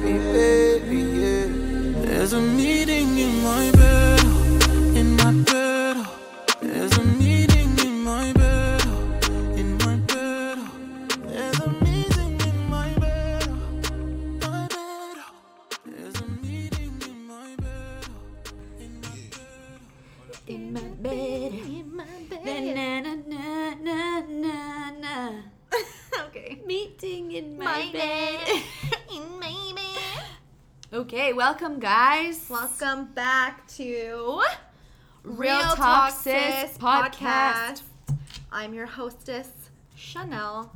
[0.00, 1.46] baby, baby, yeah.
[2.04, 4.07] There's a meeting in my bed,
[31.60, 32.46] welcome, guys.
[32.48, 34.42] Welcome back to
[35.24, 37.82] Real Talk Sis podcast.
[38.52, 39.48] I'm your hostess,
[39.96, 40.72] Chanel.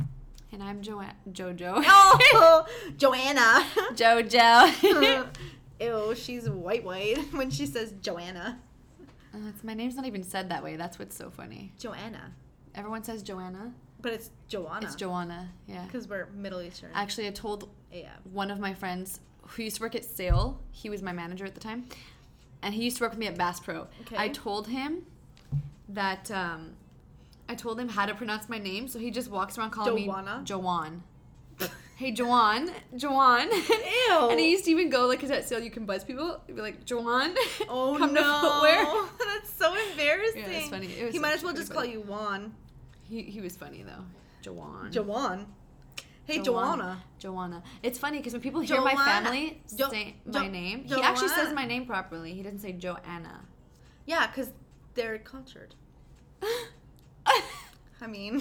[0.50, 1.84] And I'm jo- Jojo.
[1.86, 3.64] Oh, Joanna.
[3.94, 5.28] Jojo.
[5.80, 8.58] Ew, she's white white when she says Joanna.
[9.32, 10.74] Uh, it's, my name's not even said that way.
[10.74, 11.70] That's what's so funny.
[11.78, 12.32] Joanna.
[12.74, 13.72] Everyone says Joanna.
[14.00, 14.86] But it's Joanna.
[14.86, 15.48] It's Joanna.
[15.68, 15.84] Yeah.
[15.84, 16.90] Because we're Middle Eastern.
[16.92, 18.08] Actually, I told yeah.
[18.32, 19.20] one of my friends
[19.54, 20.60] who used to work at Sail.
[20.70, 21.86] He was my manager at the time,
[22.62, 23.86] and he used to work with me at Bass Pro.
[24.02, 24.16] Okay.
[24.16, 25.02] I told him
[25.88, 26.70] that um,
[27.48, 30.38] I told him how to pronounce my name, so he just walks around calling Joanna?
[30.38, 31.02] me Joanne.
[31.96, 33.50] hey, Joanne, Joanne.
[33.52, 34.28] Ew.
[34.30, 36.40] and he used to even go like, 'cause at Sail you can buzz people.
[36.46, 37.34] He'd be like, Joanne.
[37.68, 38.22] Oh come no.
[38.22, 38.84] to footwear.
[39.34, 40.40] That's so embarrassing.
[40.42, 40.86] Yeah, it's funny.
[40.86, 41.92] It was he might as well just call funny.
[41.92, 42.54] you Juan.
[43.08, 44.04] He he was funny though,
[44.40, 44.90] Joanne.
[44.90, 45.46] Joanne.
[46.26, 47.02] Hey, Joanna.
[47.18, 47.62] Joanna.
[47.82, 51.28] It's funny because when people hear my family Jo- say Jo- my name, he actually
[51.28, 52.32] says my name properly.
[52.34, 53.40] He doesn't say Joanna.
[54.06, 54.50] Yeah, because
[54.94, 55.74] they're cultured.
[58.00, 58.36] I mean,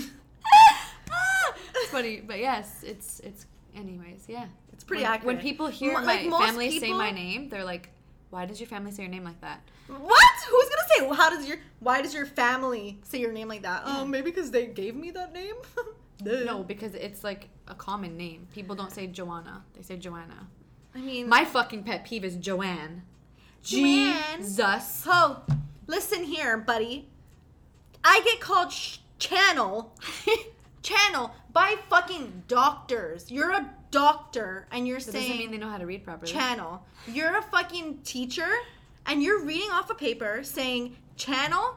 [1.75, 3.45] it's funny, but yes, it's it's.
[3.75, 5.35] Anyways, yeah, it's pretty when, accurate.
[5.35, 7.89] When people hear my like, most family say my name, they're like,
[8.31, 10.29] "Why does your family say your name like that?" What?
[10.49, 11.15] Who's gonna say?
[11.15, 11.57] How does your?
[11.79, 13.83] Why does your family say your name like that?
[13.85, 14.01] Oh, yeah.
[14.01, 15.55] Oh, maybe because they gave me that name.
[16.23, 18.47] No, because it's like a common name.
[18.53, 20.47] People don't say Joanna; they say Joanna.
[20.95, 23.03] I mean, My fucking pet peeve is Joanne.
[23.63, 24.15] Joanne?
[24.39, 25.03] Jesus.
[25.07, 25.43] Oh,
[25.87, 27.07] listen here, buddy.
[28.03, 29.95] I get called sh- channel,
[30.83, 33.31] channel by fucking doctors.
[33.31, 36.31] You're a doctor, and you're That saying doesn't mean they know how to read properly.
[36.31, 36.83] channel.
[37.07, 38.47] You're a fucking teacher
[39.05, 41.75] and you're reading off a paper saying channel.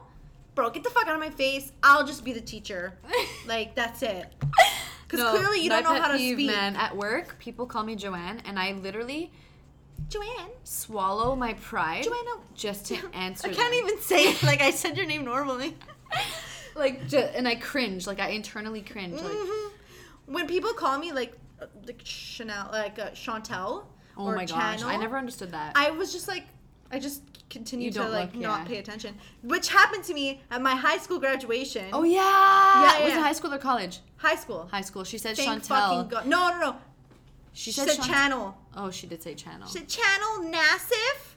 [0.55, 1.71] Bro, get the fuck out of my face.
[1.83, 2.97] I'll just be the teacher.
[3.47, 4.25] Like that's it.
[5.03, 6.47] Because No, clearly you don't know how to peeve, speak.
[6.47, 9.31] Man, at work, people call me Joanne, and I literally
[10.09, 10.49] Joanne.
[10.63, 12.41] swallow my pride Joanna.
[12.55, 13.49] just to answer.
[13.49, 13.85] I can't them.
[13.87, 15.77] even say it like I said your name normally.
[16.75, 18.07] like, ju- and I cringe.
[18.07, 19.21] Like I internally cringe.
[19.21, 19.69] Like, Mhm.
[20.25, 23.85] When people call me like uh, like Chanel, like uh, Chantel,
[24.17, 25.73] oh or my gosh, I never understood that.
[25.75, 26.45] I was just like,
[26.91, 28.65] I just continue You to like look- not yeah.
[28.67, 31.85] pay attention, which happened to me at my high school graduation.
[31.93, 33.19] oh yeah, Yeah, Was yeah.
[33.19, 33.99] it high school or college?
[34.17, 34.67] high school.
[34.71, 35.03] High school.
[35.03, 36.09] She said Thank Chantel.
[36.09, 36.25] God.
[36.25, 36.75] No, no, no.
[37.53, 38.57] She She said, said channel.
[38.75, 39.67] Oh, she did say channel.
[39.67, 41.35] She said channel Nassif.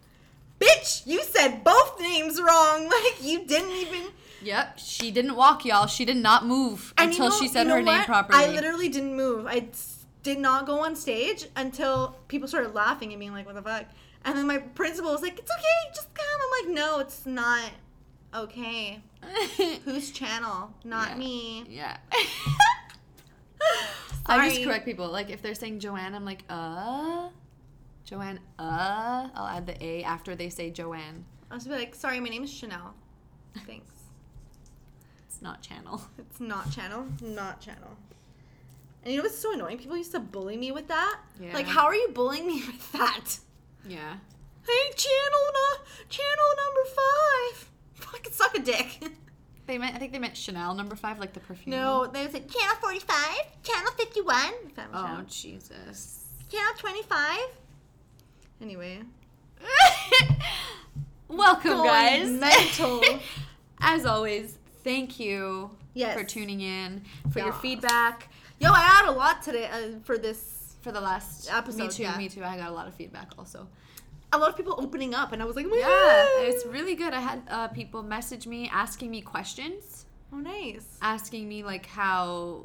[0.61, 2.91] Bitch, you said both names wrong.
[3.05, 4.03] Like you didn't even.
[4.43, 5.87] Yep, she didn't walk, y'all.
[5.87, 8.39] She did not move And you until know- she said you know her name properly.
[8.45, 9.47] I literally didn't move.
[9.47, 9.67] I
[10.23, 13.85] did not go on stage until people started laughing and being like, "What the fuck?"
[14.25, 17.71] And then my principal was like, "It's okay, just come." I'm like, "No, it's not
[18.35, 19.01] okay.
[19.85, 20.75] Whose channel?
[20.85, 21.17] Not Yeah.
[21.17, 21.97] me." Yeah.
[24.27, 25.09] I just correct people.
[25.09, 27.29] Like if they're saying Joanne, I'm like, uh,
[28.05, 29.29] Joanne, uh.
[29.35, 31.25] I'll add the a after they say Joanne.
[31.51, 32.95] I was be like, "Sorry, my name is Chanel."
[33.67, 33.85] Thanks.
[35.29, 36.03] It's not channel.
[36.19, 37.07] It's not channel.
[37.23, 37.97] Not channel.
[39.05, 39.79] And you know what's so annoying?
[39.79, 41.21] People used to bully me with that.
[41.41, 41.55] Yeah.
[41.55, 43.39] Like, how are you bullying me with that?
[43.87, 44.15] Yeah.
[44.67, 47.69] Hey, channel no- channel number five.
[47.95, 49.01] Fucking suck a dick.
[49.67, 49.95] They meant.
[49.95, 51.77] I think they meant Chanel number five, like the perfume.
[51.77, 55.25] no, they say channel forty-five, channel fifty-one, Oh channel.
[55.29, 56.25] Jesus.
[56.51, 57.49] channel twenty-five.
[58.63, 59.01] Anyway,
[61.29, 62.29] Welcome, Going guys.
[62.31, 63.03] mental.
[63.81, 66.19] As always, thank you Yes.
[66.19, 68.29] for tuning in, for your feedback.
[68.61, 70.58] yo, I had a lot today uh, for this.
[70.89, 72.17] For the last Episode, me too, yeah.
[72.17, 72.43] me too.
[72.43, 73.69] I got a lot of feedback also.
[74.33, 76.49] A lot of people opening up, and I was like, oh my Yeah, God.
[76.49, 77.13] it's really good.
[77.13, 80.87] I had uh, people message me asking me questions, oh nice.
[81.03, 82.65] asking me like how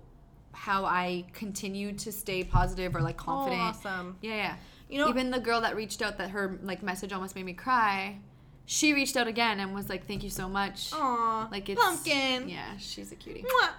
[0.53, 3.61] how I continue to stay positive or like confident.
[3.61, 4.17] Oh, awesome.
[4.21, 4.55] Yeah, yeah.
[4.89, 7.53] You know, Even the girl that reached out that her like message almost made me
[7.53, 8.19] cry.
[8.65, 12.47] She reached out again and was like, "Thank you so much." Aw, Like it's pumpkin.
[12.47, 13.43] Yeah, she's a cutie.
[13.43, 13.69] Mwah.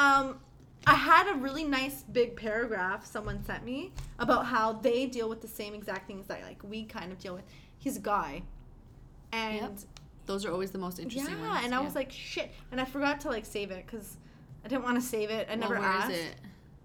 [0.00, 0.38] Um,
[0.86, 5.40] I had a really nice big paragraph someone sent me about how they deal with
[5.42, 7.44] the same exact things that like we kind of deal with.
[7.78, 8.42] He's a guy,
[9.32, 9.78] and Yep.
[10.26, 11.64] Those are always the most interesting yeah, ones.
[11.64, 11.84] and I yeah.
[11.84, 14.16] was like, shit, and I forgot to like save it because
[14.64, 15.48] I didn't want to save it.
[15.50, 16.10] I Well, never where is asked.
[16.12, 16.34] it?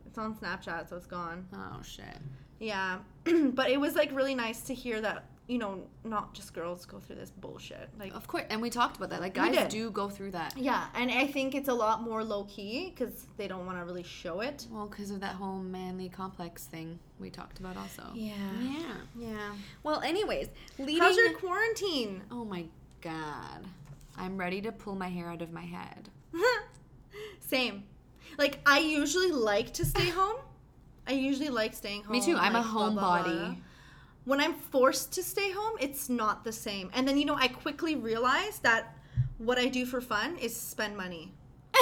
[0.07, 1.45] It's on Snapchat, so it's gone.
[1.53, 2.17] Oh shit.
[2.59, 2.99] Yeah.
[3.53, 6.99] but it was like really nice to hear that, you know, not just girls go
[6.99, 7.89] through this bullshit.
[7.99, 9.21] Like Of course, and we talked about that.
[9.21, 10.57] Like guys do go through that.
[10.57, 13.85] yeah, and I think it's a lot more low key cuz they don't want to
[13.85, 14.65] really show it.
[14.71, 18.03] Well, because of that whole manly complex thing we talked about also.
[18.13, 18.33] Yeah.
[18.61, 18.95] Yeah.
[19.17, 19.51] Yeah.
[19.83, 20.49] Well, anyways,
[20.79, 20.99] leading.
[21.01, 22.23] How's your quarantine?
[22.31, 22.65] oh my
[23.01, 23.65] god,
[24.17, 26.09] I'm ready to pull my hair out of my head.
[27.39, 27.83] Same.
[28.37, 30.37] Like I usually like to stay home.
[31.07, 32.13] I usually like staying home.
[32.13, 32.35] Me too.
[32.35, 33.57] I'm a like, blah, homebody.
[34.25, 36.89] When I'm forced to stay home, it's not the same.
[36.93, 38.95] And then you know, I quickly realize that
[39.37, 41.33] what I do for fun is spend money.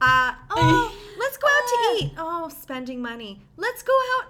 [0.00, 2.12] Uh, oh, let's go out to eat.
[2.18, 3.40] Oh, spending money.
[3.56, 4.26] Let's go out.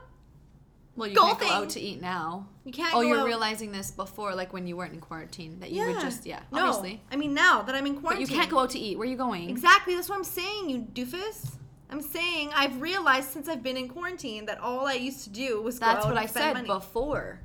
[0.94, 2.46] Well, you can't go out to eat now.
[2.64, 3.26] You can't Oh, you're out.
[3.26, 6.66] realizing this before, like when you weren't in quarantine, that you would just yeah, no,
[6.66, 7.02] obviously.
[7.10, 8.28] I mean now that I'm in But quarantine.
[8.28, 8.96] you can't go out to eat.
[8.98, 9.50] Where are you going?
[9.50, 9.96] Exactly.
[9.96, 11.56] That's what I'm saying, you doofus.
[11.90, 15.60] I'm saying I've realized since I've been in quarantine that all I used to do
[15.62, 16.66] was go That's what I said money.
[16.66, 17.40] before.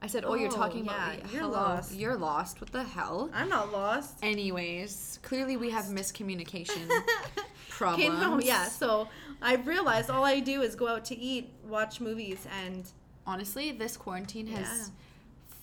[0.00, 1.92] I said, "Oh, you're Oh, talking yeah, about you're hello, lost.
[1.94, 2.60] You're lost.
[2.60, 4.18] What the hell?" I'm not lost.
[4.22, 8.20] Anyways, clearly we have miscommunication Okay, problems.
[8.20, 8.64] no, yeah.
[8.68, 9.08] So
[9.42, 12.84] I've realized all I do is go out to eat, watch movies, and
[13.26, 14.94] Honestly, this quarantine has Yeah.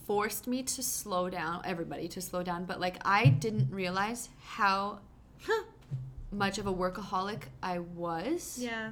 [0.05, 1.61] forced me to slow down.
[1.65, 4.99] Everybody to slow down, but like I didn't realize how
[6.35, 8.57] much of a workaholic I was.
[8.61, 8.91] yeah.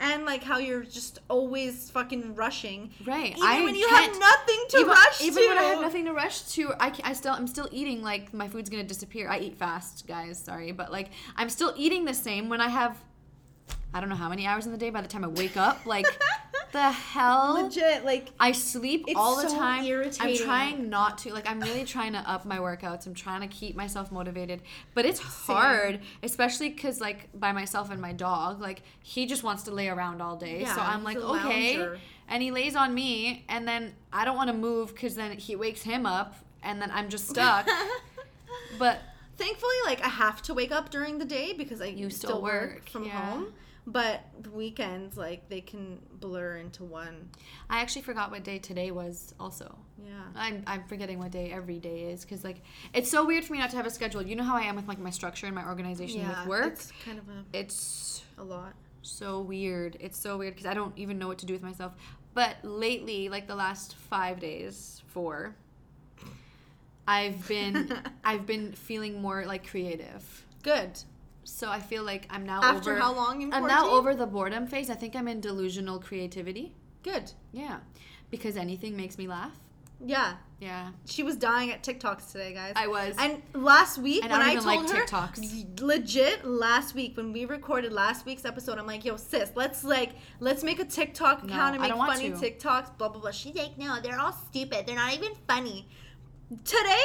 [0.00, 3.30] And like how you're just always fucking rushing, Right.
[3.30, 5.40] even I when you have nothing to even, rush even to.
[5.40, 8.34] Even when I have nothing to rush to, I, I still I'm still eating like
[8.34, 9.28] my food's gonna disappear.
[9.28, 10.38] I eat fast, guys.
[10.38, 12.98] Sorry, but like I'm still eating the same when I have
[13.94, 14.90] I don't know how many hours in the day.
[14.90, 16.06] By the time I wake up, like
[16.74, 17.62] the hell.
[17.62, 19.84] Legit, like I sleep all the so time.
[20.20, 21.32] I'm trying not to.
[21.32, 23.06] Like I'm really trying to up my workouts.
[23.06, 24.60] I'm trying to keep myself motivated,
[24.92, 29.62] but it's hard, especially because like by myself and my dog, like he just wants
[29.62, 30.62] to lay around all day.
[30.62, 31.98] Yeah, so I'm like, okay, lounger.
[32.28, 35.54] and he lays on me, and then I don't want to move because then he
[35.54, 37.68] wakes him up, and then I'm just stuck.
[38.78, 38.98] but
[39.36, 42.42] Thankfully, like I have to wake up during the day because I You still, still
[42.42, 43.30] work, work, from yeah.
[43.30, 43.52] home.
[43.86, 47.28] But the weekends, like they can blur into one.
[47.68, 49.34] I actually forgot what day today was.
[49.38, 50.12] Also, Yeah.
[50.34, 52.62] I'm, I'm forgetting what day every day is because like
[52.94, 54.22] it's so weird for me not to have a schedule.
[54.22, 56.40] You know how I am with like my structure and my organization yeah.
[56.40, 56.72] with work.
[56.72, 58.72] It's kind of a, It's a lot.
[59.02, 59.98] so weird.
[60.00, 61.92] It's so weird because I don't even know what to do with myself.
[62.32, 65.54] But lately, like the last five days, four,
[67.06, 67.92] I've been
[68.24, 70.46] I've been feeling more like creative.
[70.62, 71.00] Good.
[71.44, 73.00] So I feel like I'm now After over.
[73.00, 74.90] how long in I'm now over the boredom phase.
[74.90, 76.74] I think I'm in delusional creativity.
[77.02, 77.32] Good.
[77.52, 77.78] Yeah,
[78.30, 79.52] because anything makes me laugh.
[80.04, 80.34] Yeah.
[80.60, 82.72] Yeah, She was dying at TikToks today, guys.
[82.74, 83.14] I was.
[83.18, 85.80] And last week And when I I, told like her, TikToks.
[85.82, 90.12] legit last week when we recorded last week's episode, I'm like, yo, sis, let's like
[90.40, 92.36] let's make a TikTok No, account and make funny to.
[92.36, 93.30] TikToks, blah blah blah.
[93.30, 94.86] She's like, no, they're all stupid.
[94.86, 95.86] They're not even funny.
[96.64, 97.04] Today,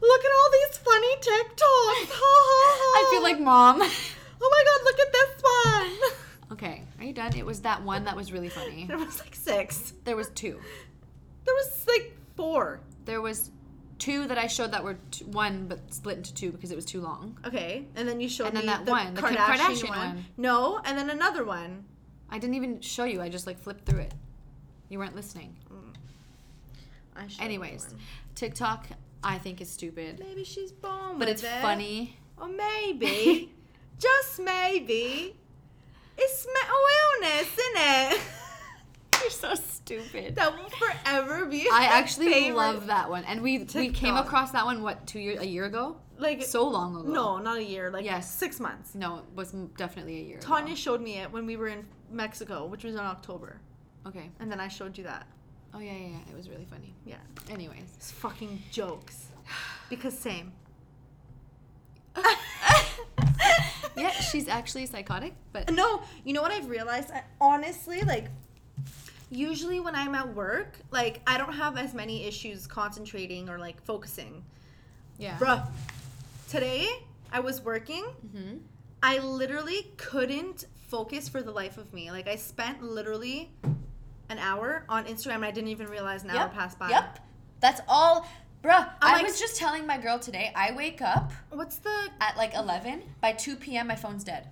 [0.00, 2.10] look at all these funny TikToks.
[2.10, 3.06] Ha, ha, ha.
[3.06, 3.76] I feel like mom.
[3.82, 6.52] oh my god, look at this one.
[6.52, 7.36] okay, are you done?
[7.36, 8.86] It was that one that was really funny.
[8.86, 9.92] There was like six.
[10.04, 10.58] There was two.
[11.44, 12.80] There was like four.
[13.04, 13.50] There was
[13.98, 16.84] two that I showed that were t- one but split into two because it was
[16.86, 17.38] too long.
[17.46, 19.88] Okay, and then you showed And then me that the one, the Kim Kardashian, Kardashian
[19.88, 19.98] one.
[19.98, 20.24] one.
[20.36, 21.84] No, and then another one.
[22.30, 23.20] I didn't even show you.
[23.20, 24.14] I just like flipped through it.
[24.88, 25.56] You weren't listening.
[25.72, 25.94] Mm.
[27.16, 27.94] I showed Anyways.
[28.34, 28.86] TikTok
[29.22, 31.60] I think is stupid, maybe she's born but it's it.
[31.60, 32.16] funny.
[32.38, 33.52] Or maybe,
[33.98, 35.36] just maybe,
[36.16, 36.78] it's mental
[37.28, 37.76] illness, isn't
[38.16, 38.20] it?
[39.20, 40.36] You're so stupid.
[40.36, 41.68] that will forever be.
[41.70, 42.56] I actually favorite.
[42.56, 45.66] love that one, and we we came across that one what two years a year
[45.66, 45.96] ago?
[46.16, 47.10] like So long ago.
[47.10, 47.90] no, not a year.
[47.90, 48.30] Like Yes.
[48.32, 48.94] six months.
[48.94, 50.38] no, it was definitely a year.
[50.38, 50.74] Tanya ago.
[50.76, 53.60] showed me it when we were in Mexico, which was in October,
[54.06, 54.30] Okay.
[54.40, 55.26] and then I showed you that.
[55.72, 56.18] Oh yeah, yeah, yeah.
[56.32, 56.94] It was really funny.
[57.04, 57.16] Yeah,
[57.48, 57.92] Anyways.
[57.96, 59.26] it's fucking jokes.
[59.88, 60.52] Because same.
[63.96, 67.10] Yeah, she's actually psychotic, but No, you know what I've realized?
[67.10, 68.28] I, honestly, like,
[69.30, 73.82] usually when I'm at work, like, I don't have as many issues concentrating or like
[73.84, 74.42] focusing.
[75.18, 75.36] yeah.
[75.38, 75.66] Bruh,
[76.48, 76.88] today
[77.32, 78.04] I was working.
[78.04, 78.58] hmm
[79.02, 82.10] I literally couldn't focus for the life of me.
[82.10, 83.50] Like, I spent literally
[84.30, 86.88] an hour on Instagram and I didn't even realize an hour passed by.
[86.88, 87.18] Yep.
[87.60, 88.26] That's all.
[88.62, 92.08] Bruh, I'm I like- was just telling my girl today, I wake up What's the.
[92.20, 93.02] at like 11.
[93.20, 94.48] By 2 p.m., my phone's dead.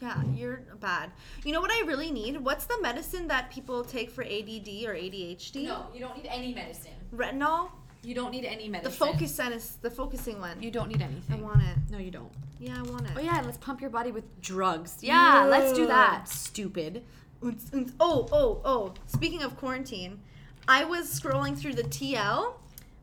[0.00, 1.12] Yeah, you're bad.
[1.44, 2.36] You know what I really need?
[2.44, 5.64] What's the medicine that people take for ADD or ADHD?
[5.64, 6.90] No, you don't need any medicine.
[7.14, 7.70] Retinol?
[8.02, 8.90] You don't need any medicine.
[8.90, 10.60] The focus is the focusing one.
[10.60, 11.38] You don't need anything.
[11.38, 11.76] I want it.
[11.92, 12.32] No, you don't.
[12.58, 13.12] Yeah, I want it.
[13.16, 14.96] Oh yeah, let's pump your body with drugs.
[15.02, 16.28] Yeah, let's do that.
[16.28, 17.04] Stupid.
[17.42, 17.92] Unz, unz.
[18.00, 18.94] Oh, oh, oh.
[19.06, 20.20] Speaking of quarantine,
[20.68, 22.54] I was scrolling through the TL,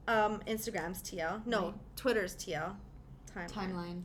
[0.07, 1.45] um, Instagram's TL.
[1.45, 1.73] No, Right.
[1.95, 2.73] Twitter's TL.
[3.35, 3.51] Timeline.
[3.51, 4.01] Timeline.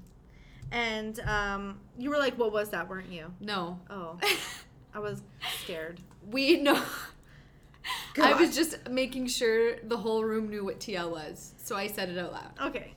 [0.73, 3.33] And um, you were like, what was that, weren't you?
[3.41, 3.79] No.
[3.89, 4.19] Oh,
[4.95, 5.23] I was
[5.63, 6.01] scared.
[6.31, 6.83] we know.
[8.21, 12.09] I was just making sure the whole room knew what TL was, so I said
[12.09, 12.51] it out loud.
[12.69, 12.95] Okay.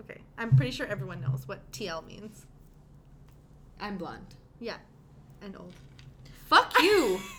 [0.00, 0.20] Okay.
[0.36, 2.46] I'm pretty sure everyone knows what TL means.
[3.80, 4.34] I'm blonde.
[4.60, 4.76] Yeah.
[5.40, 5.72] And old.
[6.50, 7.18] Fuck you.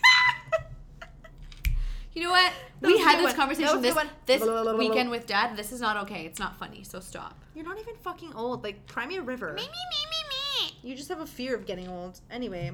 [2.13, 2.51] You know what?
[2.81, 3.35] That we had this one.
[3.35, 5.17] Conversation a this, this Blah, blah, blah, blah, weekend blah.
[5.17, 5.55] with dad.
[5.55, 6.25] This is not okay.
[6.25, 7.39] It's not funny, so stop.
[7.55, 8.65] You're not even fucking old.
[8.65, 9.53] Like, cry me a river.
[9.53, 10.77] me, me, me.
[10.83, 12.19] You just have a fear of getting old.
[12.29, 12.71] Anyway,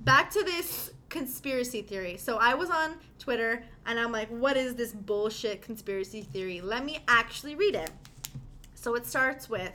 [0.00, 2.16] back to this conspiracy theory.
[2.16, 6.60] So I was on Twitter and I'm like, what is this bullshit conspiracy theory?
[6.60, 7.92] Let me actually read it.
[8.74, 9.72] So it starts with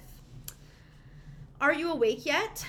[1.61, 2.65] Are you awake yet?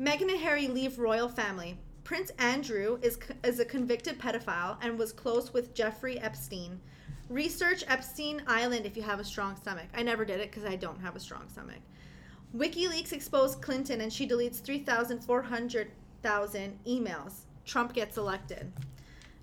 [0.00, 1.78] Meghan and Harry leave royal family.
[2.04, 6.80] Prince Andrew is, is a convicted pedophile and was close with Jeffrey Epstein.
[7.28, 9.88] Research Epstein Island if you have a strong stomach.
[9.92, 11.80] I never did it because I don't have a strong stomach.
[12.56, 17.34] WikiLeaks exposed Clinton and she deletes 3,400,000 emails.
[17.66, 18.72] Trump gets elected.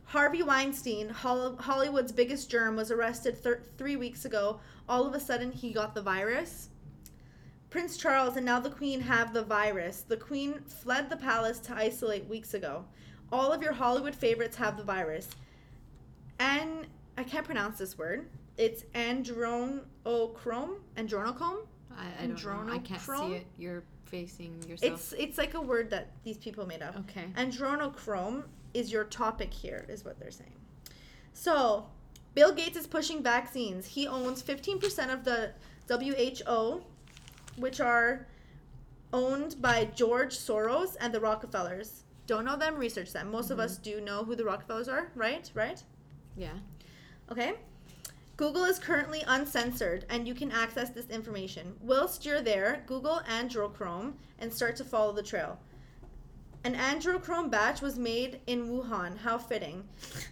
[0.06, 4.60] Harvey Weinstein, Hollywood's biggest germ, was arrested thir- three weeks ago.
[4.90, 6.70] All of a sudden, he got the virus.
[7.70, 10.02] Prince Charles and now the Queen have the virus.
[10.08, 12.86] The Queen fled the palace to isolate weeks ago.
[13.32, 15.28] All of your Hollywood favorites have the virus.
[16.40, 18.30] And I can't pronounce this word.
[18.58, 19.82] It's andronochrome.
[20.96, 21.66] Andronochrome.
[21.98, 22.74] I, I don't know.
[22.74, 23.48] I can't see it.
[23.58, 24.94] You're facing yourself.
[24.94, 26.96] It's it's like a word that these people made up.
[27.00, 27.26] okay.
[27.36, 28.44] Andronochrome
[28.74, 30.54] is your topic here, is what they're saying.
[31.34, 31.88] So,
[32.36, 33.86] Bill Gates is pushing vaccines.
[33.88, 35.52] He owns 15% of the
[35.90, 36.84] WHO,
[37.58, 38.28] which are
[39.14, 42.04] owned by George Soros and the Rockefellers.
[42.26, 43.32] Don't know them, research them.
[43.32, 43.66] Most of mm-hmm.
[43.66, 45.50] us do know who the Rockefellers are, right?
[45.54, 45.82] Right?
[46.36, 46.58] Yeah.
[47.32, 47.54] Okay.
[48.36, 51.74] Google is currently uncensored and you can access this information.
[51.82, 55.58] Whilst you're there, Google Androchrome and start to follow the trail.
[56.64, 59.18] An Androchrome batch was made in Wuhan.
[59.18, 59.88] How fitting.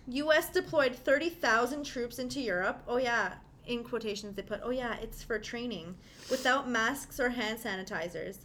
[0.07, 2.83] US deployed 30,000 troops into Europe.
[2.87, 3.35] Oh, yeah.
[3.67, 5.95] In quotations, they put, oh, yeah, it's for training.
[6.29, 8.39] Without masks or hand sanitizers.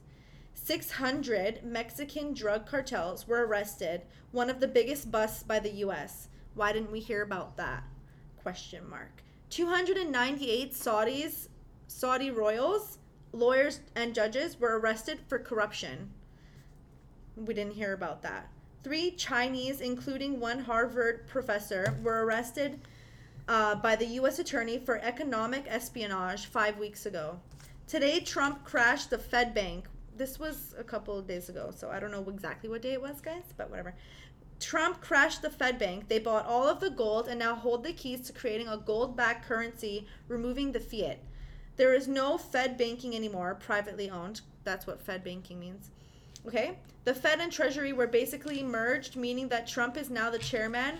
[0.55, 6.29] 600 Mexican drug cartels were arrested, one of the biggest busts by the US.
[6.55, 7.85] Why didn't we hear about that?
[8.43, 9.23] Question mark.
[9.51, 11.49] 298 Saudis,
[11.87, 12.99] Saudi royals,
[13.33, 16.11] lawyers and judges were arrested for corruption.
[17.37, 18.51] We didn't hear about that.
[18.83, 22.81] Three Chinese, including one Harvard professor, were arrested
[23.51, 24.39] uh, by the U.S.
[24.39, 27.37] attorney for economic espionage five weeks ago.
[27.89, 29.87] Today, Trump crashed the Fed Bank.
[30.17, 33.03] This was a couple of days ago, so I don't know exactly what day it
[33.03, 33.97] was, guys, but whatever.
[34.61, 36.07] Trump crashed the Fed Bank.
[36.07, 39.17] They bought all of the gold and now hold the keys to creating a gold
[39.17, 41.19] backed currency, removing the fiat.
[41.75, 44.43] There is no Fed banking anymore, privately owned.
[44.63, 45.91] That's what Fed banking means.
[46.47, 46.79] Okay?
[47.05, 50.99] The Fed and Treasury were basically merged, meaning that Trump is now the chairman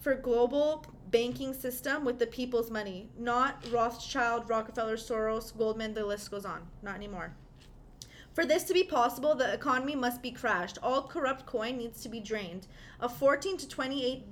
[0.00, 6.30] for global banking system with the people's money, not Rothschild, Rockefeller, Soros, Goldman, the list
[6.30, 6.62] goes on.
[6.82, 7.34] Not anymore.
[8.32, 10.78] For this to be possible, the economy must be crashed.
[10.82, 12.66] All corrupt coin needs to be drained.
[13.00, 14.24] A 14 to 28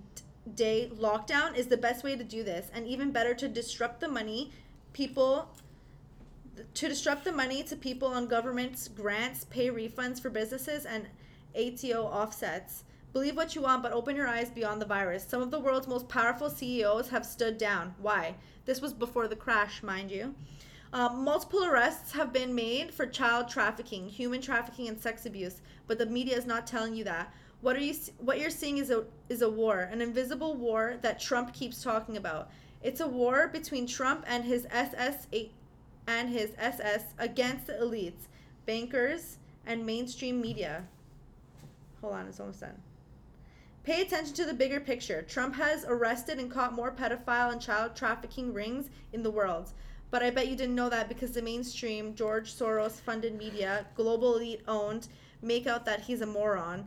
[0.54, 4.08] day lockdown is the best way to do this, and even better to disrupt the
[4.08, 4.52] money
[4.92, 5.50] people
[6.74, 11.06] to disrupt the money to people on government's grants, pay refunds for businesses and
[11.54, 12.82] ATO offsets.
[13.12, 15.24] Believe what you want, but open your eyes beyond the virus.
[15.26, 17.94] Some of the world's most powerful CEOs have stood down.
[17.98, 18.34] Why?
[18.66, 20.34] This was before the crash, mind you.
[20.92, 25.98] Um, multiple arrests have been made for child trafficking, human trafficking, and sex abuse, but
[25.98, 27.32] the media is not telling you that.
[27.60, 27.94] What are you?
[28.18, 32.16] What you're seeing is a is a war, an invisible war that Trump keeps talking
[32.16, 32.50] about.
[32.82, 35.26] It's a war between Trump and his SS
[36.06, 38.28] and his SS against the elites,
[38.64, 40.84] bankers, and mainstream media.
[42.00, 42.80] Hold on, it's almost done.
[43.88, 45.22] Pay attention to the bigger picture.
[45.22, 49.72] Trump has arrested and caught more pedophile and child trafficking rings in the world.
[50.10, 54.36] But I bet you didn't know that because the mainstream, George Soros funded media, global
[54.36, 55.08] elite owned,
[55.40, 56.86] make out that he's a moron.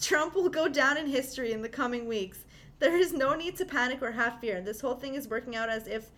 [0.00, 2.46] Trump will go down in history in the coming weeks.
[2.78, 4.62] There is no need to panic or have fear.
[4.62, 6.10] This whole thing is working out as if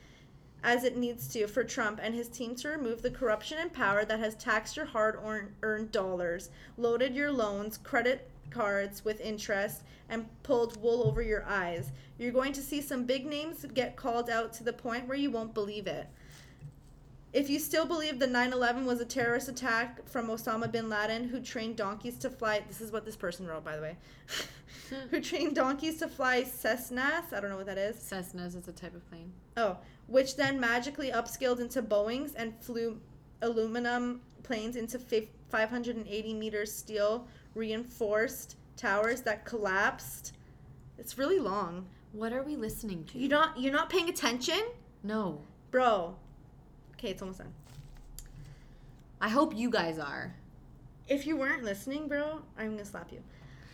[0.62, 4.04] as it needs to for Trump and his team to remove the corruption and power
[4.04, 5.18] that has taxed your hard
[5.64, 11.92] earned dollars, loaded your loans, credit cards with interest, and pulled wool over your eyes.
[12.18, 15.30] You're going to see some big names get called out to the point where you
[15.30, 16.06] won't believe it.
[17.32, 21.28] If you still believe the 9 11 was a terrorist attack from Osama bin Laden,
[21.28, 23.96] who trained donkeys to fly, this is what this person wrote, by the way,
[25.10, 27.96] who trained donkeys to fly Cessnas, I don't know what that is.
[27.96, 29.32] Cessnas is a type of plane.
[29.56, 29.78] Oh,
[30.08, 33.00] which then magically upscaled into Boeings and flew
[33.40, 40.32] aluminum planes into 580 meters steel reinforced towers that collapsed.
[40.98, 41.86] It's really long.
[42.12, 43.18] What are we listening to?
[43.18, 44.60] You're not you're not paying attention,
[45.02, 45.40] no.
[45.70, 46.16] bro.
[46.94, 47.52] Okay, it's almost done.
[49.20, 50.34] I hope you guys are.
[51.08, 53.22] If you weren't listening, bro, I'm gonna slap you.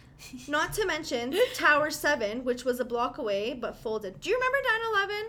[0.48, 4.20] Not to mention Tower Seven, which was a block away but folded.
[4.20, 4.58] Do you remember
[5.14, 5.24] 9/11?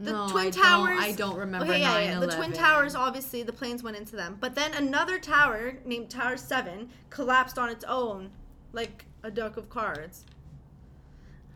[0.00, 0.88] The no, Twin I Towers.
[0.98, 2.18] Don't, I don't remember Okay, yeah, yeah.
[2.20, 4.38] The Twin Towers, obviously, the planes went into them.
[4.40, 8.30] But then another tower named Tower 7 collapsed on its own,
[8.72, 10.24] like a deck of cards.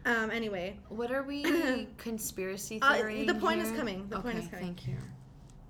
[0.05, 3.25] Um, anyway, What are we conspiracy Uh, theory?
[3.25, 4.07] the point is coming.
[4.11, 4.65] The okay, point is coming.
[4.67, 4.97] thank you.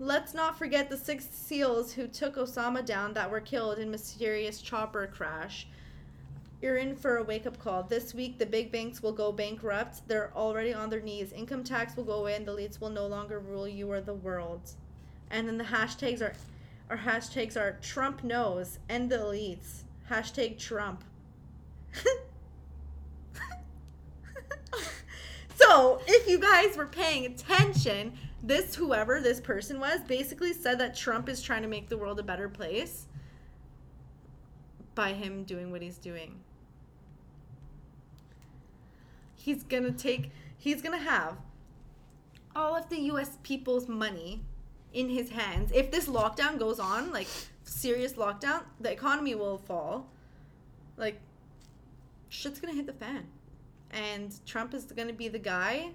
[0.00, 4.60] let's not forget the six SEALs who took Osama down that were killed in mysterious
[4.60, 5.68] chopper crash.
[6.64, 7.82] You're in for a wake up call.
[7.82, 10.08] This week, the big banks will go bankrupt.
[10.08, 11.30] They're already on their knees.
[11.30, 14.14] Income tax will go away, and the elites will no longer rule you or the
[14.14, 14.70] world.
[15.30, 16.32] And then the hashtags are,
[16.88, 19.82] our hashtags are Trump knows and the elites.
[20.10, 21.04] Hashtag Trump.
[25.56, 30.96] so, if you guys were paying attention, this whoever this person was basically said that
[30.96, 33.04] Trump is trying to make the world a better place
[34.94, 36.40] by him doing what he's doing.
[39.44, 41.36] He's gonna take, he's gonna have
[42.56, 44.40] all of the US people's money
[44.94, 45.70] in his hands.
[45.74, 47.26] If this lockdown goes on, like
[47.62, 50.08] serious lockdown, the economy will fall.
[50.96, 51.20] Like,
[52.30, 53.26] shit's gonna hit the fan.
[53.90, 55.90] And Trump is gonna be the guy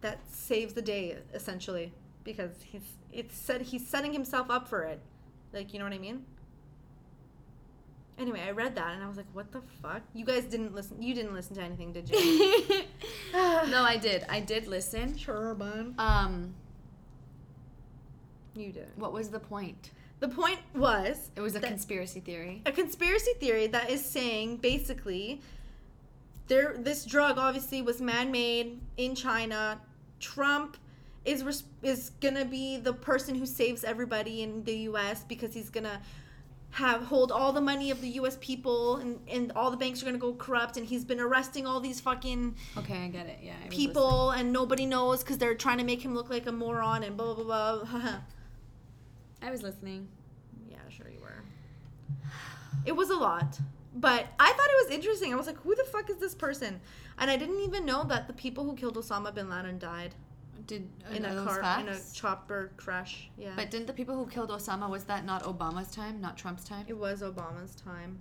[0.00, 1.92] that saves the day, essentially.
[2.22, 5.00] Because he's it's said he's setting himself up for it.
[5.52, 6.24] Like, you know what I mean?
[8.20, 11.00] Anyway, I read that and I was like, "What the fuck?" You guys didn't listen.
[11.02, 12.16] You didn't listen to anything, did you?
[13.32, 14.26] no, I did.
[14.28, 15.16] I did listen.
[15.16, 15.94] sure, man.
[15.98, 16.54] Um,
[18.54, 18.98] You didn't.
[18.98, 19.90] what was the point?
[20.20, 22.60] The point was It was a conspiracy theory.
[22.66, 25.40] a conspiracy theory that is saying basically
[26.48, 29.80] there this drug obviously was man-made in China.
[30.18, 30.76] Trump
[31.24, 35.54] is res- is going to be the person who saves everybody in the US because
[35.54, 35.98] he's going to
[36.72, 40.04] have hold all the money of the US people and and all the banks are
[40.04, 43.38] going to go corrupt and he's been arresting all these fucking Okay, I get it.
[43.42, 47.02] Yeah, people and nobody knows cuz they're trying to make him look like a moron
[47.02, 47.84] and blah blah blah.
[47.84, 48.14] blah.
[49.42, 50.08] I was listening.
[50.68, 51.42] Yeah, sure you were.
[52.84, 53.58] It was a lot.
[53.94, 55.32] But I thought it was interesting.
[55.32, 56.80] I was like, who the fuck is this person?
[57.18, 60.14] And I didn't even know that the people who killed Osama bin Laden died
[60.66, 63.30] Did in a car in a chopper crash.
[63.38, 63.52] Yeah.
[63.56, 66.84] But didn't the people who killed Osama was that not Obama's time, not Trump's time?
[66.88, 68.18] it was Obama's time.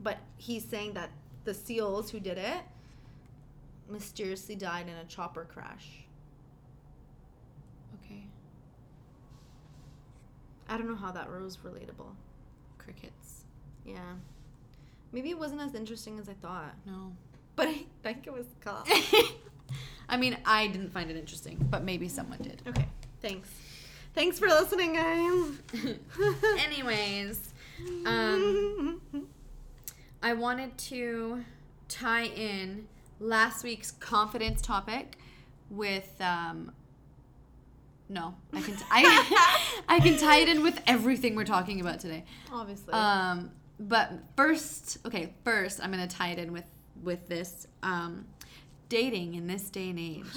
[0.00, 1.10] But he's saying that
[1.44, 2.62] the SEALs who did it
[3.88, 6.04] mysteriously died in a chopper crash.
[8.04, 8.24] Okay,
[10.68, 12.14] I don't know how that was relatable.
[12.78, 13.44] crickets.
[13.84, 14.14] Yeah.
[15.12, 16.74] Maybe it wasn't as interesting as I thought.
[16.86, 17.12] No.
[17.56, 18.84] But I think it was cool.
[20.08, 22.62] I mean, I didn't find it interesting, but maybe someone did.
[22.66, 22.86] Okay,
[23.20, 23.48] thanks.
[24.14, 25.52] Thanks for listening, guys.
[26.64, 27.52] Anyways,
[28.06, 29.00] um,
[30.22, 31.44] I wanted to
[31.88, 32.88] tie in
[33.20, 35.18] last week's confidence topic
[35.68, 36.72] with um
[38.08, 42.00] no, I can t- I I can tie it in with everything we're talking about
[42.00, 42.24] today.
[42.52, 42.92] Obviously.
[42.92, 46.64] Um, but first, okay, first I'm gonna tie it in with
[47.04, 48.26] with this um,
[48.90, 50.24] dating in this day and age.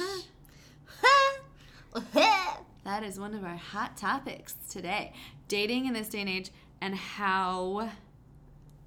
[2.85, 5.13] That is one of our hot topics today.
[5.47, 7.89] Dating in this day and age and how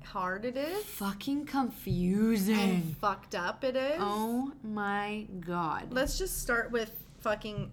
[0.04, 0.84] Hard it is.
[0.84, 2.58] fucking confusing.
[2.58, 3.96] And fucked up it is.
[3.98, 5.92] Oh my god.
[5.92, 7.70] Let's just start with fucking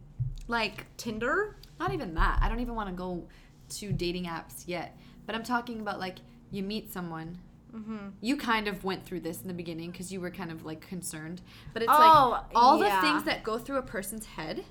[0.48, 1.58] Like, Tinder.
[1.80, 2.40] not even that.
[2.42, 3.26] I don't even want to go
[3.72, 4.98] to dating apps yet.
[5.26, 6.20] But I'm talking about like
[6.52, 7.38] you meet someone.
[7.76, 8.10] Mm-hmm.
[8.22, 10.88] You kind of went through this in the beginning because you were kind of like
[10.88, 11.42] concerned.
[11.74, 12.96] But it's Oh, like all yeah.
[13.02, 14.64] the things that go through a person's head,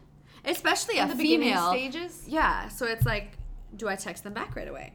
[0.45, 1.71] especially In a the beginning female.
[1.71, 2.25] stages.
[2.29, 3.33] Yeah, so it's like,
[3.77, 4.93] do I text them back right away?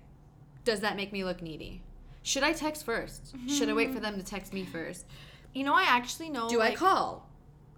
[0.64, 1.82] Does that make me look needy?
[2.24, 5.06] Should I text 1st Should I wait for them to text me first?
[5.54, 6.50] You know, I actually know.
[6.50, 7.30] Do I call?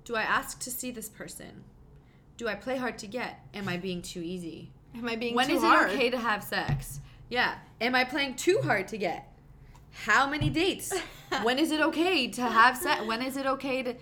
[0.05, 1.63] Do I ask to see this person?
[2.37, 3.39] Do I play hard to get?
[3.53, 4.71] Am I being too easy?
[4.95, 5.91] Am I being When too is hard?
[5.91, 6.99] it okay to have sex?
[7.29, 7.55] Yeah.
[7.79, 9.28] Am I playing too hard to get?
[10.05, 10.93] How many dates?
[11.43, 13.03] when is it okay to have sex?
[13.05, 13.95] When is it okay to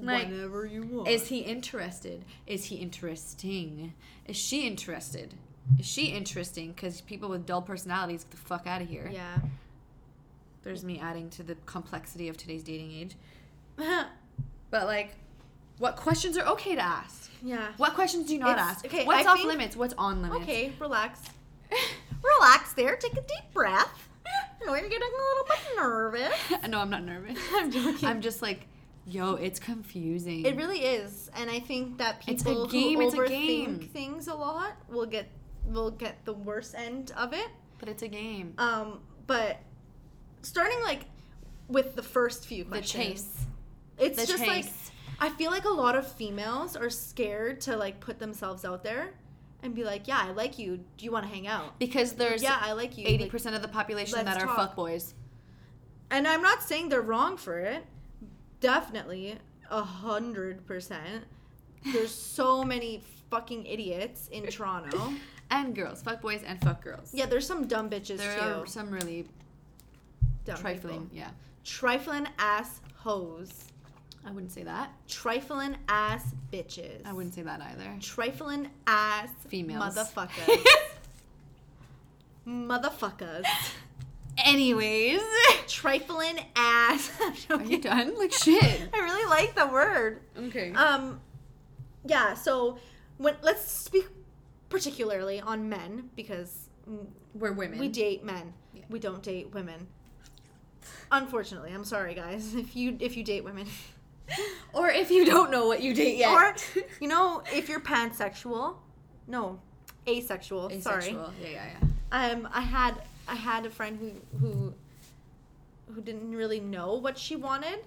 [0.00, 1.08] Like, whenever you want.
[1.08, 2.24] Is he interested?
[2.46, 3.94] Is he interesting?
[4.26, 5.34] Is she interested?
[5.78, 6.72] Is she interesting?
[6.72, 9.08] Because people with dull personalities, get the fuck out of here.
[9.12, 9.38] yeah.
[10.62, 13.16] There's me adding to the complexity of today's dating age.
[14.68, 15.14] But like,
[15.78, 17.30] what questions are okay to ask?
[17.40, 17.68] yeah.
[17.76, 18.84] What questions do you not It's- ask?
[18.84, 19.76] okay, What's I off think- limits?
[19.76, 20.42] What's on limits?
[20.42, 21.20] Okay, relax.
[22.40, 22.96] relax there.
[22.96, 24.08] Take a deep breath.
[24.60, 26.68] I know you're getting a little bit nervous.
[26.68, 27.38] no, I'm not nervous.
[27.54, 28.08] I'm joking.
[28.08, 28.66] I'm just like,
[29.06, 30.44] yo, it's confusing.
[30.44, 33.28] It really is, and I think that It's a people game, who it's a overthink
[33.28, 33.80] game.
[33.92, 35.28] things a lot will get
[35.66, 37.48] will get the worst end of it.
[37.78, 38.54] but it's a game.
[38.58, 39.58] Um, but
[40.42, 41.00] starting like
[41.68, 43.46] with the first few questions, the chase.
[43.98, 44.66] it's The just like.
[45.18, 49.14] I feel like a lot of females are scared to like put themselves out there
[49.66, 50.78] and be like, "Yeah, I like you.
[50.96, 53.04] Do you want to hang out?" Because there's yeah, I like you.
[53.06, 54.74] eighty Like, percent of the population that are talk.
[54.76, 55.12] fuckboys.
[56.10, 57.84] and I'm not saying they're wrong for it.
[58.60, 59.38] Definitely,
[59.70, 61.24] a hundred percent.
[61.92, 65.12] There's so many fucking idiots in Toronto.
[65.48, 67.10] And girls, fuck boys and fuck girls.
[67.14, 68.44] Yeah, there's some dumb bitches there too.
[68.62, 69.28] are some really
[70.44, 71.02] Dumb trifling.
[71.02, 71.16] people.
[71.16, 71.30] Yeah,
[71.62, 73.52] trifling ass hoes,
[74.26, 74.90] I wouldn't say that.
[75.08, 77.06] trifling ass bitches.
[77.06, 77.96] I wouldn't say that either.
[78.00, 79.94] Trifling ass Females.
[79.96, 80.64] motherfuckers.
[82.46, 83.44] motherfuckers.
[84.44, 85.20] Anyways,
[85.66, 87.10] Trifling ass.
[87.50, 88.18] are you done?
[88.18, 88.88] Like shit.
[88.94, 90.20] I really like the word.
[90.36, 90.72] Okay.
[90.72, 91.20] Um,
[92.04, 92.34] yeah.
[92.34, 92.78] So
[93.18, 94.06] when let's speak
[94.68, 96.68] particularly on men because
[97.34, 97.78] We're women.
[97.78, 98.52] we date men.
[98.74, 98.82] Yeah.
[98.90, 99.86] We don't date women.
[101.10, 102.54] Unfortunately, I'm sorry, guys.
[102.54, 103.66] If you if you date women,
[104.72, 106.30] or if you don't know what you date yet.
[106.32, 106.54] or
[107.00, 108.76] you know, if you're pansexual,
[109.26, 109.58] no,
[110.08, 110.70] asexual.
[110.80, 110.98] Sorry.
[110.98, 111.32] Asexual.
[111.42, 112.30] Yeah, yeah, yeah.
[112.32, 112.94] Um, I had
[113.28, 114.74] I had a friend who who
[115.92, 117.78] who didn't really know what she wanted.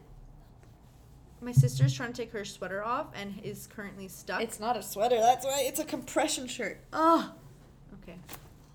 [1.42, 4.42] My sister's trying to take her sweater off and is currently stuck.
[4.42, 5.16] It's not a sweater.
[5.18, 6.80] That's why it's a compression shirt.
[6.94, 7.34] Oh,
[8.04, 8.18] okay.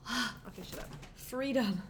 [0.49, 0.89] Okay, shut up.
[1.17, 1.83] freedom.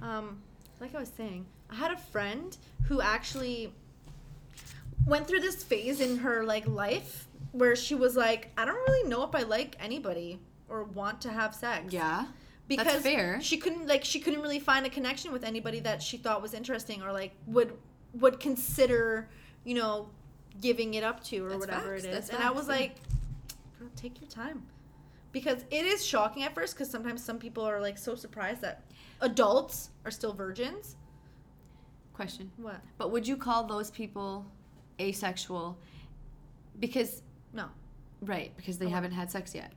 [0.00, 0.40] Um,
[0.80, 3.72] like I was saying, I had a friend who actually
[5.06, 9.08] went through this phase in her like life where she was like, I don't really
[9.08, 10.38] know if I like anybody
[10.68, 11.92] or want to have sex.
[11.92, 12.26] Yeah.
[12.68, 13.04] because
[13.44, 16.54] she couldn't like she couldn't really find a connection with anybody that she thought was
[16.54, 17.76] interesting or like would
[18.14, 19.28] would consider
[19.64, 20.08] you know
[20.60, 22.74] giving it up to or That's whatever facts, it is that's and i was yeah.
[22.74, 22.94] like
[23.78, 24.62] girl take your time
[25.32, 28.84] because it is shocking at first because sometimes some people are like so surprised that
[29.20, 30.96] adults are still virgins
[32.14, 32.50] Question.
[32.58, 34.46] what But would you call those people
[35.00, 35.78] asexual?
[36.78, 37.66] Because no
[38.20, 38.90] right, because they Oh.
[38.90, 39.72] haven't had sex yet.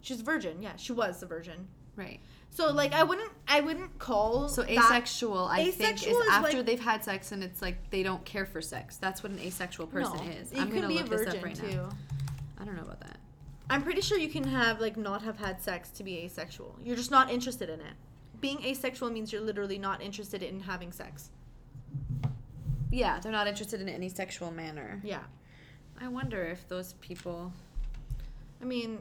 [0.00, 2.20] she's a virgin yeah she was a virgin Right.
[2.50, 6.32] so like i wouldn't i wouldn't call So that- asexual, I think, Asexual is is
[6.32, 8.96] after like- they've had sex and it's like they don't care for sex.
[8.96, 10.52] That's what an asexual person no, is.
[10.52, 11.88] you I'm can gonna be a look this virgin up right too now.
[12.60, 13.18] I don't know about that.
[13.70, 16.76] I'm pretty sure you can have like not have had sex to be asexual.
[16.82, 17.94] You're just not interested in it.
[18.40, 21.30] Being asexual means you're literally not interested in having sex.
[22.90, 25.00] Yeah, they're not interested in any sexual manner.
[25.04, 25.22] Yeah.
[26.00, 27.52] I wonder if those people.
[28.62, 28.98] I mean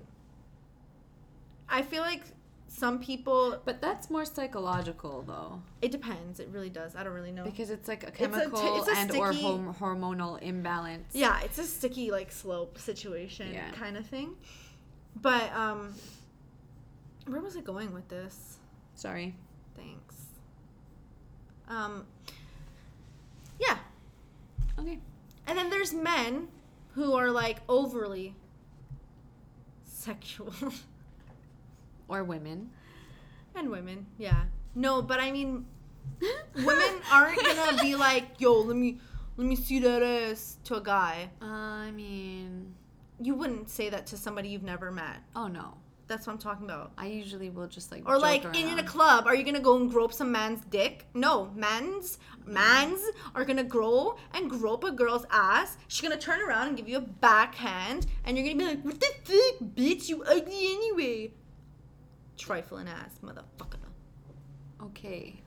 [1.70, 2.24] I feel like
[2.70, 6.40] some people But that's more psychological, though, it depends.
[6.40, 6.96] It really does.
[6.96, 7.44] I don't really know.
[7.44, 11.14] because it's like a chemical it's a and or hom- hormonal imbalance.
[11.14, 13.72] yeah, it's a sticky like slope situation Yeah.
[13.72, 14.36] kind of thing.
[15.22, 15.94] But um
[17.26, 18.58] where was it going with this?
[18.96, 19.36] Sorry.
[19.76, 20.16] Thanks.
[21.68, 22.06] Um
[24.80, 25.00] Okay.
[25.48, 26.50] And then there's men
[26.94, 28.36] who are like overly
[29.84, 30.54] sexual.
[32.10, 32.70] Or women.
[33.54, 34.44] and women, yeah.
[34.76, 35.66] No, but I mean
[36.56, 38.98] women aren't gonna be like, yo, let me
[39.36, 41.30] let me see that ass to a guy.
[41.42, 42.74] I mean,
[43.20, 45.18] You wouldn't say that to somebody you've never met.
[45.36, 45.74] oh no.
[46.08, 46.94] That's what I'm talking about.
[46.98, 48.08] I usually will just like.
[48.08, 51.06] Or like in, in a club, are you gonna go and grope some man's dick?
[51.14, 53.02] No, mans, mans
[53.36, 55.78] are gonna grow and grope a girl's ass.
[55.90, 59.00] She's gonna turn around and give you a backhand, and you're gonna be like, "What
[59.00, 60.08] the fuck, bitch?
[60.08, 61.34] You ugly anyway."
[62.38, 63.76] Trifling ass, motherfucker.
[64.82, 65.42] Okay.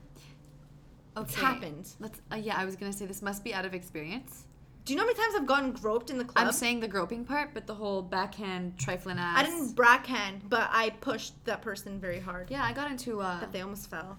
[1.17, 1.23] Okay.
[1.23, 1.89] It's happened.
[1.99, 2.21] Let's.
[2.31, 4.45] Uh, yeah, I was gonna say this must be out of experience.
[4.85, 6.45] Do you know how many times I've gotten groped in the club?
[6.47, 9.37] I'm saying the groping part, but the whole backhand trifling ass.
[9.37, 13.21] I didn't backhand, but I pushed that person very hard Yeah, I got into.
[13.21, 14.17] uh that they almost fell.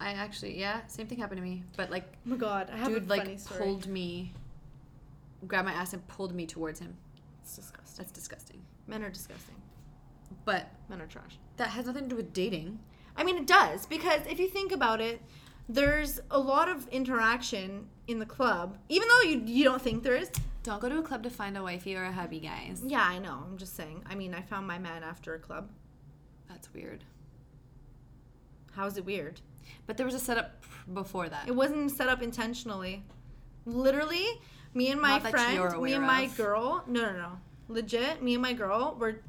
[0.00, 1.62] I actually, yeah, same thing happened to me.
[1.76, 3.60] But like, Oh my god, I have dude, a funny like story.
[3.60, 4.32] pulled me,
[5.46, 6.96] grabbed my ass and pulled me towards him.
[7.42, 7.96] It's disgusting.
[7.98, 8.62] That's disgusting.
[8.86, 9.56] Men are disgusting.
[10.46, 11.38] But Men are trash.
[11.58, 12.78] that has nothing to do with dating.
[13.16, 15.20] I mean, it does because if you think about it,
[15.68, 20.16] there's a lot of interaction in the club, even though you you don't think there
[20.16, 20.30] is.
[20.62, 22.82] Don't go to a club to find a wifey or a hubby, guys.
[22.86, 23.44] Yeah, I know.
[23.46, 24.04] I'm just saying.
[24.08, 25.70] I mean, I found my man after a club.
[26.48, 27.04] That's weird.
[28.72, 29.40] How is it weird?
[29.86, 31.48] But there was a setup before that.
[31.48, 33.04] It wasn't set up intentionally.
[33.64, 34.26] Literally,
[34.74, 37.30] me and my Not friend, me and my girl, no, no, no.
[37.68, 39.20] Legit, me and my girl were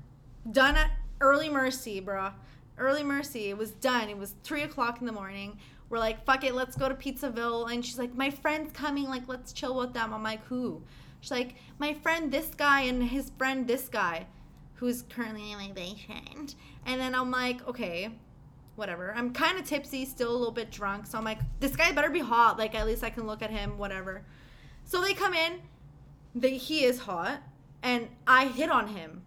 [0.51, 2.33] done at early mercy, bruh.
[2.77, 3.49] Early mercy.
[3.49, 4.09] It was done.
[4.09, 5.59] It was three o'clock in the morning.
[5.91, 7.69] We're like, fuck it, let's go to Pizzaville.
[7.69, 9.03] And she's like, my friend's coming.
[9.09, 10.13] Like, let's chill with them.
[10.13, 10.81] I'm like, who?
[11.19, 14.25] She's like, my friend this guy and his friend this guy,
[14.75, 16.55] who's currently my boyfriend.
[16.85, 18.09] And then I'm like, okay,
[18.77, 19.13] whatever.
[19.13, 21.07] I'm kind of tipsy, still a little bit drunk.
[21.07, 22.57] So I'm like, this guy better be hot.
[22.57, 24.23] Like, at least I can look at him, whatever.
[24.85, 25.59] So they come in.
[26.33, 27.43] They, he is hot.
[27.83, 29.23] And I hit on him.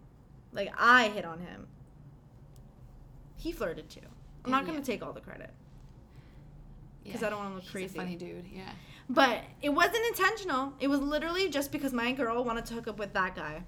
[0.51, 1.67] Like, I hit on him.
[3.37, 3.99] He flirted too.
[4.43, 4.71] I'm not Yeah.
[4.71, 5.51] going to take all the credit.
[7.11, 7.97] 'Cause I don't wanna look He's crazy.
[7.97, 8.71] A funny dude, yeah.
[9.09, 10.73] But it wasn't intentional.
[10.79, 13.63] It was literally just because my girl wanted to hook up with that guy.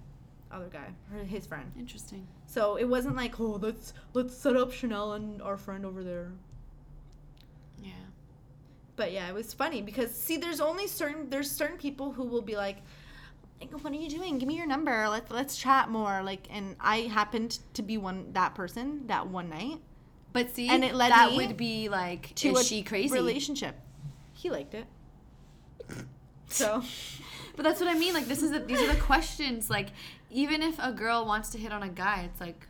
[0.51, 0.87] Other guy.
[1.11, 1.71] Her, his friend.
[1.77, 2.27] Interesting.
[2.45, 6.31] So it wasn't like, oh, let's let's set up Chanel and our friend over there.
[7.81, 7.91] Yeah.
[8.95, 12.41] But yeah, it was funny because see, there's only certain there's certain people who will
[12.41, 12.77] be like,
[13.59, 14.37] like, what are you doing?
[14.37, 15.07] Give me your number.
[15.09, 16.23] Let's let's chat more.
[16.23, 19.79] Like, and I happened to be one that person that one night
[20.33, 23.13] But see, And it led that me would be like, to is she crazy?
[23.13, 23.75] relationship.
[24.33, 24.85] He liked it.
[26.47, 26.83] So
[27.57, 28.13] But that's what I mean.
[28.13, 29.67] Like, this is the, these are the questions.
[29.69, 29.87] Like,
[30.29, 32.67] even if a girl wants to hit on a guy, it's like,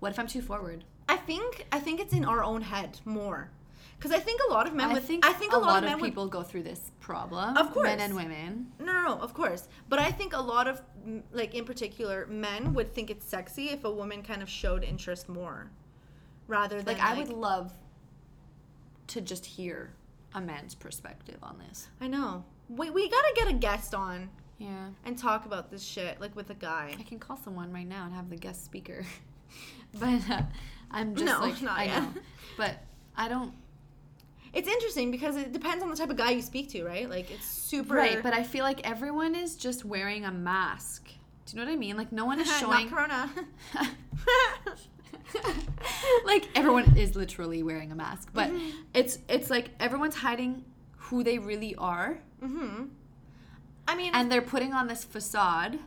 [0.00, 0.84] what if I'm too forward?
[1.08, 3.50] I think I think it's in our own head more,
[3.96, 5.66] because I think a lot of men I would think I think a, a, lot,
[5.66, 7.56] lot of men of would people go through this problem.
[7.56, 7.86] Of course.
[7.86, 8.72] men and women.
[8.80, 9.68] No, no, no, of course.
[9.88, 10.82] But I think a lot of,
[11.32, 15.28] like, in particular, men would think it's sexy if a woman kind of showed interest
[15.28, 15.70] more.
[16.50, 17.72] Rather than, Like, I would love
[19.06, 19.92] to just hear
[20.34, 21.86] a man's perspective on this.
[22.00, 22.44] I know.
[22.68, 24.88] We, we gotta get a guest on Yeah.
[25.04, 26.94] and talk about this shit, like, with a guy.
[26.98, 29.04] I can call someone right now and have the guest speaker.
[29.98, 30.42] but uh,
[30.90, 32.02] I'm just No, like, not I yet.
[32.02, 32.08] know.
[32.56, 32.78] But
[33.16, 33.52] I don't.
[34.52, 37.08] It's interesting because it depends on the type of guy you speak to, right?
[37.08, 37.94] Like, it's super.
[37.94, 41.06] Right, but I feel like everyone is just wearing a mask.
[41.46, 41.96] Do you know what I mean?
[41.96, 42.90] Like, no one is showing.
[42.90, 43.30] Not Corona.
[46.24, 48.70] like everyone is literally wearing a mask, but Mm-hmm.
[48.94, 50.64] it's it's like everyone's hiding
[50.96, 52.84] who they really are, hmm
[53.88, 55.78] I mean, and they're putting on this facade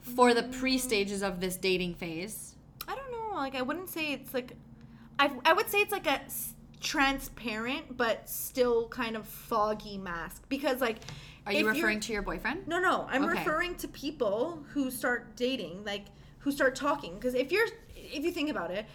[0.00, 2.54] for the pre stages of this dating phase.
[2.88, 3.36] I don't know.
[3.36, 4.52] Like, I wouldn't say it's like.
[5.20, 6.20] I, I would say it's like a
[6.80, 10.98] transparent but still kind of foggy mask because like
[11.44, 12.68] Are you referring to your boyfriend?
[12.68, 13.30] no no i'm Okay.
[13.30, 16.04] referring to people who start dating like
[16.38, 17.66] who start talking because if you're
[18.12, 18.86] if you think about it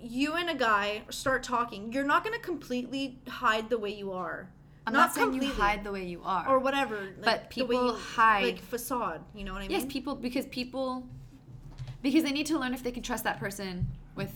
[0.00, 4.12] you and a guy start talking you're not going to completely hide the way you
[4.12, 4.48] are
[4.86, 6.48] I'm not, saying you hide the way you are.
[6.48, 9.84] or whatever like, But people you- hide- like facade you know what i mean yes,
[9.88, 11.06] people because people
[12.02, 14.32] because they need to learn if they can trust that person with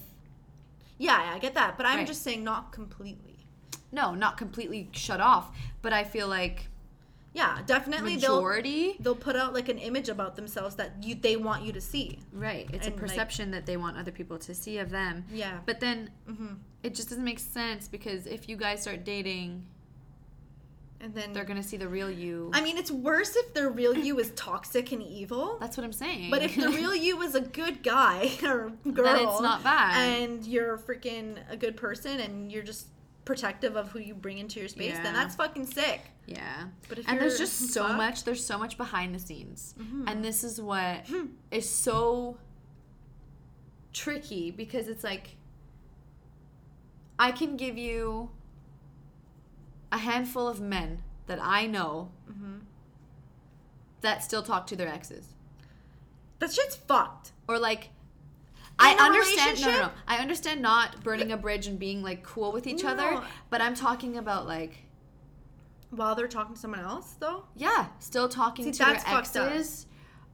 [0.99, 2.07] yeah, yeah i get that but i'm Right.
[2.07, 3.29] just saying not completely
[3.95, 6.69] no, not completely shut off, but I feel like
[7.35, 11.37] yeah definitely they'll majority they'll put out like an image about themselves that you they
[11.37, 12.19] want you to see.
[12.33, 12.69] Right.
[12.73, 15.25] It's And, a like- perception that they want other people to see of them.
[15.33, 15.61] Yeah.
[15.67, 19.65] But then hmm it just doesn't make sense because if you guys start dating,
[21.01, 22.51] And then they're gonna see the real you.
[22.53, 25.59] I mean, it's worse if the real you is toxic and evil.
[25.61, 26.31] That's what I'm saying.
[26.31, 29.97] But if the real you is a good guy or girl, Then it's not bad.
[29.97, 32.87] and you're freaking a good person, and you're just
[33.25, 35.03] protective of who you bring into your space, Yeah.
[35.03, 36.01] then that's fucking sick.
[36.27, 36.69] yeah.
[36.89, 38.25] But if and there's just so much.
[38.25, 40.05] There's so much behind the scenes, Mhm.
[40.11, 41.27] and this is what Hmm.
[41.51, 42.39] is so
[43.93, 45.37] tricky because it's like
[47.19, 48.31] I can give you
[49.93, 52.63] a handful of men that I know Mhm.
[54.01, 55.35] that still talk to their exes.
[56.39, 57.33] That shit's fucked.
[57.49, 57.91] or like
[58.79, 59.91] I understand no, no no?
[60.09, 63.75] I understand not burning a bridge and being like cool with each other but I'm
[63.75, 64.79] talking about like
[65.91, 67.45] While they're talking to someone else, though.
[67.57, 69.53] yeah still talking See, to their that's fucked up.
[69.53, 69.87] exes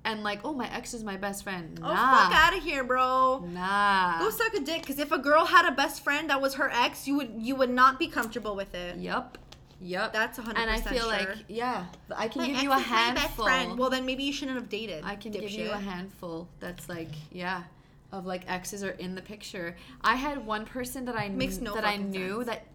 [0.05, 2.85] and like oh my ex is my best friend Oh nah fuck out of here,
[2.85, 3.45] bro.
[3.53, 4.83] nah Go suck a dick.
[4.83, 7.55] Because if a girl had a best friend that was her ex, you would you
[7.57, 8.97] would not be comfortable with it.
[8.97, 9.37] yep
[9.81, 11.07] yep That's 100% and I feel sure.
[11.11, 13.77] like yeah I can My give you a handful.
[13.77, 15.05] Well, then maybe you shouldn't have dated.
[15.05, 17.65] I can give you a handful that's like yeah
[18.13, 19.77] of like exes are in the picture.
[20.03, 22.47] I had one person that I Makes kn- no that I knew sense.
[22.47, 22.67] that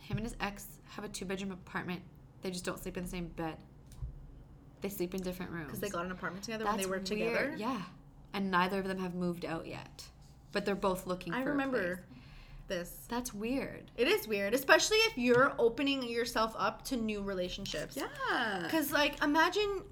[0.00, 2.00] him and his ex have a two bedroom apartment.
[2.42, 3.56] They just don't sleep in the same bed.
[4.80, 5.66] They sleep in different rooms.
[5.66, 7.06] Because they got an apartment together That's when they were weird.
[7.06, 7.54] together.
[7.58, 7.82] Yeah,
[8.32, 10.04] and neither of them have moved out yet,
[10.52, 11.34] but they're both looking.
[11.34, 12.00] I for a remember.
[12.68, 12.90] this.
[13.08, 13.90] That's weird.
[13.98, 17.96] It is weird, especially if you're opening yourself up to new relationships.
[17.96, 18.68] Yeah.
[18.70, 19.82] Cause like imagine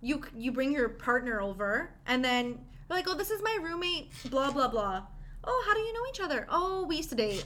[0.00, 4.10] you you bring your partner over and then you're like, oh, this is my roommate,
[4.30, 5.02] blah blah blah.
[5.42, 6.46] Oh, how do you know each other?
[6.48, 7.44] Oh, we used to date.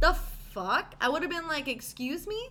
[0.00, 0.94] The fuck?
[1.00, 2.50] I would have been like, excuse me.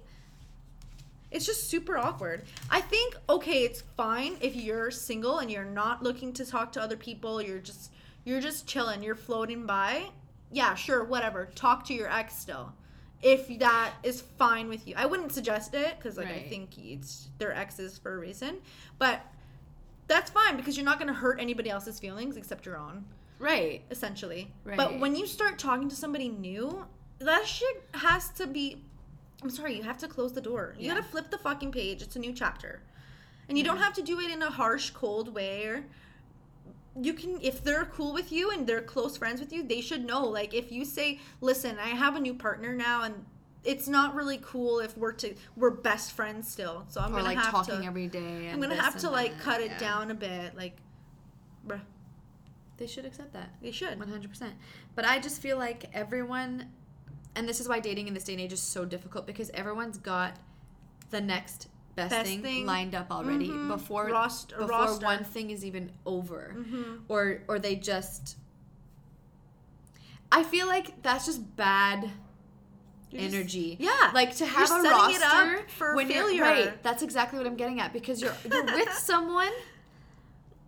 [1.31, 2.43] It's just super awkward.
[2.71, 6.81] I think okay, it's fine if you're single and you're not looking to talk to
[6.81, 7.41] other people.
[7.41, 7.91] You're just
[8.25, 9.03] you're just chilling.
[9.03, 10.05] You're floating by.
[10.51, 11.49] Yeah, sure, whatever.
[11.53, 12.73] Talk to your ex still
[13.21, 14.93] if that is fine with you.
[14.97, 18.57] I wouldn't suggest it because like I think it's their exes for a reason,
[18.97, 19.21] but
[20.09, 23.05] that's fine because you're not going to hurt anybody else's feelings except your own,
[23.39, 23.81] Right.
[23.89, 24.51] essentially.
[24.65, 24.75] Right.
[24.75, 26.85] But when you start talking to somebody new,
[27.19, 28.83] that shit has to be.
[29.41, 30.75] I'm sorry, you have to close the door.
[30.77, 30.95] You Yeah.
[30.95, 32.01] gotta flip the fucking page.
[32.01, 32.81] It's a new chapter,
[33.47, 35.63] and you don't have to do it in a harsh, cold way.
[35.65, 35.85] Or
[36.99, 40.03] you can if they're cool with you and they're close friends with you they should
[40.03, 43.13] know like if you say listen i have a new partner now and
[43.63, 47.23] it's not really cool if we're to we're best friends still so i'm Or gonna
[47.23, 48.47] like have talking to every day.
[48.47, 49.41] And i'm gonna have to like that.
[49.43, 49.79] cut it Yeah.
[49.79, 50.77] down a bit like
[51.67, 51.81] bruh
[52.77, 53.49] They should accept that.
[53.61, 54.53] they should 100%.
[54.95, 56.69] But I just feel like everyone,
[57.35, 59.97] and this is why dating in this day and age is so difficult because everyone's
[59.97, 60.37] got
[61.09, 61.67] the next
[61.97, 62.65] best, Best thing, thing.
[62.65, 63.67] lined up already Mhm.
[63.67, 65.05] before Rost- before roster.
[65.05, 67.01] one thing is even over, Mhm.
[67.09, 68.37] or or they just.
[70.31, 72.11] I feel like that's just bad
[73.11, 73.77] You're just- energy.
[73.79, 76.83] yeah like to You're have a setting roster it up for when failure you're right.
[76.83, 79.51] That's exactly what I'm getting at because you're you're with someone,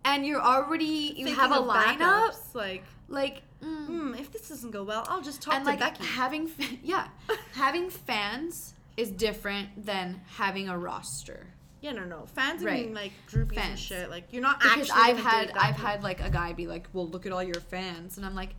[0.04, 1.98] and you're already you Thinking have a lineup.
[1.98, 5.70] backups, like Like, mm, hmm, if this doesn't go well i'll just talk and to
[5.70, 6.50] like becky having
[6.82, 7.08] yeah,
[7.52, 11.46] having fans is different than having a roster.
[11.80, 12.82] yeah no no fans are Right.
[12.82, 15.86] being like groupies and shit like you're not Because actually I've had I've person.
[15.86, 18.50] had like a guy be like, "Well, look at all your fans," and I'm like,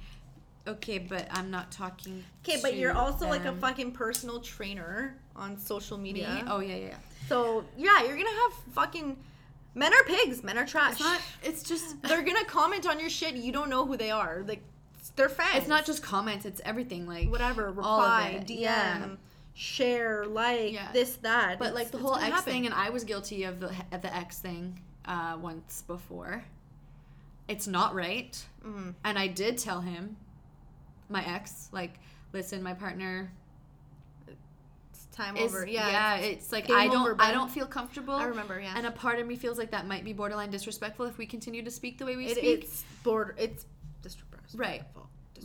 [0.67, 5.17] "Okay, but I'm not talking." Okay, but you're also like a them." fucking personal trainer
[5.35, 6.13] on social Me?
[6.13, 6.45] media.
[6.47, 6.85] Oh yeah, yeah.
[6.87, 6.97] yeah.
[7.29, 9.17] So yeah, you're gonna have fucking
[9.75, 10.93] men are pigs, men are trash.
[10.93, 11.21] It's not.
[11.43, 12.01] It's just.
[12.03, 13.35] They're gonna comment on your shit.
[13.35, 14.43] You don't know who they are.
[14.47, 14.61] Like
[15.15, 15.57] they're fans.
[15.57, 16.45] It's not just comments.
[16.45, 17.07] It's everything.
[17.07, 19.05] Like whatever reply, DM, yeah.
[19.53, 20.91] share, like Yeah.
[20.93, 21.59] this that.
[21.59, 22.43] But It's- like the whole X happen.
[22.53, 26.45] thing, and I was guilty of the of the X thing uh, once before.
[27.47, 28.95] It's not right, Mhm.
[29.03, 30.15] and I did tell him,
[31.13, 31.93] my ex, like,
[32.33, 33.31] listen, my partner
[34.27, 35.65] It's time is over.
[35.65, 38.15] yeah, Yeah, it's like I don't over, I don't feel comfortable.
[38.15, 38.59] I remember.
[38.59, 41.25] Yeah, And a part of me feels like that might be borderline disrespectful if we
[41.25, 42.63] continue to speak the way we it, speak.
[42.63, 43.35] it's border.
[43.37, 43.65] It's
[44.01, 44.59] disrespectful.
[44.59, 44.83] Right.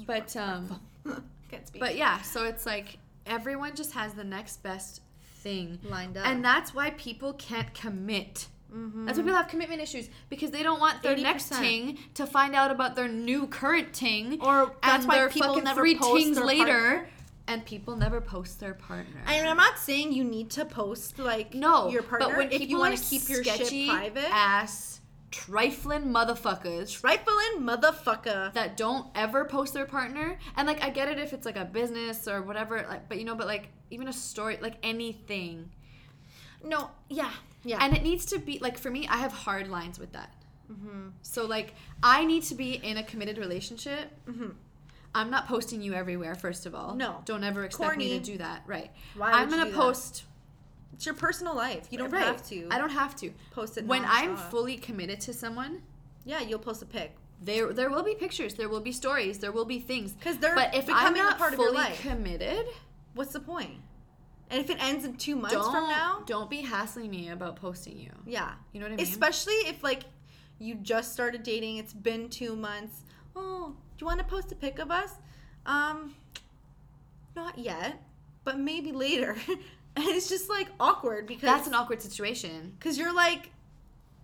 [0.06, 0.80] But um,
[1.50, 1.80] can't speak.
[1.80, 5.02] but yeah, so it's like everyone just has the next best
[5.42, 5.78] thing.
[5.84, 6.26] lined up.
[6.26, 8.48] And that's why people can't commit.
[8.72, 9.06] Mhm.
[9.06, 11.60] That's why people have commitment issues because they don't want their next 80%.
[11.62, 15.96] ting to find out about their new current ting, Or that's why people never three
[15.96, 17.08] post tings their later, partner.
[17.46, 19.22] and people never post their partner.
[19.26, 22.68] And I'm not saying you need to post like no, your partner but when if
[22.68, 24.28] you want to keep your shit private.
[24.30, 25.00] ass,
[25.30, 28.52] trifling motherfuckers Trifling motherfucker.
[28.54, 31.64] that don't ever post their partner, and like I get it if it's like a
[31.64, 35.70] business or whatever, like, but you know, but like even a story, like anything,
[36.62, 37.30] No, yeah,
[37.64, 37.78] yeah.
[37.80, 40.32] and it needs to be like for me, I have hard lines with that.
[40.70, 41.08] mm-hmm.
[41.22, 44.10] So like I need to be in a committed relationship.
[44.28, 44.54] Mhm.
[45.14, 46.34] I'm not posting you everywhere.
[46.34, 47.22] First of all, No.
[47.24, 48.62] don't ever expect me to do that.
[48.66, 48.90] Right?
[49.16, 49.76] Why I'm gonna do that?
[49.80, 50.24] post.
[50.92, 51.86] It's your personal life.
[51.90, 52.24] You don't right.
[52.24, 53.30] have to I don't have to.
[53.52, 55.82] post it When I'm fully committed to someone,
[56.24, 57.16] Yeah, you'll post a pic.
[57.40, 60.14] there there will be pictures, there will be stories, there will be things.
[60.20, 62.00] 'Cause they're but if I'm becoming a not part of your life.
[62.00, 62.66] committed,
[63.14, 63.80] What's the point?
[64.50, 67.56] And if it ends in two months don't from now, don't be hassling me about
[67.56, 68.10] posting you.
[68.26, 68.52] yeah.
[68.72, 69.06] You know what I mean?
[69.06, 70.04] Especially if like
[70.58, 73.02] you just started dating, it's been two months.
[73.36, 75.12] Oh, do you want to post a pic of us?
[75.66, 76.14] Um,
[77.36, 78.02] not yet,
[78.44, 79.36] but maybe later.
[79.48, 82.74] and it's just like awkward because That's an awkward situation.
[82.78, 83.50] because you're like,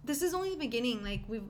[0.04, 1.04] this is only the beginning.
[1.04, 1.42] Like we,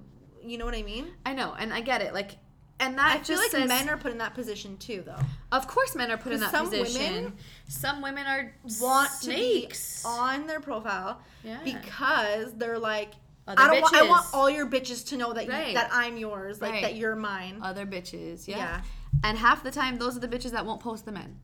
[0.44, 1.12] you know what I mean?
[1.24, 2.12] I know, and I get it.
[2.12, 2.32] Like,
[2.80, 5.16] and that I feel just like says, men are put in that position too, though.
[5.52, 7.14] Of course, men are put in that some position.
[7.14, 7.32] women
[7.68, 10.02] some women are Want snakes.
[10.02, 11.58] to be on their profile yeah.
[11.64, 13.12] because they're like,
[13.46, 13.94] Other I don't want.
[13.94, 15.68] I want all your bitches to know that Right.
[15.68, 16.82] you, that I'm yours, like Right.
[16.82, 17.60] that you're mine.
[17.62, 18.56] Other bitches, yeah.
[18.58, 18.80] yeah.
[19.22, 21.38] And half the time, those are the bitches that won't post the men.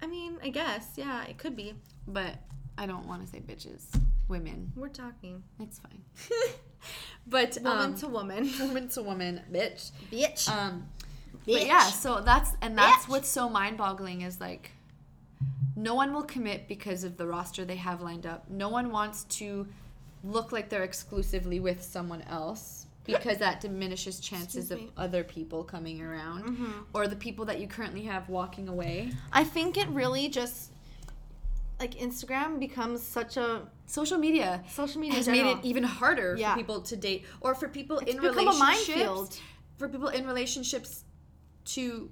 [0.00, 1.74] I mean, I guess, yeah, it could be.
[2.06, 2.34] But
[2.78, 3.84] I don't want to say bitches.
[4.28, 4.72] Women.
[4.76, 6.02] We're talking It's fine.
[7.26, 9.90] but woman um, to woman, woman to woman, bitch.
[10.10, 10.48] bitch.
[10.48, 10.86] Um,
[11.46, 11.54] bitch.
[11.58, 13.08] but yeah, so that's and that's Bitch.
[13.08, 14.70] what's so mind-boggling is like
[15.74, 18.48] no one will commit because of the roster they have lined up.
[18.50, 19.66] No one wants to
[20.22, 26.00] look like they're exclusively with someone else because that diminishes chances of other people coming
[26.00, 26.72] around Mhm.
[26.94, 29.10] or the people that you currently have walking away.
[29.32, 30.70] I think it really just
[31.80, 33.62] like Instagram becomes such a
[33.92, 36.52] Social media social media has made it even harder Yeah.
[36.54, 39.38] for people to date or for people It's in relationships
[39.76, 41.04] for people in relationships
[41.74, 42.10] to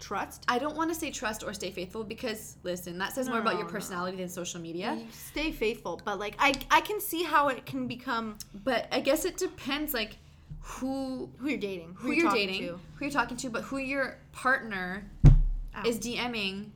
[0.00, 0.44] trust.
[0.48, 3.54] I don't want to say trust or stay faithful because listen, that says more about
[3.54, 3.72] No, your no.
[3.74, 4.94] personality than social media.
[4.98, 9.00] You stay faithful, but like I I can see how it can become But I
[9.00, 10.16] guess it depends like
[10.60, 12.80] who who you're dating, who you're talking dating, to.
[12.94, 15.82] who you're talking to, but who your partner Ow.
[15.84, 16.70] is DMing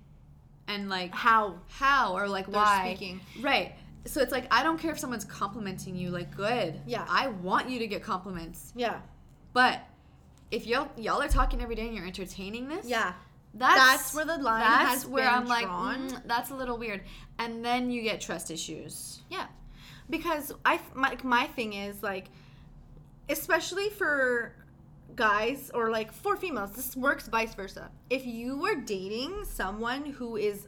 [0.69, 2.85] and like how how or like They're why.
[2.95, 3.21] speaking.
[3.41, 3.73] Right.
[4.05, 6.81] So it's like I don't care if someone's complimenting you, like good.
[6.87, 7.07] Yeah.
[7.09, 8.73] I want you to get compliments.
[8.75, 9.01] yeah
[9.53, 9.81] But
[10.51, 13.13] if y'all y'all are talking every day and you're entertaining this, yeah
[13.55, 16.09] that's, That's where the line that's has where been I'm like, drawn.
[16.11, 17.03] mm, that's a little weird.
[17.39, 19.21] And then you get trust issues.
[19.31, 19.47] yeah
[20.11, 22.27] because I my my thing is like
[23.29, 24.55] especially for
[25.15, 30.37] guys or like for females this works vice versa if you are dating someone who
[30.37, 30.67] is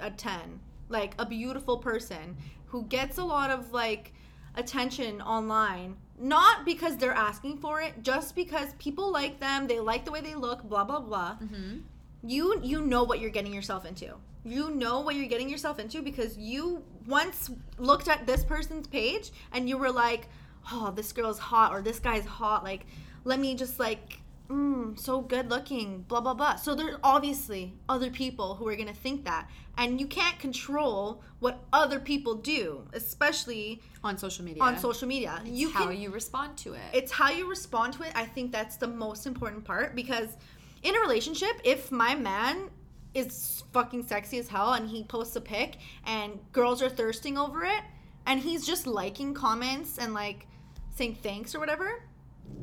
[0.00, 2.36] a 10 like a beautiful person
[2.66, 4.12] who gets a lot of like
[4.56, 10.04] attention online not because they're asking for it just because people like them they like
[10.04, 11.78] the way they look blah blah blah Mm-hmm.
[12.24, 14.14] you you know what you're getting yourself into
[14.44, 19.30] you know what you're getting yourself into because you once looked at this person's page
[19.52, 20.28] and you were like
[20.72, 22.86] oh this girl's hot or this guy's hot like
[23.24, 28.10] let me just like mm, so good looking blah blah blah so there's obviously other
[28.10, 32.82] people who are going to think that and you can't control what other people do
[32.92, 34.62] especially On social media.
[34.62, 36.80] on social media It's you how can you respond to it.
[36.92, 38.12] it's how you respond to it.
[38.14, 40.36] I think that's the most important part because
[40.82, 42.70] in a relationship, if my man
[43.14, 45.76] is fucking sexy as hell and he posts a pic
[46.06, 47.82] and girls are thirsting over it
[48.26, 50.46] and he's just liking comments and like
[50.94, 52.02] saying thanks or whatever,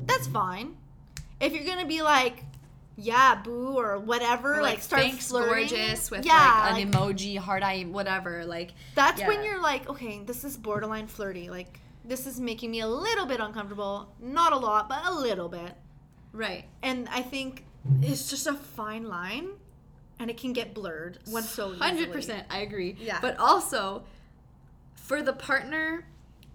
[0.06, 0.76] that's fine.
[1.40, 2.44] If you're gonna be like,
[2.96, 7.36] yeah, boo or whatever, Or, like, start thanks flirting, gorgeous with yeah, like an emoji,
[7.36, 8.44] heart eye, whatever.
[8.46, 11.50] Like that's when you're like, okay, this is borderline flirty.
[11.50, 14.14] Like, this is making me a little bit uncomfortable.
[14.20, 15.74] Not a lot, but a little bit.
[16.32, 16.64] right.
[16.82, 17.64] And I think
[18.00, 19.48] it's just a fine line,
[20.18, 21.18] and it can get blurred.
[21.26, 22.46] One so hundred percent.
[22.48, 22.96] I agree.
[22.98, 23.18] Yeah.
[23.20, 24.04] But also,
[24.94, 26.06] for the partner,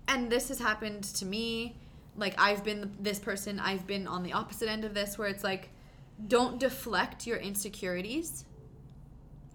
[0.07, 1.75] and this has happened to me.
[2.17, 3.59] Like I've been this person.
[3.59, 5.69] I've been on the opposite end of this, where it's like,
[6.27, 8.45] don't deflect your insecurities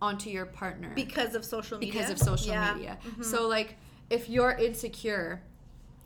[0.03, 1.93] onto your partner because of social media.
[1.93, 2.75] because of social Yeah.
[2.75, 2.99] media.
[3.05, 3.25] Mhm.
[3.25, 3.77] So like,
[4.11, 5.43] if you're insecure,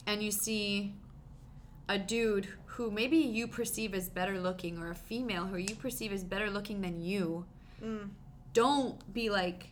[0.07, 0.95] and you see
[1.89, 6.13] a dude who maybe you perceive as better looking, or a female who you perceive
[6.13, 7.45] as better looking than you,
[7.83, 8.11] Mm.
[8.53, 9.71] don't be like,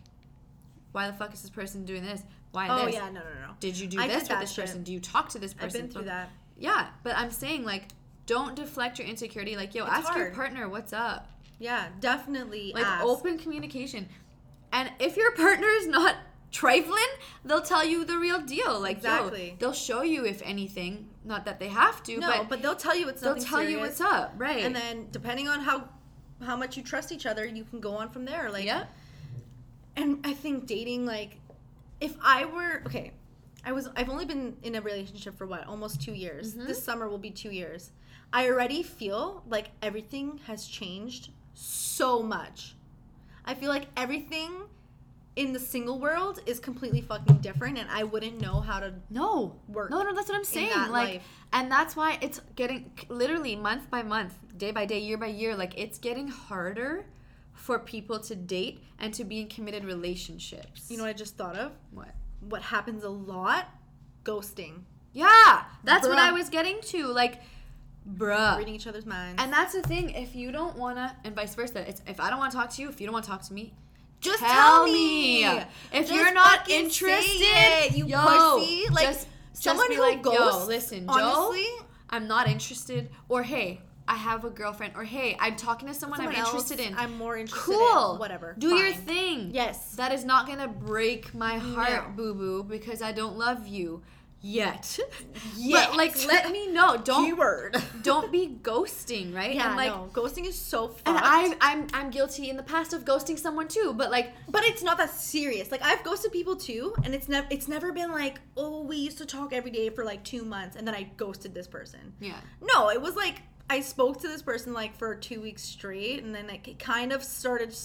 [0.91, 2.23] why the fuck is this person doing this?
[2.51, 2.95] Why Oh this?
[2.95, 3.53] yeah, no, no, no.
[3.59, 4.65] Did you do I this with this shit.
[4.65, 4.83] person?
[4.83, 5.67] Do you talk to this person?
[5.81, 6.29] I've been through that.
[6.59, 7.85] Yeah, but I'm saying like,
[8.25, 9.55] don't deflect your insecurity.
[9.55, 11.29] Like, yo, It's ask your partner what's up.
[11.59, 12.71] Yeah, definitely.
[12.73, 13.05] Like ask.
[13.05, 14.07] open communication.
[14.71, 16.15] And if your partner is not
[16.51, 16.99] trifling,
[17.43, 18.79] they'll tell you the real deal.
[18.79, 21.09] Like yo, they'll show you if anything.
[21.25, 24.01] Not that they have to, No, but, but, they'll tell you they'll tell you what's
[24.01, 24.63] up, right?
[24.63, 25.89] And then depending on how
[26.43, 28.49] how much you trust each other, you can go on from there.
[28.49, 28.85] Like yeah,
[29.95, 31.37] and I think dating like
[31.99, 33.11] if I were okay,
[33.65, 36.55] I was I've only been in a relationship for what almost two years.
[36.55, 36.67] Mhm.
[36.67, 37.91] This summer will be two years.
[38.31, 42.75] I already feel like everything has changed so much.
[43.45, 44.51] I feel like everything
[45.35, 49.55] in the single world is completely fucking different, and I wouldn't know how to no,
[49.67, 49.89] work.
[49.89, 50.13] no, no.
[50.13, 50.69] That's what I'm saying.
[50.69, 51.27] like, life.
[51.53, 55.55] and that's why it's getting literally month by month, day by day, year by year.
[55.55, 57.05] Like it's getting harder
[57.53, 60.89] for people to date and to be in committed relationships.
[60.89, 61.71] You know what I just thought of?
[61.91, 62.09] what?
[62.41, 63.67] What happens a lot?
[64.23, 64.83] Ghosting,
[65.13, 67.07] Yeah, that's what I was getting to.
[67.07, 67.41] Like,
[68.07, 68.57] bruh.
[68.57, 69.41] reading each other's minds.
[69.41, 70.11] And that's the thing.
[70.11, 71.87] If you don't wanna, and vice versa.
[71.87, 73.41] It's if I don't want to talk to you, if you don't want to talk
[73.43, 73.73] to me,
[74.21, 75.45] just tell me.
[75.45, 78.85] If Just you're not interested, you yo, pussy.
[78.91, 81.55] Like just, just someone be who like, yo, ghosts, listen, Joe,
[82.09, 83.09] I'm not interested.
[83.29, 84.93] Or hey, I have a girlfriend.
[84.95, 86.95] Or hey, I'm talking to someone, someone I'm else, interested in.
[86.97, 88.13] I'm more interested cool.
[88.13, 88.55] in whatever.
[88.57, 89.51] Do your thing.
[89.53, 89.95] Yes.
[89.95, 92.15] That is not gonna break my heart, No.
[92.15, 94.01] boo boo, because I don't love you
[94.41, 94.97] yet.
[95.57, 95.89] Yet.
[95.89, 96.95] But like, let me know.
[97.03, 97.75] Don't Keyword.
[98.03, 99.53] don't be ghosting, right?
[99.53, 100.09] Yeah, and like, no.
[100.13, 101.07] Ghosting is so fucked.
[101.09, 104.63] and I I'm I'm guilty in the past of ghosting someone too, but like, but
[104.63, 105.71] it's not that serious.
[105.71, 109.17] Like I've ghosted people too, and it's never it's never been like, oh, we used
[109.17, 112.13] to talk every day for like two months, and then I ghosted this person.
[112.21, 116.23] yeah, No, it was like I spoke to this person like for two weeks straight,
[116.23, 117.75] and then it kind of started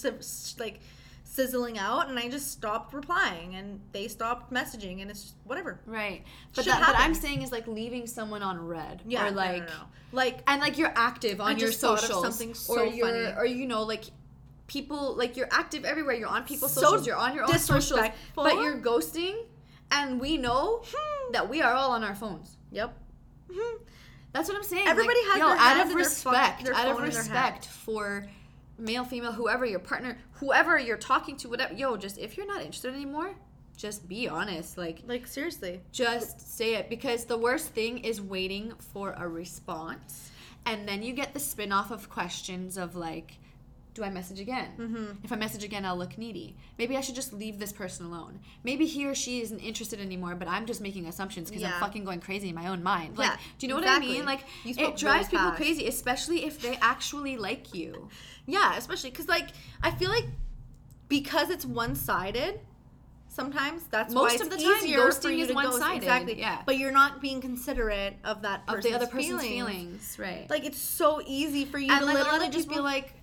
[0.59, 0.81] like
[1.27, 5.81] sizzling out and I just stopped replying and they stopped messaging and it's just whatever.
[5.85, 6.23] Right.
[6.55, 9.03] But that, what I'm saying is like leaving someone on read.
[9.07, 9.27] Yeah.
[9.27, 9.73] Or like no, no.
[10.13, 12.59] Like and like you're active on I your just thought of socials.
[12.59, 13.35] so or you're funny.
[13.37, 14.05] or you know, like
[14.69, 16.15] people like you're active everywhere.
[16.15, 18.01] You're on people's So socials, you're on your own socials.
[18.37, 19.35] But you're ghosting
[19.91, 21.33] and we know Hmm.
[21.33, 22.59] that we are all on our phones.
[22.71, 22.97] Yep.
[23.51, 23.79] Mhm.
[24.35, 24.87] That's what I'm saying.
[24.89, 27.05] Everybody like, has yo, their out of in their fuck- respect, their out of phone
[27.07, 27.31] in their hand.
[27.33, 28.27] respect for
[28.77, 31.73] male, female, whoever your partner, whoever you're talking to, whatever.
[31.73, 33.35] Yo, just if you're not interested anymore,
[33.77, 34.77] just be honest.
[34.77, 35.81] Like, Like seriously.
[35.93, 40.31] just say it because the worst thing is waiting for a response,
[40.67, 43.39] and then you get the spin off of questions of like.
[43.95, 44.71] Do I message again?
[44.77, 45.05] Mm-hmm.
[45.25, 46.57] If I message again, I'll look needy.
[46.79, 48.41] Maybe I should just leave this person alone.
[48.65, 51.75] Maybe he or she isn't interested anymore, but I'm just making assumptions because Yeah.
[51.75, 53.17] I'm fucking going crazy in my own mind.
[53.17, 53.89] Like, Yeah, do you know what.
[53.89, 54.25] I mean?
[54.25, 58.09] Like, it drives really people crazy, especially if they actually like you.
[58.47, 59.49] Yeah, especially because like
[59.83, 60.27] I feel like
[61.09, 62.61] because it's one sided.
[63.29, 66.39] Sometimes that's why Most it's of the time, ghosting is one-sided, Exactly.
[66.39, 66.63] yeah.
[66.67, 69.73] But you're not being considerate of that Of person's the other person's feelings.
[69.73, 70.47] feelings, right?
[70.51, 73.15] Like it's so easy for you And, to like, literally of just be like,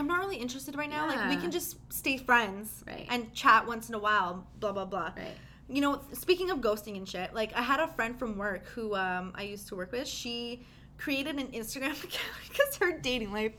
[0.00, 1.06] I'm not really interested right now.
[1.06, 3.06] Like we can just stay friends Right.
[3.10, 4.46] and chat once in a while.
[4.58, 5.12] Blah blah blah.
[5.16, 5.36] right.
[5.68, 8.96] You know, speaking of ghosting and shit, like I had a friend from work who
[8.96, 10.08] um, I used to work with.
[10.08, 10.64] She
[10.96, 13.52] created an Instagram account because her dating life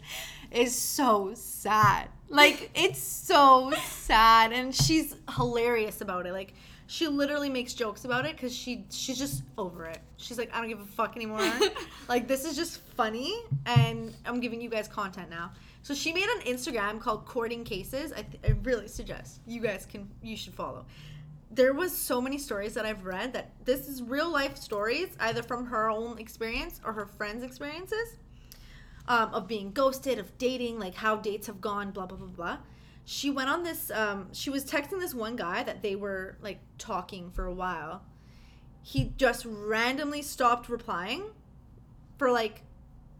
[0.52, 2.10] is so sad.
[2.28, 6.34] Like it's so sad, and she's hilarious about it.
[6.34, 6.54] Like
[6.88, 10.00] she literally makes jokes about it because she she's just over it.
[10.18, 11.48] She's like, I don't give a fuck anymore.
[12.10, 13.32] like this is just funny,
[13.68, 15.52] and I'm giving you guys content now.
[15.84, 18.12] So she made an Instagram called Courting Cases.
[18.12, 20.86] I, th- I really suggest you guys can you should follow
[21.54, 25.44] there was so many stories that I've read that this is real life stories, either
[25.44, 28.16] from her own experience or her friends' experiences,
[29.08, 32.58] um, of being ghosted, of dating, like how dates have gone, blah blah blah blah.
[33.04, 33.92] She went on this.
[33.92, 38.04] Um, she was texting this one guy that they were like talking for a while.
[38.82, 41.24] He just randomly stopped replying
[42.18, 42.64] for like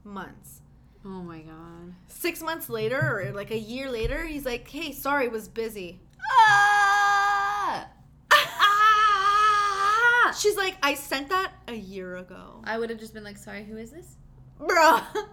[0.06, 0.61] months.
[1.04, 1.94] Oh my god.
[2.08, 6.00] Six months later, or like a year later, he's like, "Hey, sorry, was busy."
[6.32, 7.88] Ah!
[8.32, 10.36] Ah!
[10.38, 13.64] She's like, "I sent that a year ago." I would have just been like, sorry,
[13.64, 14.16] who is this?
[14.60, 15.04] Bruh.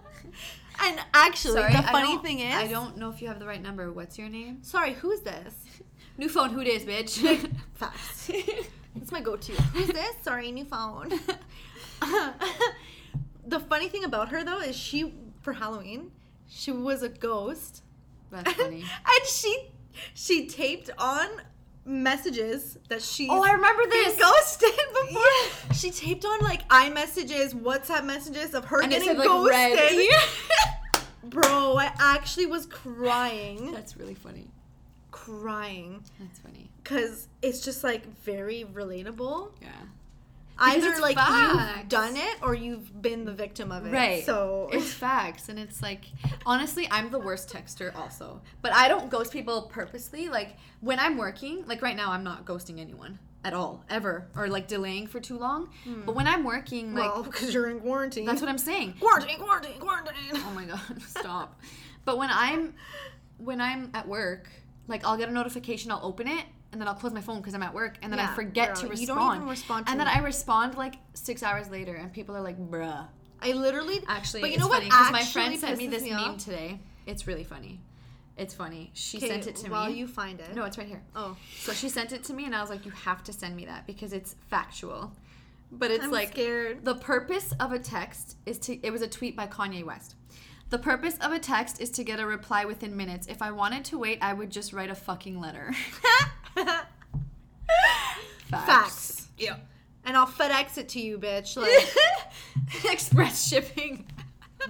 [0.83, 3.61] and actually, Sorry, the funny thing is, I don't know if you have the right
[3.61, 3.91] number.
[3.91, 4.63] What's your name?
[4.63, 5.53] Sorry, who is this?
[6.17, 7.49] New phone, who dis, bitch?
[7.75, 8.31] Facts.
[8.95, 9.53] That's my go-to.
[9.53, 10.15] Who's this?
[10.21, 11.11] Sorry, new phone.
[13.47, 16.11] the funny thing about her though is she, for Halloween,
[16.47, 17.83] she was a ghost,
[18.31, 18.83] That's funny.
[19.05, 19.69] and she
[20.13, 21.27] she taped on
[21.85, 24.17] messages that she Oh, I remember this.
[24.19, 24.69] ghosted
[25.07, 25.73] before.
[25.73, 30.07] She taped on like iMessages, WhatsApp messages of her And getting said, like, ghosted.
[31.23, 34.47] Bro, I actually was crying, That's really funny.
[35.11, 36.69] crying, That's funny.
[36.83, 39.51] because it's just like very relatable.
[39.61, 39.67] Yeah.
[40.59, 41.77] Either like facts.
[41.79, 43.91] you've done it or you've been the victim of it.
[43.91, 44.25] Right.
[44.25, 46.05] So It's facts, and it's like
[46.45, 48.41] honestly, I'm the worst texter also.
[48.61, 50.29] But I don't ghost people purposely.
[50.29, 54.47] Like when I'm working, like right now, I'm not ghosting anyone at all, ever, or
[54.47, 55.69] like delaying for too long.
[55.85, 56.01] Hmm.
[56.05, 58.25] But when I'm working, like well, because you're in quarantine.
[58.25, 58.95] that's what I'm saying.
[58.99, 60.15] quarantine, quarantine, quarantine.
[60.33, 61.59] Oh my god, stop.
[62.05, 62.73] But when I'm
[63.37, 64.49] when I'm at work,
[64.87, 67.53] like I'll get a notification, I'll open it, and then I'll close my phone because
[67.53, 68.99] I'm at work, and then I forget girl, to respond.
[68.99, 70.07] you don't even respond to and then.
[70.07, 73.07] I respond like six hours later, and people are like, "Bruh."
[73.41, 74.83] I literally Actually, but you know what?
[74.83, 76.37] because my friend sent me this me meme off?
[76.43, 76.79] today.
[77.05, 77.79] It's really funny.
[78.37, 78.91] It's funny.
[78.93, 79.89] She sent it to while me.
[79.89, 80.53] While you find it.
[80.55, 81.01] No, it's right here.
[81.15, 83.55] Oh, So she sent it to me, and I was like, "You have to send
[83.55, 85.11] me that because it's factual."
[85.71, 86.83] But it's I'm like scared.
[86.83, 88.79] the purpose of a text is to.
[88.85, 90.15] It was a tweet by Kanye West.
[90.69, 93.25] The purpose of a text is to get a reply within minutes.
[93.27, 95.73] If I wanted to wait, I would just write a fucking letter.
[98.49, 99.27] Facts.
[99.37, 99.57] Yeah.
[100.05, 101.55] And I'll FedEx it to you, bitch.
[101.57, 101.87] Like,
[102.91, 104.05] Express shipping.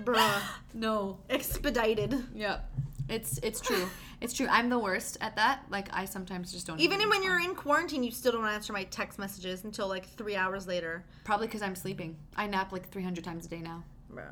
[0.04, 0.42] bruh,
[0.74, 1.20] No.
[1.30, 2.16] expedited.
[2.36, 2.70] Yep.
[3.08, 3.88] It's it's true.
[4.22, 4.48] It's true.
[4.52, 5.64] I'm the worst at that.
[5.72, 6.80] Like I sometimes just don't.
[6.80, 10.06] Even even when you're in quarantine, you still don't answer my text messages until like
[10.10, 11.04] three hours later.
[11.24, 12.16] Probably because I'm sleeping.
[12.36, 13.84] I nap like 300 times a day now.
[14.10, 14.26] Bro.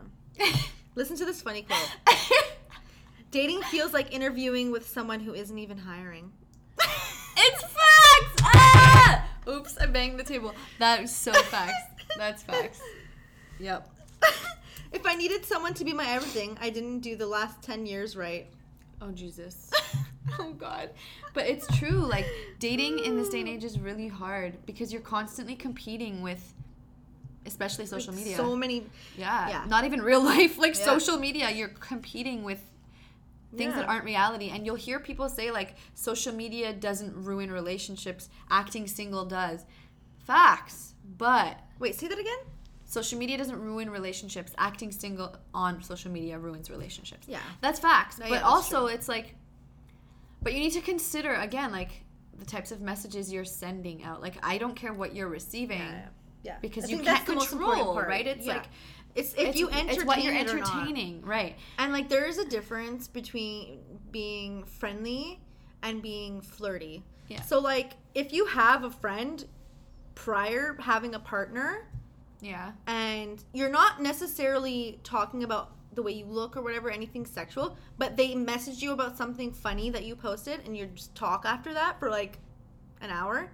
[0.95, 1.89] Listen to this funny quote.
[3.31, 6.31] Dating feels like interviewing with someone who isn't even hiring.
[7.47, 8.41] It's facts.
[8.43, 9.25] Ah!
[9.49, 9.77] Oops!
[9.77, 10.53] I banged the table.
[10.79, 11.73] That is so facts.
[12.17, 12.79] That's facts.
[13.59, 13.89] Yep.
[14.91, 18.15] if I needed someone to be my everything, I didn't do the last 10 years
[18.15, 18.47] right.
[19.01, 19.71] Oh Jesus.
[20.39, 20.89] oh God.
[21.33, 21.99] But it's true.
[22.05, 22.25] Like
[22.59, 26.53] dating in this day and age is really hard because you're constantly competing with,
[27.45, 28.37] especially social Like, media.
[28.37, 28.85] So many.
[29.17, 29.49] yeah.
[29.49, 29.65] yeah.
[29.67, 30.57] Not even real life.
[30.57, 30.85] Like Yeah.
[30.85, 32.59] social media, you're competing with
[33.57, 34.49] things that aren't reality.
[34.49, 39.65] And you'll hear people say like social media doesn't ruin relationships, acting single does.
[40.19, 42.37] Facts, but Wait, say that again.
[42.85, 44.53] social media doesn't ruin relationships.
[44.57, 47.27] Acting single on social media ruins relationships.
[47.29, 47.39] Yeah.
[47.61, 48.17] That's facts.
[48.19, 49.35] Yeah, but yeah, that's also it's like
[50.41, 52.03] but you need to consider again like
[52.37, 54.21] the types of messages you're sending out.
[54.21, 55.81] Like I don't care what you're receiving.
[56.43, 56.57] Yeah.
[56.61, 58.27] Because I you can't that's the most important control, right?
[58.27, 58.53] It's Yeah.
[58.53, 58.65] like
[59.17, 60.75] it's if it's, you entertain it's what you're it or not.
[60.75, 61.55] entertaining, right?
[61.79, 63.79] And like there is a difference between
[64.11, 65.39] being friendly
[65.83, 67.03] and being flirty.
[67.27, 67.41] Yeah.
[67.41, 69.43] So like if you have a friend
[70.15, 71.87] prior having a partner
[72.41, 72.71] Yeah.
[72.87, 78.15] and you're not necessarily talking about the way you look or whatever anything sexual, but
[78.17, 81.99] they message you about something funny that you posted and you just talk after that
[81.99, 82.37] for like
[83.01, 83.49] an hour,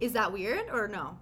[0.00, 1.18] is that weird or no?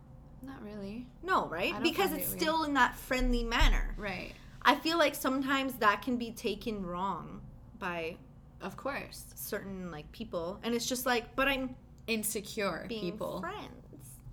[0.47, 1.07] Not really.
[1.23, 1.75] No, right?
[1.83, 3.95] Because it's it still in that friendly manner.
[3.99, 4.33] Right.
[4.63, 7.41] I feel like sometimes that can be taken wrong
[7.79, 8.17] by
[8.61, 9.27] Of course.
[9.35, 11.77] certain like people and it's just like but i'm
[12.07, 13.41] Insecure people.
[13.41, 13.73] friends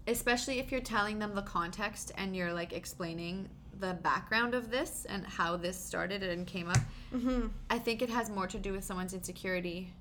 [0.08, 3.50] Especially if you're telling them the context and you're like explaining
[3.80, 6.78] the background of this and how this started and came up.
[7.14, 7.48] mm-hmm.
[7.70, 9.92] I think it has more to do with someone's insecurity.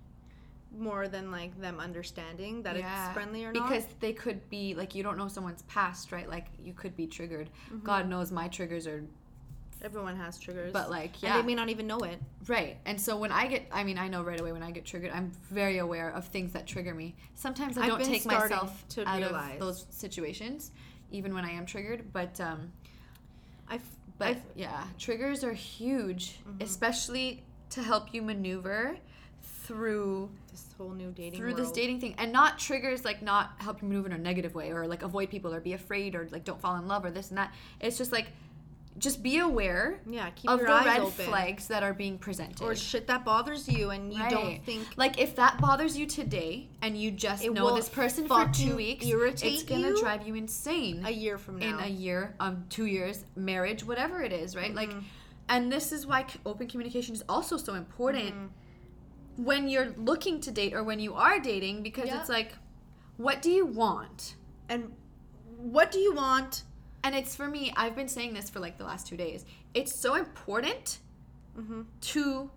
[0.79, 4.95] More than like them understanding that it's friendly or not because they could be like
[4.95, 6.29] you don't know someone's past, right?
[6.29, 7.49] Like you could be triggered.
[7.73, 7.85] Mm-hmm.
[7.85, 9.05] God knows my triggers are
[9.85, 11.37] everyone has triggers But, like, and yeah.
[11.39, 12.77] they may not even know it right.
[12.87, 15.11] And so when I get I mean, I know right away when I get triggered,
[15.13, 17.15] I'm very aware of things that trigger me.
[17.35, 19.55] Sometimes I I've don't take myself to out realize.
[19.55, 20.71] of those situations
[21.11, 22.73] even when I am triggered, but um
[23.69, 23.83] i've
[24.19, 26.63] But I've, yeah, triggers are huge, Mm-hmm.
[26.63, 28.97] especially to help you maneuver
[29.67, 33.83] through this whole new dating through this dating thing, and not triggers like not help
[33.83, 36.45] you move in a negative way or like avoid people or be afraid or like
[36.45, 37.53] don't fall in love or this and that.
[37.81, 38.29] It's just like
[38.99, 42.19] just be aware yeah keep of your the eyes red open flags that are being
[42.19, 42.63] presented.
[42.63, 46.69] or shit that bothers you and you don't think like if that bothers you today
[46.83, 51.03] and you just It know this person for two weeks, it's gonna drive you insane
[51.07, 54.75] a year from now in a year, um, two years, marriage, whatever it is, right?
[54.75, 55.07] Like, Mm-hmm.
[55.49, 58.47] and this is why open communication is also so important Mm-hmm.
[59.37, 62.53] When you're looking to date or when you are dating because it's like,
[63.17, 64.37] what do you want?
[64.69, 64.93] and
[65.57, 66.65] what do you want
[67.05, 69.45] And it's for me, I've been saying this for like the last two days.
[69.75, 70.99] It's so important
[71.59, 71.83] Mm-hmm.
[72.13, 72.51] to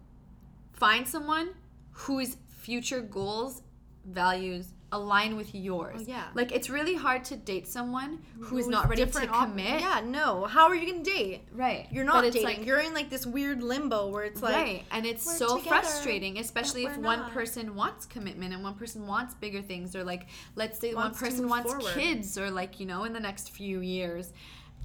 [0.73, 1.49] find someone
[1.91, 3.61] whose future goals,
[4.05, 6.01] values align with yours.
[6.01, 6.25] Oh, yeah.
[6.35, 9.81] Like, it's really hard to date someone who's Who's not ready to op- commit.
[9.81, 11.87] yeah no how are you gonna date Right.
[11.91, 15.05] you're not dating like- you're in like this weird limbo where it's like right and
[15.05, 17.31] it's so together, frustrating especially if one not.
[17.31, 21.29] person wants commitment and one person wants bigger things or like let's say Wants one
[21.29, 21.93] person wants forward.
[21.93, 24.31] kids or like you know in the next few years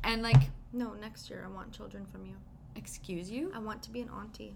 [0.02, 0.42] and like
[0.72, 2.34] no next year i want children from you
[2.74, 4.54] excuse you i want to be an auntie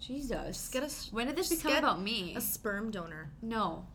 [0.00, 3.86] jesus get a when did this become about me a sperm donor no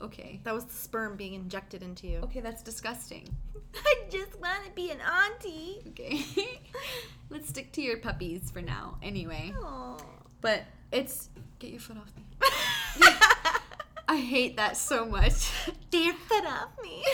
[0.00, 3.28] okay that was the sperm being injected into you okay that's disgusting
[3.74, 6.22] i just want to be an auntie okay
[7.30, 9.96] let's stick to your puppies for now anyway Aw.
[10.40, 11.28] but it's
[11.58, 12.24] get your foot off me
[14.08, 15.50] i hate that so much
[15.90, 17.04] Dear foot off me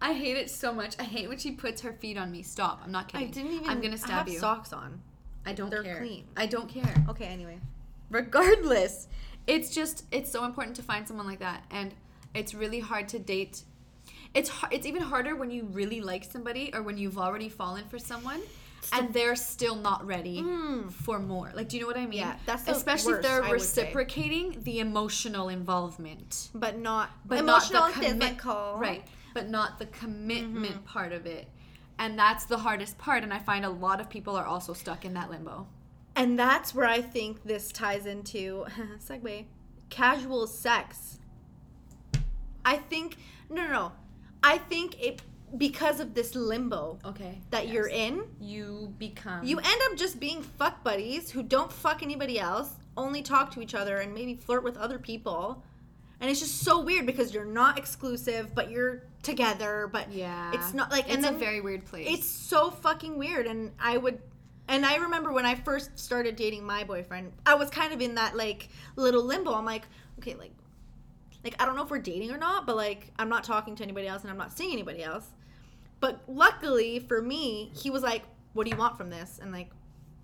[0.00, 0.94] I hate it so much.
[1.00, 2.42] I hate when she puts her feet on me.
[2.42, 2.80] Stop.
[2.84, 3.26] I'm not kidding.
[3.26, 4.38] i didn't even I'm gonna I stab have you.
[4.38, 5.00] socks on
[5.44, 5.98] I don't They're care.
[5.98, 6.24] clean.
[6.36, 6.94] I don't care.
[7.08, 7.58] okay anyway
[8.08, 9.08] Regardless,
[9.48, 11.92] it's just it's so important to find someone like that, and
[12.34, 13.62] it's really hard to date.
[14.34, 17.98] It's it's even harder when you really like somebody or when you've already fallen for
[17.98, 18.40] someone.
[18.92, 20.42] And they're still not ready
[21.04, 21.50] for more.
[21.54, 22.20] Like, do you know what I mean?
[22.20, 22.26] Mm.
[22.26, 26.48] Yeah, that's the especially worst, if they're I reciprocating the emotional involvement.
[26.54, 30.84] but not but emotional not the physical right but not the commitment Mm-hmm.
[30.84, 31.48] part of it
[31.98, 35.04] and that's the hardest part and i find a lot of people are also stuck
[35.04, 35.66] in that limbo
[36.18, 38.66] And that's where I think this ties into
[38.98, 39.44] segue
[39.88, 41.20] casual sex.
[42.64, 43.92] I think no no no.
[44.42, 45.22] I think it
[45.56, 50.42] because of this limbo okay that you're in, you become you end up just being
[50.42, 54.64] fuck buddies who don't fuck anybody else, only talk to each other and maybe flirt
[54.64, 55.62] with other people.
[56.20, 60.74] And it's just so weird because you're not exclusive, but you're together, but yeah it's
[60.74, 63.96] not like it's and then a very weird place it's so fucking weird and i
[63.96, 64.20] would
[64.68, 68.14] and i remember when i first started dating my boyfriend i was kind of in
[68.14, 69.52] that like little limbo.
[69.54, 69.86] I'm like
[70.18, 70.52] okay like
[71.44, 73.82] like i don't know if we're dating or not but like i'm not talking to
[73.82, 75.26] anybody else and i'm not seeing anybody else.
[76.00, 79.38] But luckily for me he was like what do you want from this?
[79.42, 79.70] And like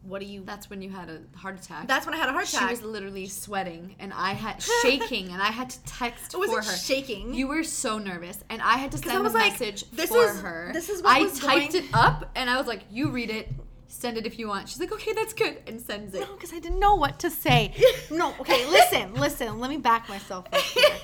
[0.02, 1.88] what do you that's when you had a heart attack.
[1.88, 2.68] That's when i had a heart attack.
[2.68, 6.62] she was literally sweating and i had shaking and i had to text for her.
[6.62, 7.32] shaking.
[7.32, 10.40] you were so nervous and i had to send a like, message this for is-
[10.40, 10.70] her.
[10.74, 13.48] this is what i typed going- it up and i was like you read it
[13.94, 14.68] Send it if you want.
[14.68, 16.20] She's like, okay, that's good, and sends it.
[16.20, 17.72] No, because I didn't know what to say.
[18.10, 19.60] No, okay, listen, listen.
[19.60, 20.96] Let me back myself up here.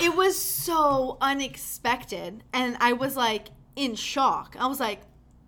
[0.00, 4.56] It was so unexpected, and I was like in shock.
[4.58, 5.00] I was like,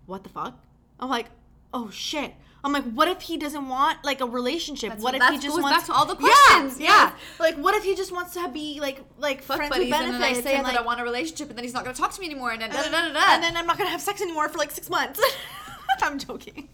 [0.06, 0.62] "What the fuck?"
[1.00, 1.26] I'm like,
[1.74, 2.34] "Oh shit."
[2.64, 4.90] I'm like, what if he doesn't want like a relationship?
[4.90, 7.12] That's what if he just goes wants back to all the Yeah, questions, Yeah, yes.
[7.38, 10.18] Like, what if he just wants to be like like Fuck friends buddies, with and
[10.18, 10.42] benefits?
[10.42, 11.96] then I say and, that like, I want a relationship, and then he's not gonna
[11.96, 13.34] talk to me anymore, and then and, da da da.
[13.34, 15.20] and then I'm not gonna have sex anymore for like six months.
[16.02, 16.68] I'm joking,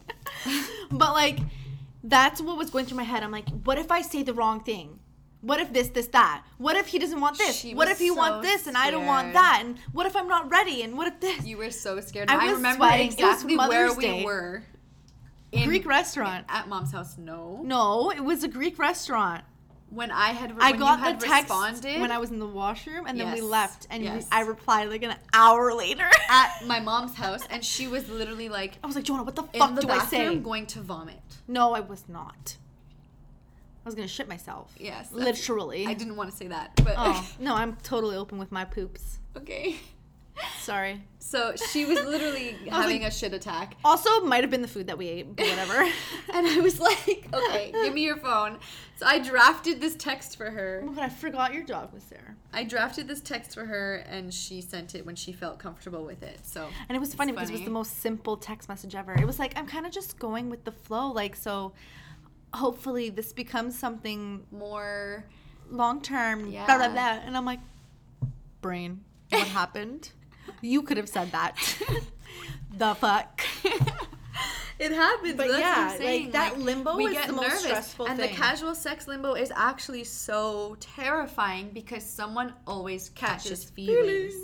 [0.91, 1.39] but like
[2.05, 3.23] that's what was going through my head.
[3.23, 4.99] I'm like, what if I say the wrong thing?
[5.41, 6.45] What if this, this, that?
[6.59, 7.57] What if he doesn't want this?
[7.57, 9.62] She what if he so wants this and I don't want that?
[9.64, 10.83] And what if I'm not ready?
[10.83, 11.45] And what if this?
[11.45, 12.31] You were so scared.
[12.31, 13.07] I I, remember sweating.
[13.09, 14.62] Exactly where Mother's we were.
[15.51, 16.47] In, Greek restaurant.
[16.49, 17.61] At mom's house, no.
[17.64, 19.45] No, it was a Greek restaurant.
[19.93, 23.07] When I had, I got had the text responded when I was in the washroom,
[23.07, 24.26] and then we left, and Yes.
[24.32, 26.09] I replied like an hour later.
[26.30, 29.43] at my mom's house, and she was literally like I was like, Jonah, what the
[29.43, 30.18] fuck the do I say?
[30.24, 31.20] bathroom going to vomit.
[31.47, 32.57] No, I was not.
[33.84, 34.72] I was gonna shit myself.
[34.78, 35.86] Yes, literally.
[35.86, 39.18] I didn't want to say that, but Oh no, I'm totally open with my poops.
[39.36, 39.76] okay.
[40.61, 41.03] Sorry.
[41.18, 43.76] So she was literally was having like- a shit attack.
[43.84, 45.74] Also, might have been the food that we ate, but whatever.
[46.32, 48.59] and I was like, okay, give me your phone.
[49.03, 50.85] So I drafted this text for her.
[50.87, 52.37] oh, but I forgot your dog was there.
[52.53, 56.23] I drafted this text for her, and she sent it when she felt comfortable with
[56.23, 56.39] it.
[56.45, 59.13] So And it was funny because it was the most simple text message ever.
[59.15, 61.11] It was like, I'm kind of just going with the flow.
[61.11, 61.73] Like, so
[62.55, 65.25] hopefully this becomes something more.
[65.69, 66.51] long term.
[66.51, 66.89] Blah, blah, Yeah.
[66.93, 67.27] blah.
[67.27, 67.61] And I'm like,
[68.61, 70.13] brain, what happened?
[70.61, 71.57] You could have said that.
[72.77, 73.43] the fuck?
[74.78, 75.35] It happens.
[75.35, 78.30] But yeah, like, that limbo is the most stressful and thing.
[78.30, 84.35] the casual sex limbo is actually so terrifying because someone always catches, feelings.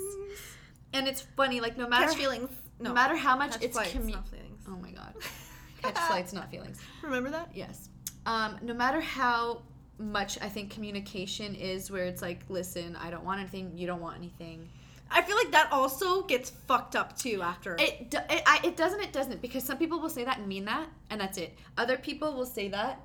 [0.93, 2.51] And it's funny, like no matter Catch feelings.
[2.79, 4.63] no, matter how much Catch it's flights, commu- not feelings.
[4.69, 5.15] Oh my god,
[5.83, 6.79] catch flights, not feelings.
[7.03, 7.51] Remember that?
[7.55, 7.89] Yes.
[8.27, 9.63] Um, no matter how
[9.99, 14.01] much I think communication is, where it's like, listen, I don't want anything, you don't
[14.01, 14.69] want anything.
[15.11, 17.77] I feel like that also gets fucked up too after.
[17.79, 19.01] It do- it, I, it doesn't.
[19.01, 21.57] It doesn't because some people will say that and mean that, and that's it.
[21.77, 23.01] Other people will say that,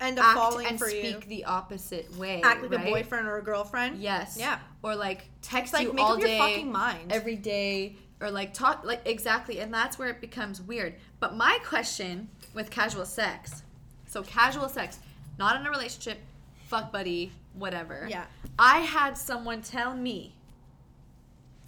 [0.00, 1.28] up act falling and for speak you.
[1.28, 2.40] the opposite way.
[2.42, 2.86] Act like right?
[2.86, 4.00] a boyfriend or a girlfriend.
[4.00, 4.36] Yes.
[4.38, 4.58] Yeah.
[4.82, 7.12] Or like text Like, you make all up your day, fucking mind.
[7.12, 10.94] every day, or like talk like exactly, and that's where it becomes weird.
[11.18, 13.62] But my question with casual sex,
[14.06, 14.98] so casual sex,
[15.38, 16.18] not in a relationship,
[16.66, 18.06] fuck buddy, whatever.
[18.08, 18.24] Yeah.
[18.58, 20.34] I had someone tell me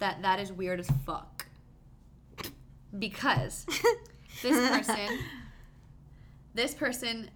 [0.03, 1.45] that that is weird as fuck
[2.99, 3.65] because
[4.41, 5.19] this person
[6.53, 7.31] this person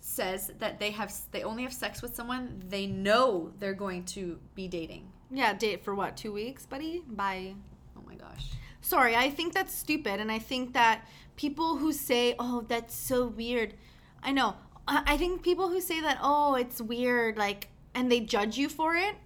[0.00, 4.38] says that they have they only have sex with someone they know they're going to
[4.54, 5.10] be dating.
[5.30, 6.14] Yeah, date for what?
[6.14, 7.02] Two weeks, buddy?
[7.08, 7.54] Bye.
[7.96, 8.50] Oh my gosh.
[8.82, 11.06] Sorry, I think that's stupid, and I think that
[11.36, 13.74] people who say, "Oh, that's so weird,"
[14.22, 14.56] I know.
[14.86, 18.68] I I think people who say that, "Oh, it's weird," like, and they judge you
[18.68, 19.16] for it.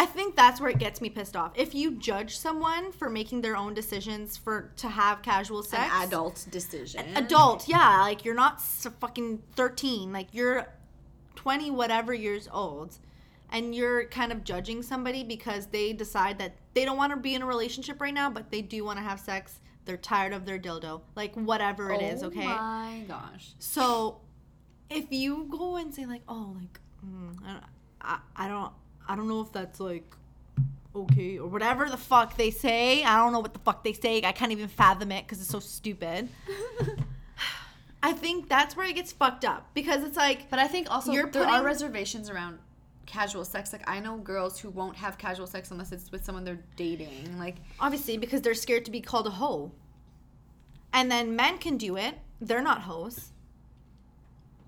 [0.00, 1.52] I think that's where it gets me pissed off.
[1.56, 6.02] If you judge someone for making their own decisions for to have casual sex, An
[6.08, 7.04] adult decision.
[7.16, 10.68] adult, yeah, like you're not s- fucking 13, like you're
[11.36, 12.98] 20 whatever years old
[13.52, 17.34] and you're kind of judging somebody because they decide that they don't want to be
[17.34, 19.60] in a relationship right now, but they do want to have sex.
[19.84, 21.02] They're tired of their dildo.
[21.14, 22.42] Like whatever it is, okay?
[22.44, 23.52] Oh my gosh.
[23.58, 24.20] So
[24.88, 27.64] if you go and say like, "Oh, like mm, I, don't-
[28.00, 28.72] I, I don't
[29.10, 30.14] I don't know if that's like
[30.94, 33.02] okay or whatever the fuck they say.
[33.02, 34.22] I don't know what the fuck they say.
[34.22, 36.28] I can't even fathom it cuz it's so stupid."
[38.02, 41.10] I think that's where it gets fucked up because it's like But I think also
[41.12, 42.60] You're there are reservations around
[43.04, 43.72] casual sex.
[43.72, 47.36] Like I know girls who won't have casual sex unless it's with someone they're dating.
[47.38, 49.72] Like obviously because they're scared to be called a hoe.
[50.92, 52.14] And then men can do it.
[52.40, 53.32] They're not hoes.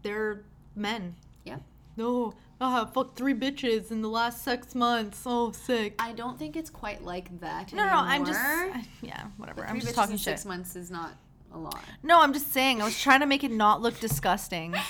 [0.03, 0.43] They're
[0.75, 1.15] men.
[1.45, 1.59] yeah.
[1.97, 2.35] No,
[2.65, 5.25] Ah, I fucked three bitches in the last six months.
[5.27, 5.97] Oh, sick.
[5.99, 7.73] I don't think it's quite like that.
[7.73, 8.39] No, no, I'm just.
[8.39, 9.67] I- yeah, whatever.
[9.67, 10.25] I'm just bitches talking in shit.
[10.39, 11.13] Six months is not
[11.53, 11.83] a lot.
[12.05, 12.81] No, I'm just saying.
[12.81, 14.75] I was trying to make it not look disgusting.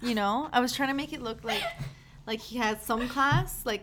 [0.00, 1.62] You know, I was trying to make it look like
[2.24, 3.66] like he had some class.
[3.66, 3.82] Like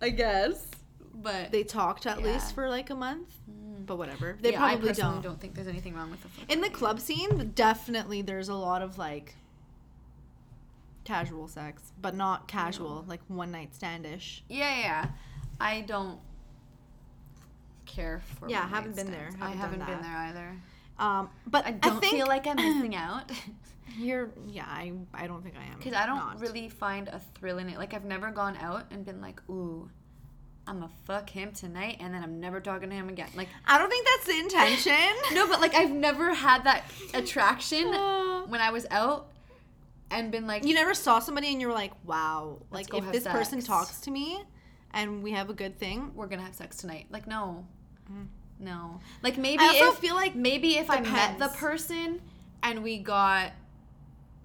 [0.00, 0.66] I guess.
[1.14, 2.32] But they talked at Yeah.
[2.32, 3.28] least for like a month.
[3.50, 3.84] Mm.
[3.84, 4.38] But whatever.
[4.40, 5.20] They yeah, probably don't.
[5.22, 5.38] don't.
[5.38, 8.80] think there's anything wrong with the fuck In the club scene, definitely there's a lot
[8.80, 9.34] of like
[11.10, 14.42] casual sex, but not casual, like one night standish.
[14.48, 15.06] Yeah, yeah.
[15.60, 16.18] I don't
[17.86, 18.48] care for.
[18.48, 19.42] Yeah, haven't been there, stands.
[19.42, 20.32] I haven't done haven't been that.
[20.34, 20.56] there either.
[20.98, 23.32] Um, but I don't think, feel like I'm missing out
[23.98, 25.78] You're yeah, I I don't think I am.
[25.78, 26.40] because I don't not.
[26.40, 27.78] really find a thrill in it.
[27.78, 29.88] Like I've never gone out and been like, ooh,
[30.66, 33.28] I'm gonna fuck him tonight, and then I'm never talking to him again.
[33.34, 35.16] Like, I don't think that's the intention.
[35.34, 36.84] no, but like I've never had that
[37.14, 38.42] attraction Uh.
[38.42, 39.28] when I was out,
[40.10, 43.24] and been like, you never saw somebody and you were like, wow, like if this
[43.26, 44.42] person talks to me
[44.92, 46.12] and we have a good thing.
[46.14, 47.06] we're gonna have sex tonight.
[47.10, 47.66] Like, no,
[48.58, 49.00] no.
[49.22, 49.68] Like maybe Mm.
[49.68, 52.20] I also if, feel like maybe if I met the person
[52.62, 53.52] and we got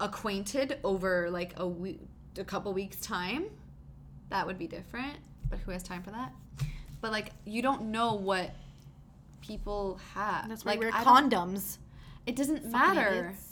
[0.00, 2.00] acquainted over like a week,
[2.38, 3.46] a couple weeks time,
[4.30, 5.16] that would be different.
[5.48, 6.32] But who has time for that?
[7.00, 8.50] But like, you don't know what
[9.42, 10.48] people have.
[10.48, 11.78] That's why like we wear condoms.
[12.26, 13.08] It doesn't Fucking matter.
[13.28, 13.45] idiots.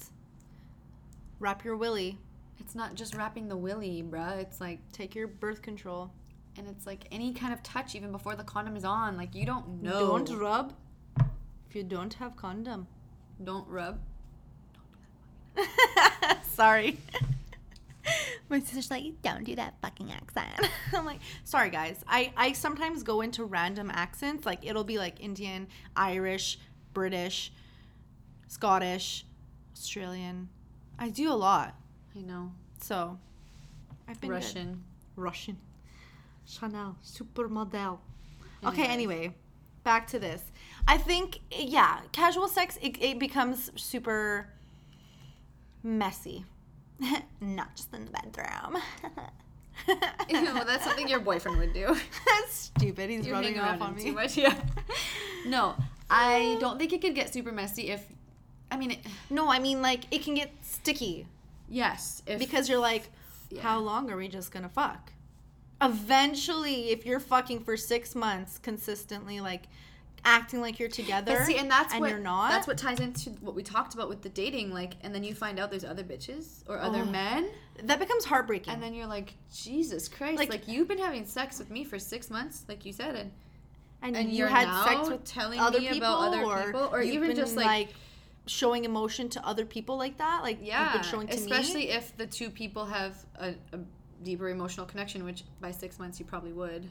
[1.44, 2.18] Wrap your willy.
[2.58, 4.38] It's not just wrapping the willy, bruh.
[4.38, 6.10] It's like, Take your birth control.
[6.56, 9.18] and it's like any kind of touch, even before the condom is on.
[9.18, 10.16] Like you don't know.
[10.16, 10.72] Don't rub
[11.68, 12.86] if you don't have condom.
[13.44, 14.00] Don't rub.
[16.44, 16.96] sorry.
[18.48, 20.70] My sister's like, don't do that fucking accent.
[20.94, 22.02] I'm like, sorry guys.
[22.08, 24.46] I, I sometimes go into random accents.
[24.46, 26.58] Like it'll be like Indian, Irish,
[26.94, 27.52] British,
[28.48, 29.26] Scottish,
[29.76, 30.48] Australian.
[30.98, 31.74] I do a lot.
[32.16, 32.52] I know.
[32.80, 33.18] So
[34.08, 34.34] I've been good.
[34.36, 34.84] Russian.
[35.16, 35.58] Russian.
[36.46, 37.98] Chanel, supermodel.
[38.66, 39.34] Okay, anyway,
[39.82, 40.42] back to this.
[40.86, 44.48] I think, yeah, casual sex, it, it becomes super
[45.82, 46.44] messy.
[47.40, 48.80] Not just in the bedroom.
[50.28, 51.86] Ew, that's something your boyfriend would do.
[52.26, 53.10] That's stupid.
[53.10, 54.02] He's You rubbing hang it around off on me.
[54.04, 54.36] too much.
[54.36, 54.54] Yeah.
[55.46, 55.74] No,
[56.08, 58.04] I don't think it could get super messy if.
[58.70, 58.98] I mean, it,
[59.30, 61.26] No, I mean, like, it can get sticky
[61.68, 62.22] yes.
[62.26, 63.10] If, because you're like,
[63.50, 63.62] Yeah.
[63.62, 65.12] how long are we just gonna fuck?
[65.82, 69.64] Eventually, if you're fucking for six months consistently, like,
[70.24, 73.30] acting like you're together, But see, and that's what you're not, That's what ties into
[73.42, 76.02] what we talked about with the dating, like, and then you find out there's other
[76.02, 77.10] bitches or other Oh.
[77.10, 77.50] men,
[77.82, 78.72] that becomes heartbreaking.
[78.72, 80.38] and then you're like, Jesus Christ!
[80.38, 83.32] Like- Like, you've been having sex with me for six months, like you said, and
[84.02, 86.88] and, and you you're had sex with telling other me people, about other or people,
[86.92, 87.88] or you've even just, like-
[88.46, 91.90] showing emotion to other people like that, like yeah, you've been showing to especially me.
[91.90, 93.78] if the two people have a, a
[94.22, 96.88] deeper emotional connection, which by six months you probably would.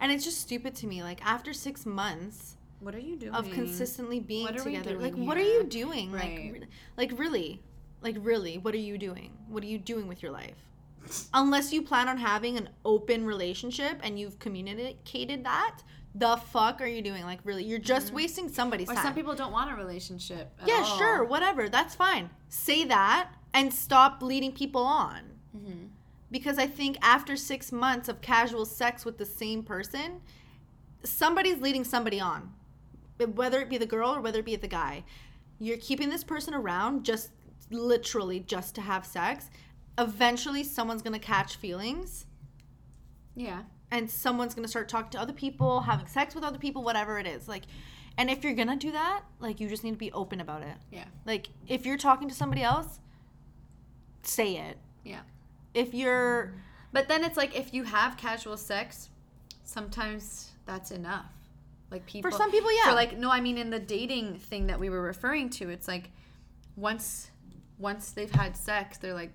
[0.00, 1.02] And it's just stupid to me.
[1.02, 3.34] Like after six months What are you doing?
[3.34, 6.12] of consistently being together, like doing what are you doing?
[6.12, 6.50] Right.
[6.52, 6.66] re-
[6.96, 7.62] like really,
[8.02, 9.32] like really, what are you doing?
[9.48, 10.56] What are you doing with your life?
[11.34, 15.78] Unless you plan on having an open relationship and you've communicated that,
[16.14, 17.24] the fuck are you doing?
[17.24, 18.94] Like really, you're just wasting somebody's time.
[18.94, 19.06] Or time.
[19.06, 20.52] some people don't want a relationship.
[20.60, 20.98] at Yeah, all.
[20.98, 21.68] sure, whatever.
[21.68, 22.30] That's fine.
[22.48, 25.22] Say that and stop leading people on.
[25.56, 25.88] Mhm.
[26.30, 30.20] Because I think after six months of casual sex with the same person,
[31.04, 32.52] somebody's leading somebody on.
[33.18, 35.04] Whether it be the girl or whether it be the guy.
[35.60, 37.30] You're keeping this person around just
[37.70, 39.50] literally just to have sex.
[39.98, 42.26] Eventually, someone's going to catch feelings
[43.36, 43.62] Yeah.
[43.94, 47.26] And someone's gonna start talking to other people, having sex with other people, whatever it
[47.26, 47.46] is.
[47.46, 47.62] Like,
[48.18, 50.76] and if you're gonna do that, like, you just need to be open about it.
[50.90, 51.04] Yeah.
[51.24, 52.98] Like, if you're talking to somebody else,
[54.22, 54.78] say it.
[55.04, 55.20] Yeah.
[55.74, 56.54] If you're,
[56.92, 59.10] But then it's like if you have casual sex,
[59.62, 61.32] sometimes that's enough.
[61.90, 62.90] Like people For some people, yeah.
[62.90, 65.86] For like no, I mean in the dating thing that we were referring to, it's
[65.86, 66.10] like
[66.76, 67.30] once
[67.78, 69.32] once they've had sex, they're like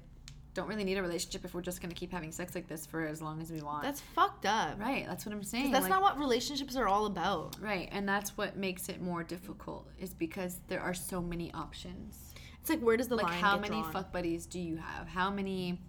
[0.53, 3.05] don't really need a relationship if we're just gonna keep having sex like this for
[3.05, 3.83] as long as we want.
[3.83, 4.79] that's fucked up.
[4.79, 5.05] right.
[5.07, 5.71] That's what I'm saying.
[5.71, 7.55] That's like- not what relationships are all about.
[7.61, 12.33] Right, and that's what makes it more difficult is because there are so many options.
[12.61, 13.91] It's like, where does the like line how many drawn?
[13.91, 15.07] fuck buddies do you have?
[15.07, 15.79] How many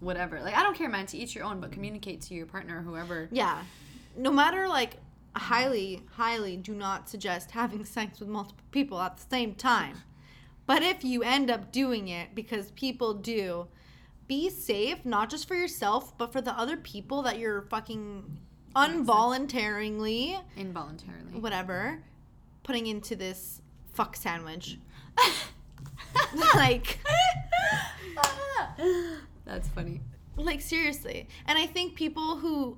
[0.00, 0.40] whatever.
[0.40, 2.82] Like I don't care man to each your own, but communicate to your partner or
[2.82, 3.28] whoever.
[3.32, 3.62] Yeah.
[4.16, 4.96] No matter, like,
[5.36, 10.02] highly, highly do not suggest having sex with multiple people at the same time.
[10.66, 13.68] But if you end up doing it because people do,
[14.28, 18.38] be safe, not just for yourself, but for the other people that you're fucking
[18.76, 21.40] involuntarily, Involuntarily.
[21.40, 22.02] whatever,
[22.62, 23.60] putting into this
[23.94, 24.78] fuck sandwich.
[26.54, 26.98] like,
[29.44, 30.00] That's funny.
[30.36, 31.28] like seriously.
[31.46, 32.76] And I think people who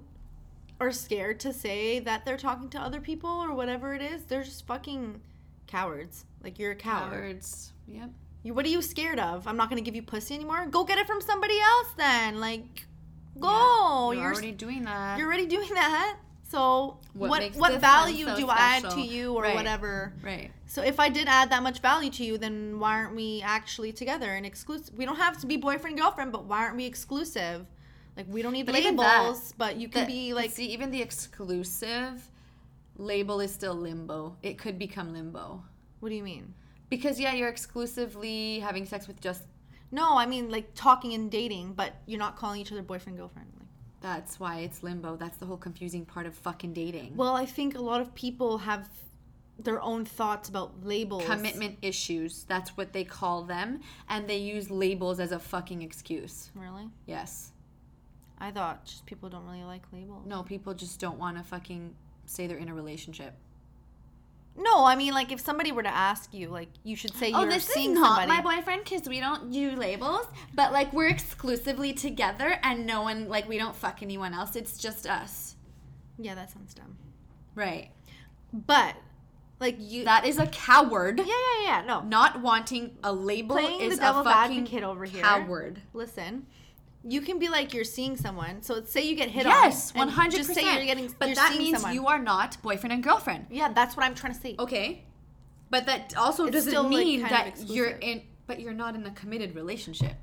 [0.80, 4.44] are scared to say that they're talking to other people or whatever it is, they're
[4.44, 5.20] just fucking
[5.66, 6.24] cowards.
[6.42, 7.10] Like you're a coward.
[7.12, 7.72] Cowards.
[7.86, 8.10] Yep.
[8.42, 9.46] You, what are you scared of?
[9.46, 10.66] I'm not gonna give you pussy anymore.
[10.66, 12.40] Go get it from somebody else then.
[12.40, 12.86] Like,
[13.38, 14.12] go.
[14.12, 15.18] You're, you're already doing that.
[15.18, 16.16] you're already doing that.
[16.48, 19.54] So What what what, value so do I add to you or Right.
[19.54, 20.12] whatever?
[20.22, 20.50] right.
[20.66, 23.92] So if I did add that much value to you, then why aren't we actually
[23.92, 24.96] together and exclusive?
[24.96, 27.66] We don't have to be boyfriend girlfriend, but why aren't we exclusive?
[28.16, 30.66] Like we don't need But even that- labels, but you can The- be like see,
[30.66, 32.28] even the exclusive
[32.96, 34.36] label is still limbo.
[34.42, 35.62] It could become limbo.
[36.00, 36.54] what do you mean?
[36.90, 39.44] Because yeah, you're exclusively having sex with just
[39.90, 43.48] No, I mean like talking and dating, but you're not calling each other boyfriend girlfriend.
[43.58, 43.68] Like
[44.00, 45.16] That's why it's limbo.
[45.16, 47.16] That's the whole confusing part of fucking dating.
[47.16, 48.88] Well, I think a lot of people have
[49.64, 51.24] their own thoughts about labels.
[51.24, 52.44] Commitment issues.
[52.44, 53.80] That's what they call them.
[54.08, 56.50] And they use labels as a fucking excuse.
[56.54, 56.88] Really?
[57.06, 57.52] Yes.
[58.38, 60.26] I thought just people don't really like labels.
[60.26, 63.34] No, people just don't want to fucking say they're in a relationship.
[64.62, 67.40] No, I mean like if somebody were to ask you, like you should say Oh,
[67.42, 68.28] you're this is not somebody.
[68.28, 73.28] my boyfriend because we don't do labels, but like we're exclusively together and no one,
[73.28, 74.56] like we don't fuck anyone else.
[74.56, 75.56] It's just us.
[76.18, 76.96] yeah, that sounds dumb.
[77.54, 77.90] Right.
[78.52, 78.96] But
[79.60, 81.18] like you, That is a coward.
[81.18, 81.82] yeah, yeah, yeah.
[81.86, 85.22] No, Not wanting a label Playing is the devil's a fucking advocate over here.
[85.22, 85.80] coward.
[85.94, 86.46] listen.
[87.02, 88.62] You can be like you're seeing someone.
[88.62, 90.02] So say you get hit Yes, on.
[90.02, 90.66] and hundred Just percent.
[90.66, 91.14] say you're getting.
[91.18, 91.94] but you're that means someone.
[91.94, 93.46] you are not boyfriend and girlfriend.
[93.50, 94.54] Yeah, that's what I'm trying to say.
[94.58, 95.04] Okay,
[95.70, 98.22] but that also It's doesn't still, like, mean kind that you're in.
[98.46, 100.14] But you're not in a committed relationship.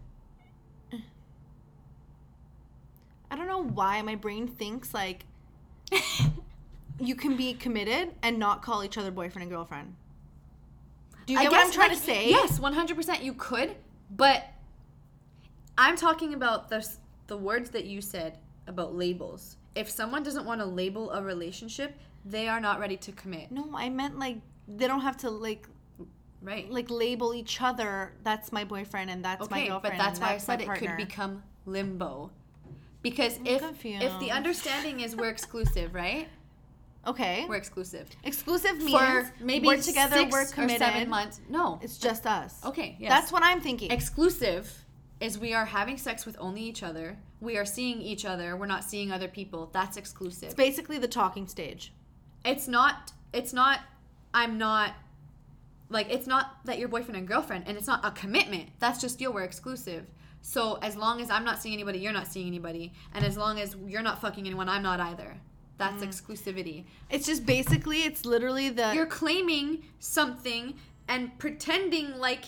[3.30, 5.25] I don't know why my brain thinks like
[6.99, 9.95] you can be committed and not call each other boyfriend and girlfriend.
[11.25, 12.30] Do you I get what I'm trying like, to say?
[12.30, 13.21] Yes, one hundred percent.
[13.23, 13.75] You could,
[14.09, 14.45] but
[15.78, 16.88] I'm talking about the
[17.28, 19.57] the words that you said about labels.
[19.75, 23.51] If someone doesn't want to label a relationship, they are not ready to commit.
[23.51, 25.67] No, I meant like they don't have to like
[26.39, 26.69] Right.
[26.71, 28.13] like label each other.
[28.23, 29.97] That's my boyfriend and that's my okay, girlfriend.
[29.97, 32.30] but that's why I said it could become limbo.
[33.01, 34.19] Because if if confused.
[34.19, 36.28] the understanding is we're exclusive, right?
[37.07, 37.45] okay.
[37.49, 38.07] We're exclusive.
[38.23, 41.41] Exclusive means For maybe we're together, six we're or seven months.
[41.49, 42.63] No, It's just us.
[42.65, 42.97] okay.
[42.99, 43.09] Yes.
[43.09, 43.89] That's what I'm thinking.
[43.91, 44.86] exclusive
[45.20, 47.18] is we are having sex with only each other.
[47.39, 48.55] We are seeing each other.
[48.55, 49.70] We're not seeing other people.
[49.74, 50.49] That's exclusive.
[50.49, 51.93] it's basically the talking stage.
[52.45, 53.11] It's not.
[53.34, 53.80] It's not.
[54.34, 54.93] I'm not.
[55.89, 58.70] Like it's not that you're boyfriend and girlfriend, and it's not a commitment.
[58.80, 59.32] That's just yo.
[59.32, 60.05] We're exclusive.
[60.41, 63.59] So as long as I'm not seeing anybody, you're not seeing anybody, and as long
[63.59, 65.36] as you're not fucking anyone, I'm not either.
[65.78, 66.07] That's mm.
[66.07, 66.86] exclusivity.
[67.09, 70.76] It's just basically it's literally the You're claiming something
[71.07, 72.45] and pretending like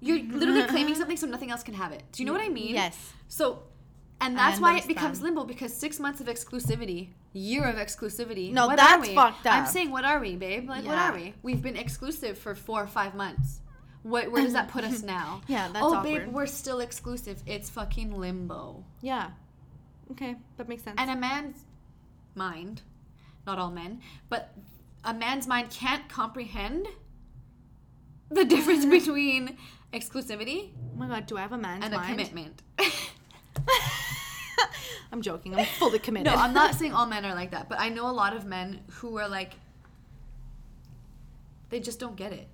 [0.00, 1.00] you're literally mm-hmm, claiming mm-hmm.
[1.00, 2.02] something so nothing else can have it.
[2.12, 2.74] Do you know what I mean?
[2.74, 3.12] Yes.
[3.28, 3.62] So,
[4.20, 8.52] and that's why it becomes limbo because six months of exclusivity, year of exclusivity.
[8.52, 9.14] No, what that's are we?
[9.14, 10.68] fucked I'm saying, what are we, babe?
[10.68, 11.34] Like, what are we?
[11.42, 13.60] We've been exclusive for four or five months.
[14.02, 15.40] What, where does that put us now?
[15.48, 16.26] Yeah, that's oh, awkward.
[16.26, 17.42] babe, we're still exclusive.
[17.46, 18.84] It's fucking limbo.
[19.02, 19.30] Yeah.
[20.12, 20.96] Okay, that makes sense.
[20.98, 21.64] And a man's
[22.34, 22.82] mind,
[23.46, 24.52] not all men, but
[25.04, 26.86] a man's mind can't comprehend
[28.30, 29.56] the difference between
[29.92, 32.06] exclusivity oh my god, do I have a man's and mind?
[32.06, 32.62] a commitment.
[35.12, 35.54] I'm joking.
[35.54, 36.32] I'm fully committed.
[36.32, 38.44] No, I'm not saying all men are like that, but I know a lot of
[38.44, 39.52] men who are like,
[41.70, 42.48] they just don't get it.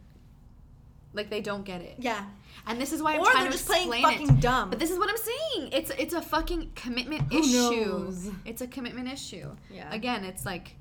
[1.14, 2.24] Like they don't get it, yeah.
[2.66, 4.40] and this is why I'm Or trying to just playing explain fucking it.
[4.40, 4.70] dumb.
[4.70, 5.68] But this is what I'm saying.
[5.72, 7.52] It's it's a fucking commitment Who issue.
[7.84, 8.30] knows?
[8.46, 9.50] It's a commitment issue.
[9.70, 9.92] Yeah.
[9.92, 10.74] Again, it's like,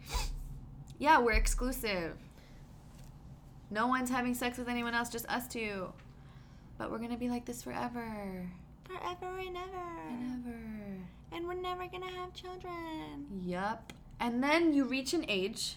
[1.00, 2.14] yeah, we're exclusive.
[3.70, 5.92] No one's having sex with anyone else, just us two.
[6.82, 8.50] But we're gonna be like this forever,
[8.86, 10.00] Forever and ever.
[10.10, 10.58] and ever.
[11.32, 13.28] And we're never gonna have children.
[13.46, 13.94] Yup.
[14.20, 15.76] And then you reach an age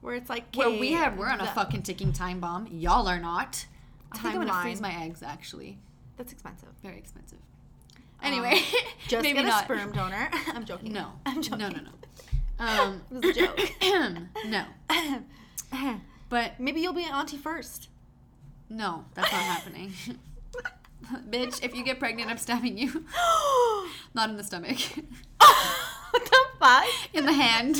[0.00, 2.68] Where it's like where we have we're on a fucking ticking time bomb.
[2.70, 3.66] Y'all are not.
[4.12, 5.24] I think I'm gonna freeze my eggs.
[5.24, 5.76] Actually,
[6.18, 6.68] That's expensive.
[6.84, 7.38] very expensive.
[8.22, 8.60] Anyway,
[9.08, 9.62] Just maybe get not.
[9.62, 10.30] a sperm donor.
[10.54, 10.92] I'm joking.
[10.92, 11.58] No, I'm joking.
[11.58, 12.64] no, no, no.
[12.64, 13.58] Um, It was a joke.
[14.46, 15.98] no,
[16.28, 17.88] but Maybe you'll be an auntie first.
[18.70, 19.92] no, that's not happening.
[21.28, 23.04] Bitch, if you get pregnant, I'm stabbing you.
[24.14, 24.78] Not in the stomach,
[25.38, 26.84] what the fuck?
[27.12, 27.76] in the hand.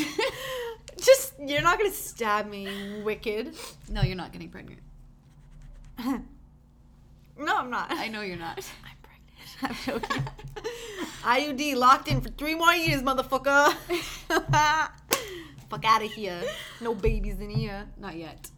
[1.01, 3.55] Just you're not gonna stab me, wicked.
[3.89, 4.79] no, you're not getting pregnant.
[7.37, 7.91] no, I'm not.
[7.91, 8.59] I know you're not.
[8.83, 9.85] I'm pregnant.
[9.87, 10.23] I'm joking.
[11.23, 13.73] IUD locked in for three more years, motherfucker.
[15.69, 16.41] Fuck out of here.
[16.81, 17.87] No babies in here.
[17.97, 18.49] Not yet.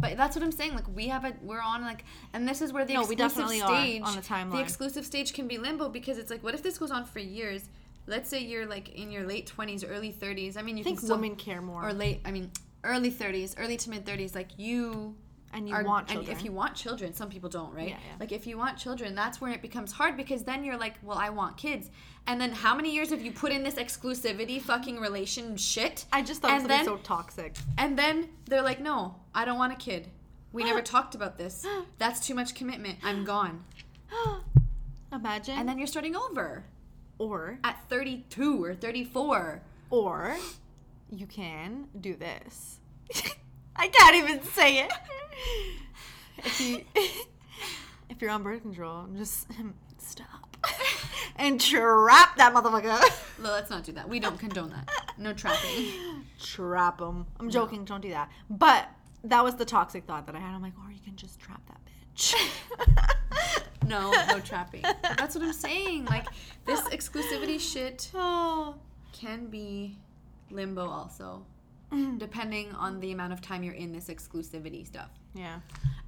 [0.00, 0.74] But that's what I'm saying.
[0.74, 3.66] Like we have a, we're on like, and this is where the No, we exclusive
[3.66, 4.52] stage on a timeline.
[4.52, 7.18] The exclusive stage can be limbo because it's like, what if this goes on for
[7.18, 7.62] years?
[8.06, 10.56] Let's say you're like in your late 20s, early 30s.
[10.56, 11.86] I mean, you I think can still, women care more.
[11.86, 12.20] or late.
[12.24, 12.50] I mean,
[12.82, 14.34] early 30s, early to mid 30s.
[14.34, 15.14] Like you
[15.52, 17.88] and you are, want and if you want children, some people don't, right?
[17.88, 18.16] Yeah, yeah.
[18.20, 21.18] Like if you want children, that's where it becomes hard because then you're like, well,
[21.18, 21.90] I want kids,
[22.26, 26.04] and then how many years have you put in this exclusivity fucking relation shit?
[26.12, 27.56] I just thought it was and gonna be then- so toxic.
[27.78, 30.08] And then they're like, no, I don't want a kid.
[30.52, 31.66] We never talked about this.
[31.98, 32.98] That's too much commitment.
[33.02, 33.64] I'm gone.
[35.12, 35.58] Imagine.
[35.58, 36.64] And then you're starting over
[37.18, 39.62] or at 32 or 34.
[39.90, 40.36] or
[41.10, 42.78] you can do this.
[43.80, 44.92] I can't even say it.
[46.36, 46.84] if you
[48.10, 49.48] if you're on birth control, just
[49.98, 50.58] stop.
[51.36, 53.00] and trap that motherfucker.
[53.42, 54.06] No, let's not do that.
[54.06, 54.90] We don't condone that.
[55.16, 55.86] No trapping.
[56.38, 57.24] trap him.
[57.38, 57.86] I'm joking.
[57.86, 58.30] Don't do that.
[58.50, 58.86] But
[59.24, 60.54] that was the toxic thought that I had.
[60.54, 62.34] I'm like, or you can just trap that bitch.
[63.86, 64.82] No, no trapping.
[64.82, 66.04] But that's what I'm saying.
[66.04, 66.26] Like
[66.64, 68.76] this exclusivity shit oh.
[69.12, 69.96] can be
[70.50, 71.44] limbo also,
[71.92, 72.18] Mm-hmm.
[72.18, 75.10] depending on the amount of time you're in this exclusivity stuff.
[75.34, 75.58] Yeah.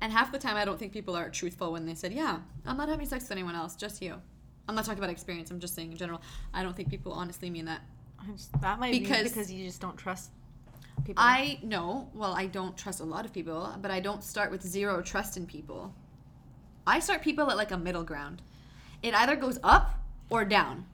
[0.01, 2.77] And half the time, I don't think people are truthful when they said, "Yeah, I'm
[2.77, 4.15] not having sex with anyone else, just you."
[4.69, 5.51] I'm not talking about experience.
[5.51, 6.23] I'm just saying in general.
[6.55, 7.81] I don't think people honestly mean that.
[8.33, 10.31] Just- that might Because- be because you just don't trust
[11.05, 11.15] people.
[11.23, 12.09] I know.
[12.15, 15.37] Well, I don't trust a lot of people, but I don't start with zero trust
[15.37, 15.93] in people.
[16.87, 18.41] I start people at like a middle ground.
[19.03, 19.99] It either goes up
[20.31, 20.87] or down.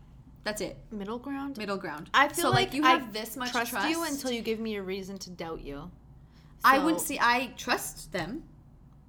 [0.45, 0.76] That's it.
[0.91, 1.59] middle ground.
[1.59, 2.09] Middle ground.
[2.14, 4.41] I feel so like, like, you I have this much trust, trust, you until you
[4.43, 5.91] give me a reason to doubt you.
[6.64, 7.18] I wouldn't see.
[7.20, 8.43] I trust them.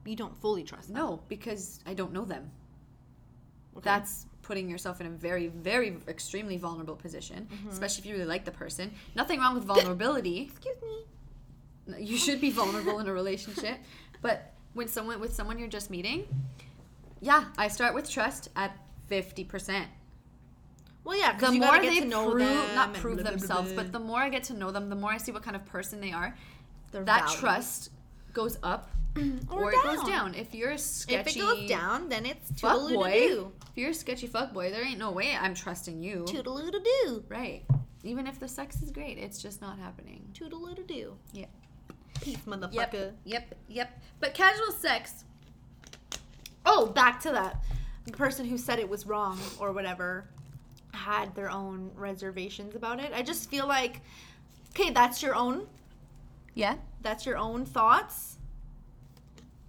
[0.06, 0.98] You don't fully trust them.
[0.98, 2.50] No, because I don't know them.
[3.76, 3.84] Okay.
[3.84, 7.70] That's putting yourself in a very, very extremely vulnerable position, Mm-hmm.
[7.70, 8.92] especially if you really like the person.
[9.16, 10.42] Nothing wrong with vulnerability.
[10.52, 12.04] Excuse me.
[12.04, 13.78] you should be vulnerable in a relationship,
[14.22, 16.28] but when someone with someone you're just meeting,
[17.22, 18.76] yeah, I start with trust at
[19.08, 19.88] fifty percent.
[21.04, 21.38] Well, yeah.
[21.38, 23.84] The more get they to know prove, them not prove blah, blah, themselves, blah.
[23.84, 25.66] but the more I get to know them, the more I see what kind of
[25.66, 26.36] person they are.
[26.92, 27.40] Their that values.
[27.40, 27.92] trust
[28.34, 28.90] goes up
[29.52, 30.36] Or or, it goes down.
[30.36, 31.30] If you're a sketchy.
[31.30, 35.00] If it goes down, then it's toodaloo if you're a sketchy fuck boy, there ain't
[35.00, 36.26] no way I'm trusting you.
[36.28, 37.24] toodaloo doo.
[37.28, 37.64] Right.
[38.04, 40.30] Even if the sex is great, it's just not happening.
[40.34, 41.16] Toodaloo doo.
[41.34, 41.46] Yeah.
[42.22, 42.74] Peace, motherfucker.
[42.74, 43.16] Yep.
[43.26, 43.56] Yep.
[43.68, 44.02] Yep.
[44.20, 45.26] But casual sex.
[46.66, 47.64] Oh, back to that.
[48.06, 50.30] The person who said it was wrong or whatever
[50.94, 53.12] had their own reservations about it.
[53.14, 54.02] I just feel like,
[54.72, 55.68] okay, that's your own.
[56.54, 56.76] Yeah.
[57.02, 58.38] That's your own thoughts.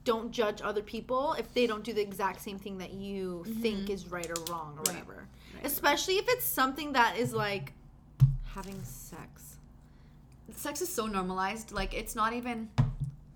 [0.04, 3.60] Don't judge other people if they don't do the exact same thing that you mm-hmm.
[3.60, 4.88] think is right or wrong or Right.
[4.88, 5.26] whatever.
[5.54, 5.66] Right.
[5.66, 7.72] Especially if it's something that is like
[8.54, 9.56] having sex.
[10.56, 11.72] Sex is so normalized.
[11.72, 12.70] Like it's not even.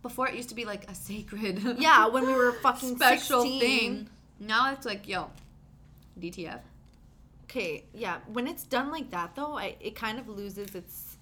[0.02, 1.62] Before it used to be like a sacred.
[1.78, 3.60] Yeah, when we were fucking special 16.
[3.60, 4.08] thing.
[4.40, 5.30] Now it's like yo,
[6.20, 6.60] DTF.
[7.44, 8.18] Okay, yeah.
[8.26, 11.18] When it's done like that though, I, it kind of loses its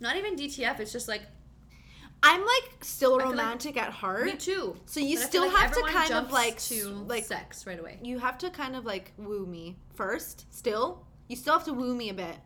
[0.00, 0.80] Not even DTF.
[0.80, 1.22] It's just like
[2.22, 4.26] I'm like still feel like- romantic at heart.
[4.26, 4.76] me too.
[4.86, 7.98] So you But still like have to kind of like to like sex right away.
[8.02, 10.44] you have to kind of like woo me first.
[10.54, 12.36] Still, you still have to woo me a bit,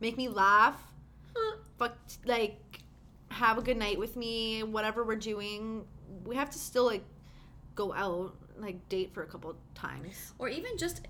[0.00, 0.76] make me laugh,
[1.78, 2.60] fuck, like
[3.30, 4.62] have a good night with me.
[4.62, 5.84] Whatever we're doing,
[6.24, 7.02] we have to still like
[7.74, 10.32] go out, like date for a couple times.
[10.38, 11.00] or even just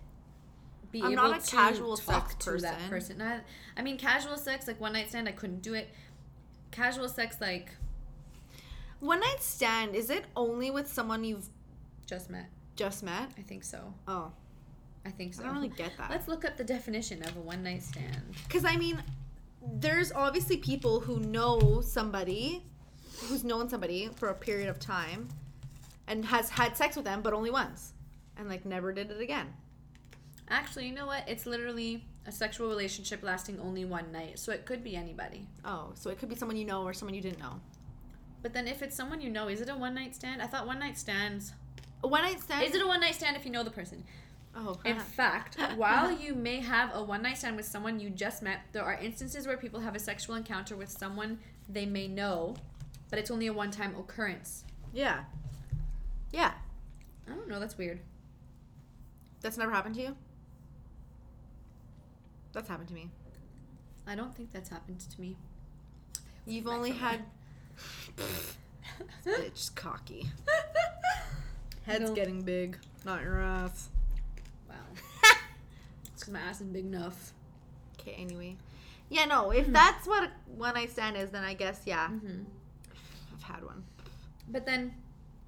[0.95, 3.19] be I'm able not a to casual talk sex to that person.
[3.19, 3.23] person.
[3.23, 3.41] I,
[3.77, 5.89] I mean, casual sex like one night stand, I couldn't do it.
[6.71, 7.71] Casual sex like
[9.01, 11.49] One night stand is it only with someone you've
[12.07, 12.47] just met.
[12.77, 13.31] just met?
[13.39, 13.93] I think so.
[14.09, 14.31] Oh,
[15.05, 15.43] I think so.
[15.43, 16.11] I don't really get that.
[16.11, 18.23] Let's look up the definition of a one night stand.
[18.47, 19.03] Because I mean,
[19.67, 22.63] there's obviously people who know somebody,
[23.25, 25.29] who's known somebody for a period of time,
[26.07, 27.93] and has had sex with them, but only once,
[28.37, 29.47] and like never did it again.
[30.49, 31.29] Actually, you know what?
[31.29, 35.47] It's literally a sexual relationship lasting only one night, so it could be anybody.
[35.65, 37.61] Oh, so it could be someone you know or someone you didn't know.
[38.43, 40.43] But then if it's someone you know, is it a one night stand?
[40.43, 41.53] I thought one night stands.
[42.03, 42.63] A one night stand.
[42.65, 44.05] Is it a one night stand if you know the person?
[44.57, 48.43] Oh, In fact, while you may have a one night stand with someone you just
[48.43, 51.39] met, there are instances where people have a sexual encounter with someone
[51.69, 52.55] they may know,
[53.11, 54.65] but it's only a one time occurrence.
[54.93, 55.25] yeah,
[56.33, 56.53] yeah.
[57.27, 58.01] I don't know, that's weird.
[59.41, 60.17] That's never happened to you.
[62.55, 63.11] That's happened to me.
[64.07, 65.37] I don't think that's happened to me.
[66.47, 67.25] You've only had.
[69.27, 70.31] Bitch, cocky.
[71.85, 72.15] Head's No.
[72.15, 73.89] getting big, not your ass.
[74.69, 74.75] Wow.
[76.13, 77.33] It's because my ass is big enough.
[77.99, 78.57] Okay, anyway.
[79.09, 79.73] Yeah, no, if Hmm.
[79.73, 82.43] that's what one night stand is, then I guess, yeah, hmm
[83.35, 83.85] I've had one.
[84.49, 84.95] But then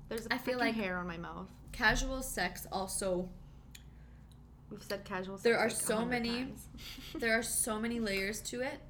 [0.09, 1.49] There's a I feel like- hair on my mouth.
[1.73, 3.29] casual sex also
[4.71, 5.45] We've said casual sex.
[5.45, 6.55] There are like so many-
[7.15, 8.81] there are so many layers to it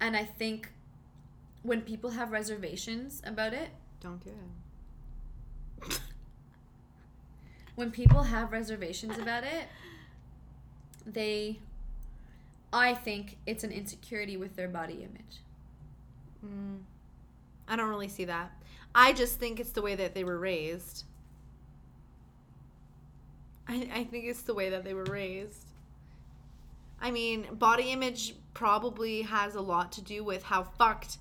[0.00, 0.70] and i think
[1.62, 3.68] when people have reservations about it
[4.00, 4.30] Don't do
[5.90, 6.00] it.
[7.74, 9.66] when people have reservations about it
[11.06, 11.58] they
[12.72, 15.40] i think it's an insecurity with their body image
[16.44, 16.80] Mm.
[17.66, 18.52] I don't really see that.
[18.94, 21.04] I just think it's the way that they were raised.
[23.68, 25.66] I, I think it's the way that they were raised.
[27.00, 31.18] I mean, body image probably has a lot to do with how fucked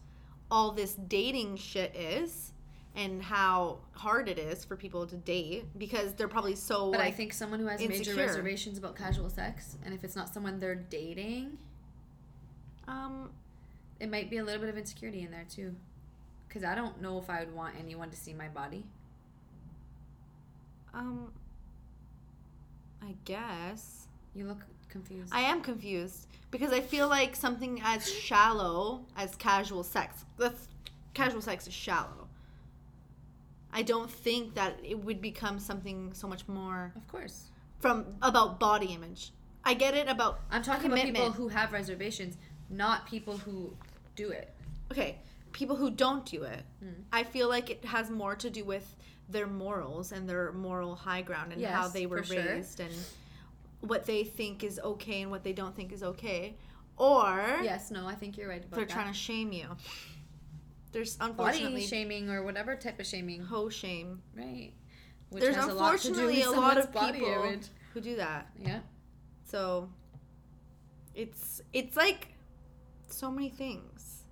[0.51, 2.51] all this dating shit is.
[2.95, 7.09] and how hard it is for people to date because they're probably so But I
[7.09, 10.75] think someone who has major reservations about casual sex, and if it's not someone they're
[10.75, 11.57] dating,
[12.87, 13.31] um
[13.99, 15.73] it might be a little bit of insecurity in there too.
[16.47, 18.85] Because I don't know if I would want anyone to see my body.
[20.93, 21.31] um
[23.03, 24.59] I guess You look
[24.89, 25.34] confused.
[25.34, 30.25] I am confused because I feel like something as shallow as casual sex.
[30.38, 30.67] That's
[31.13, 32.27] casual sex is shallow.
[33.71, 37.45] I don't think that it would become something so much more of course.
[37.80, 39.31] from about body image.
[39.65, 42.38] I get it about I'm talking about people who have reservations,
[42.69, 43.73] not people who
[44.15, 44.53] do it.
[44.91, 45.17] okay,
[45.53, 46.63] people who don't do it.
[46.80, 47.01] Hmm.
[47.11, 48.95] I feel like it has more to do with
[49.30, 52.43] their morals and their moral high ground and how they were for sure.
[52.43, 52.93] raised and
[53.80, 56.55] what they think is okay and what they don't think is okay.
[56.97, 58.93] Or Yes, no, I think you're right about they're that.
[58.93, 59.67] trying to shame you.
[60.91, 64.21] There's body unfortunately shaming or whatever type of shaming, hoe shame.
[64.35, 64.71] right?
[65.30, 67.55] Which There's has a lot to do unfortunately with a, lot of people
[67.93, 68.49] who do that.
[68.55, 68.80] Yeah.
[69.45, 69.89] So
[71.15, 72.27] it's it's like
[73.07, 74.22] so many things.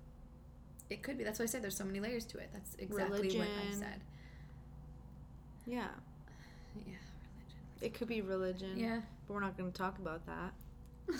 [0.92, 1.24] It could be.
[1.24, 2.50] That's why I said there's so many layers to it.
[2.52, 4.00] That's exactly what I said.
[5.66, 5.86] Yeah.
[6.76, 6.82] Yeah.
[6.84, 6.98] Religion.
[7.80, 8.76] It could be religion.
[8.76, 9.00] Yeah.
[9.26, 10.52] But we're not going to talk about that.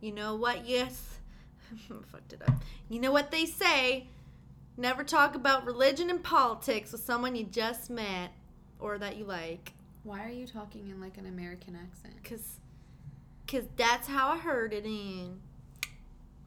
[0.00, 0.68] You know what?
[0.68, 1.18] Yes.
[2.12, 2.62] Fucked it up.
[2.90, 4.06] You know what they say?
[4.76, 8.30] Never talk about religion and politics with someone you just met
[8.78, 9.72] or that you like.
[10.02, 12.22] Why are you talking in like an American accent?
[12.22, 12.60] Cause,
[13.48, 15.38] cause that's how I heard it in.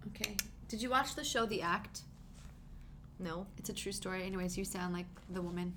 [0.09, 0.35] Okay.
[0.67, 2.01] Did you watch the show The Act?
[3.19, 4.23] No, It's a true story.
[4.23, 5.73] Anyways, you sound like the woman.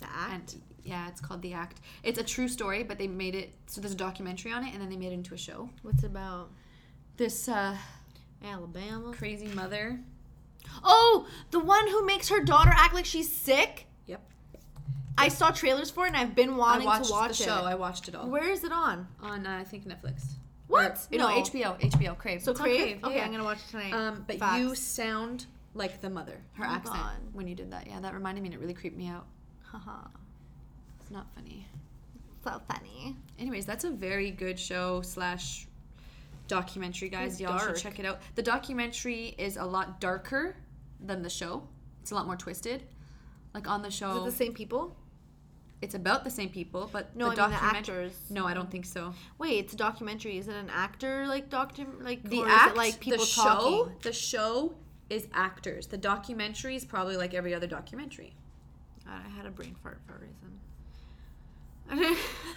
[0.00, 0.52] the act.
[0.54, 1.80] And yeah, it's called The Act.
[2.02, 4.80] It's a true story, but they made it so there's a documentary on it and
[4.82, 5.68] then they made it into a show.
[5.82, 6.50] What's about?
[7.16, 7.76] This uh
[8.44, 9.12] Alabama.
[9.12, 9.98] crazy mother.
[10.84, 13.86] Oh, the one who makes her daughter act like she's sick.
[14.06, 14.20] Yep.
[15.16, 17.46] I saw trailers for it, and I've been I wanting watched to watch the it.
[17.46, 17.64] show.
[17.64, 18.28] I watched it all.
[18.28, 19.08] Where is it on?
[19.20, 20.22] on uh, I think Netflix.
[20.68, 21.06] What?
[21.12, 21.28] Or- No.
[21.28, 21.80] HBO.
[21.80, 22.16] HBO.
[22.16, 22.42] Crave.
[22.42, 23.02] So on Crave?
[23.02, 23.24] Okay, yeah.
[23.24, 23.92] I'm gonna watch it tonight.
[23.94, 25.46] Um, but you sound
[25.78, 26.40] like the mother.
[26.52, 27.16] Her Oh, accent God.
[27.32, 27.86] when you did that.
[27.86, 29.26] Yeah, that reminded me and it really creeped me out.
[29.62, 30.08] Haha.
[31.00, 31.66] It's not funny.
[32.44, 33.16] So funny.
[33.38, 35.66] Anyways, that's a very good show slash
[36.46, 37.32] documentary, guys.
[37.32, 37.76] It's Y'all dark.
[37.76, 38.20] should check it out.
[38.34, 40.56] The documentary is a lot darker
[41.00, 41.66] than the show.
[42.02, 42.82] It's a lot more twisted.
[43.54, 44.96] Like on the Is show, it the same people?
[45.80, 48.12] it's about the same people, but No, the I mean the actors.
[48.30, 49.14] No, I don't think so.
[49.38, 50.36] Wait, it's a documentary.
[50.38, 53.92] Is it an actor like doctor like The or act, like people the show, talking?
[54.02, 54.74] the show
[55.10, 55.86] is actors.
[55.86, 58.34] The documentary is probably like every other documentary.
[59.06, 62.16] I had a brain fart for a reason.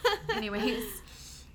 [0.35, 0.83] Anyways,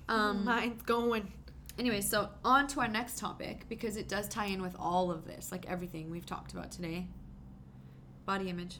[0.09, 1.31] um, mine's going.
[1.77, 5.27] Anyway, so on to our next topic because it does tie in with all of
[5.27, 7.05] this, like everything we've talked about today.
[8.25, 8.79] Body image.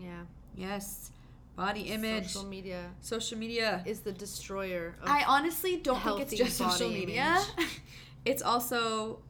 [0.00, 0.22] Yeah.
[0.54, 1.10] Yes.
[1.56, 2.28] Body image.
[2.28, 3.82] Social media Social media.
[3.86, 7.40] is the destroyer of I honestly don't think it's just social media.
[8.24, 9.20] it's also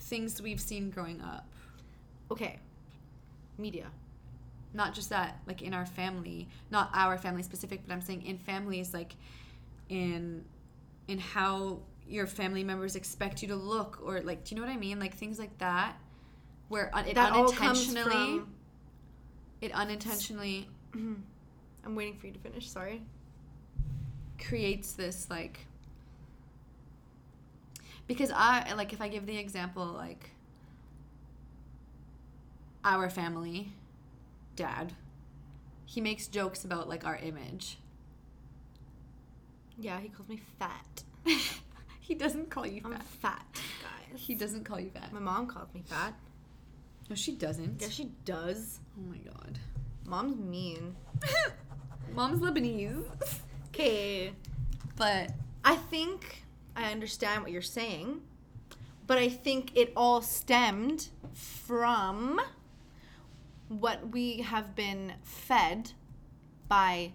[0.00, 1.46] things we've seen growing up.
[2.30, 2.58] Okay.
[3.58, 3.86] Media.
[4.74, 8.38] Not just that, like in our family, not our family specific, but I'm saying in
[8.38, 9.14] families, like
[9.88, 10.44] in
[11.08, 11.78] in how
[12.08, 14.98] your family members expect you to look, or like, do you know what I mean?
[14.98, 15.96] Like things like that,
[16.68, 18.42] where un- it That all comes unintentionally,
[19.60, 23.02] it unintentionally I'm waiting for you to finish, sorry.
[24.38, 25.66] creates this like
[28.06, 30.30] because I like if I give the example like
[32.86, 33.72] our family
[34.54, 34.92] dad
[35.84, 37.78] he makes jokes about like our image
[39.78, 41.02] Yeah, he calls me fat.
[42.00, 42.90] he doesn't call you fat.
[42.92, 44.20] I'm fat guys.
[44.20, 46.14] he doesn't call you fat My mom calls me fat.
[47.10, 48.80] no she doesn't Yeah, she does.
[48.98, 49.58] oh my god
[50.06, 50.94] Mom's mean.
[52.14, 53.04] mom's Lebanese
[53.68, 54.32] Okay.
[54.96, 55.32] but
[55.64, 56.44] I think
[56.76, 58.20] I understand what you're saying,
[59.06, 62.40] but I think it all stemmed from
[63.68, 65.92] what we have been fed
[66.68, 67.12] by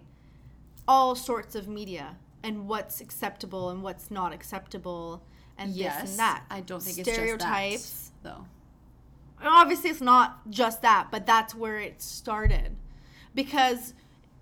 [0.86, 5.22] all sorts of media and what's acceptable and what's not acceptable
[5.56, 6.44] and this and that.
[6.50, 7.74] I don't think stereotypes.
[7.74, 8.46] it's just that, though
[9.44, 12.76] obviously it's not just that, but that's where it started.
[13.34, 13.94] Because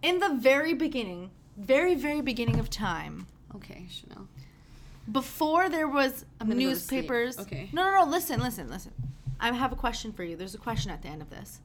[0.03, 4.29] in the very beginning, very, very beginning of time, okay Chanel
[5.11, 7.03] before there was I'm gonna go to sleep.
[7.03, 7.39] newspapers.
[7.39, 7.69] Okay.
[7.73, 8.11] No, no, no.
[8.11, 8.93] Listen, listen, listen.
[9.41, 10.37] I have a question for you.
[10.37, 11.61] There's a question at the end of this.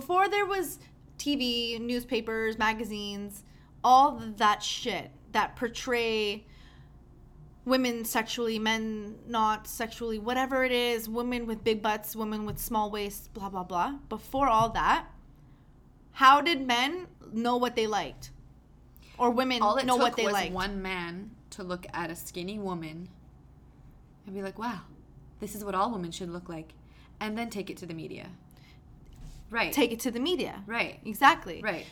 [0.00, 0.78] Before there was
[1.18, 3.44] TV, newspapers, magazines,
[3.84, 6.46] all that shit that portray
[7.66, 12.90] women sexually, men not sexually, whatever it is, women with big butts, women with small
[12.90, 13.98] waists, blah blah blah.
[14.08, 15.06] Before all that,
[16.12, 18.30] How did men know what they liked?
[19.18, 20.54] Or women All it know took what they was liked?
[20.54, 23.10] one man to look at a skinny woman
[24.24, 24.80] and be like, "Wow,
[25.40, 26.72] this is what all women should look like,"
[27.20, 28.30] and then take it to the media.
[29.52, 29.72] Right.
[29.72, 30.62] Take it to the media.
[30.66, 30.98] right.
[31.04, 31.60] Exactly.
[31.62, 31.86] Right.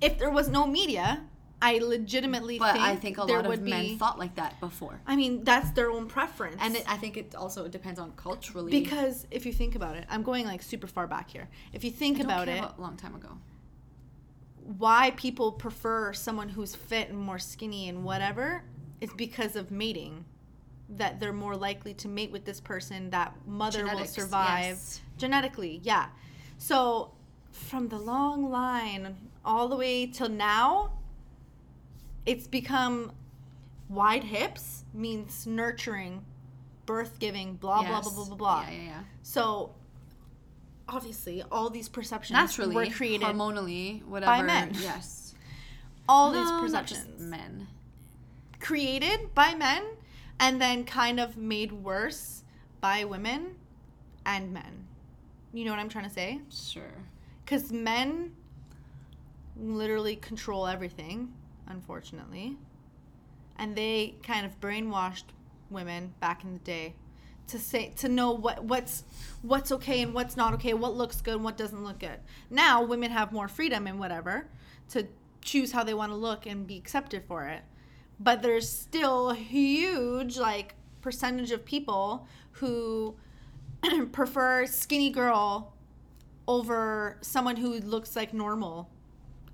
[0.00, 1.22] If there was no media,
[1.60, 3.70] I legitimately But think I think a lot of be.
[3.70, 5.00] men thought like that before.
[5.06, 6.56] I mean, that's their own preference.
[6.60, 8.70] And it, I think it also depends on culturally.
[8.70, 11.48] because if you think about it, I'm going like super far back here.
[11.74, 13.32] If you think about it, about a long time ago.
[14.78, 18.62] why people prefer someone who's fit and more skinny and whatever
[19.00, 20.24] is because of mating.
[20.96, 25.00] That they're more likely to mate with this person, that mother Genetics, will survive yes.
[25.18, 25.80] genetically.
[25.84, 26.06] Yeah.
[26.60, 27.12] So
[27.52, 30.92] from the long line all the way till now,
[32.26, 33.12] it's become
[33.88, 36.22] wide hips means nurturing,
[36.84, 38.62] birth giving, blah, blah, blah, blah, blah, blah.
[38.68, 39.00] Yeah, yeah, yeah.
[39.22, 39.72] So
[40.86, 43.26] obviously, all these perceptions Naturally, were created.
[43.26, 44.44] hormonally, whatever.
[44.44, 44.72] men.
[44.80, 45.34] Yes.
[46.08, 47.68] all No, these perceptions men.
[48.60, 49.82] created by men
[50.38, 52.42] and then kind of made worse
[52.82, 53.54] by women
[54.26, 54.79] and men.
[55.52, 56.40] You know what I'm trying to say?
[56.50, 56.94] Sure.
[57.44, 58.32] Because men
[59.56, 61.32] literally control everything,
[61.66, 62.56] unfortunately.
[63.56, 65.24] And they kind of brainwashed
[65.70, 66.94] women back in the day
[67.48, 69.02] to say to know what what's
[69.42, 72.18] what's okay and what's not okay, what looks good and what doesn't look good.
[72.48, 74.48] Now women have more freedom and whatever
[74.90, 75.08] to
[75.42, 77.62] choose how they want to look and be accepted for it.
[78.20, 83.16] But there's still a huge like percentage of people who
[84.12, 85.72] prefer skinny girl
[86.48, 88.88] over someone who looks like normal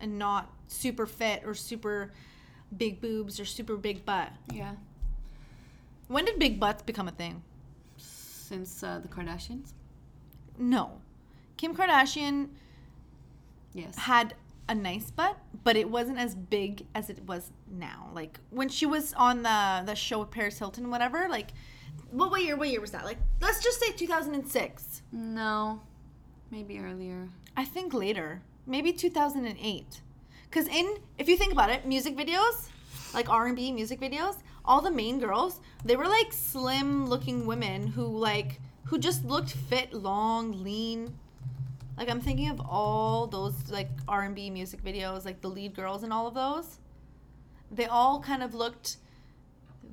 [0.00, 2.12] and not super fit or super
[2.76, 4.30] big boobs or super big butt.
[4.52, 4.72] Yeah.
[6.08, 7.42] When did big butts become a thing?
[7.96, 9.72] Since uh, the Kardashians.
[10.58, 10.92] No.
[11.56, 12.48] Kim Kardashian
[13.74, 13.96] Yes.
[13.98, 14.34] had
[14.68, 18.10] a nice butt, but it wasn't as big as it was now.
[18.14, 21.26] Like when she was on the the show with Paris Hilton, whatever.
[21.28, 21.50] Like,
[22.10, 22.56] what, what year?
[22.56, 23.04] What year was that?
[23.04, 25.02] Like, let's just say 2006.
[25.12, 25.80] No.
[26.50, 27.28] Maybe earlier.
[27.56, 30.00] I think later, maybe 2008.
[30.50, 32.68] Cause in if you think about it, music videos,
[33.12, 38.04] like R&B music videos, all the main girls, they were like slim looking women who
[38.06, 41.14] like who just looked fit, long, lean.
[41.96, 46.12] Like I'm thinking of all those like R&B music videos, like the lead girls and
[46.12, 46.78] all of those.
[47.70, 48.98] They all kind of looked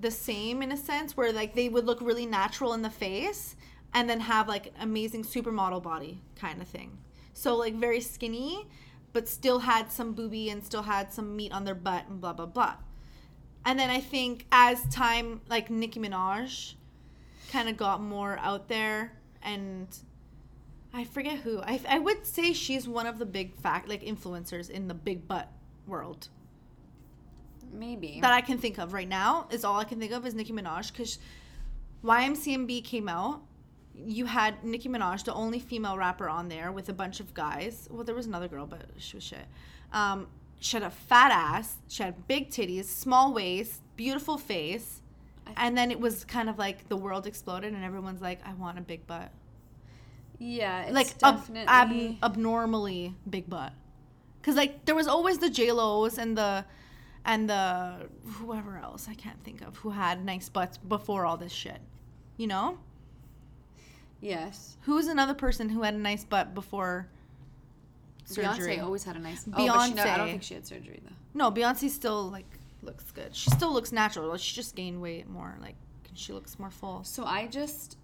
[0.03, 3.55] the same in a sense where like they would look really natural in the face
[3.93, 6.97] and then have like amazing supermodel body kind of thing.
[7.33, 8.67] So like very skinny
[9.13, 12.33] but still had some booby and still had some meat on their butt and blah
[12.33, 12.75] blah blah.
[13.65, 16.75] And then I think as time like Nicki Minaj
[17.51, 19.87] kind of got more out there and
[20.93, 21.59] I forget who.
[21.61, 25.27] I, I would say she's one of the big fact like influencers in the big
[25.27, 25.49] butt
[25.87, 26.29] world
[27.73, 28.19] Maybe.
[28.21, 30.53] that I can think of right now is all I can think of is Nicki
[30.53, 31.19] Minaj because
[32.03, 33.41] YMCMB came out.
[33.95, 37.87] You had Nicki Minaj, the only female rapper on there, with a bunch of guys.
[37.91, 39.45] Well, there was another girl, but she was shit.
[39.91, 40.27] Um,
[40.59, 41.75] she had a fat ass.
[41.87, 45.01] She had big titties, small waist, beautiful face,
[45.57, 48.79] and then it was kind of like the world exploded, and everyone's like, "I want
[48.79, 49.31] a big butt."
[50.39, 53.71] yeah, it's like ab- ab- abnormally big butt
[54.41, 56.65] because like there was always the j lo's and the
[57.25, 61.51] and the whoever else i can't think of who had nice butts before all this
[61.51, 61.79] shit
[62.37, 62.77] you know
[64.21, 64.77] yes.
[64.81, 67.07] who's another person who had a nice butt before
[68.25, 69.45] surgery Beyonce always had a nice.
[69.53, 71.15] Oh, but she never, I don't think she had surgery though.
[71.33, 72.45] no beyonce still like
[72.81, 75.75] looks good she still looks natural she just gained weight more like
[76.15, 77.97] she looks more full So I just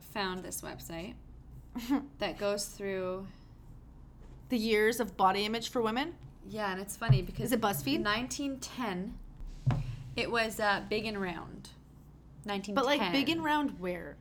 [0.00, 1.14] found this website
[2.18, 3.26] that goes through.
[4.48, 6.14] the years of body image for women
[6.48, 8.02] Yeah, and it's funny because Is it BuzzFeed?
[8.04, 9.18] 1910.
[10.16, 11.70] It was uh, big and round.
[12.44, 12.74] 1910.
[12.74, 14.16] but like big and round where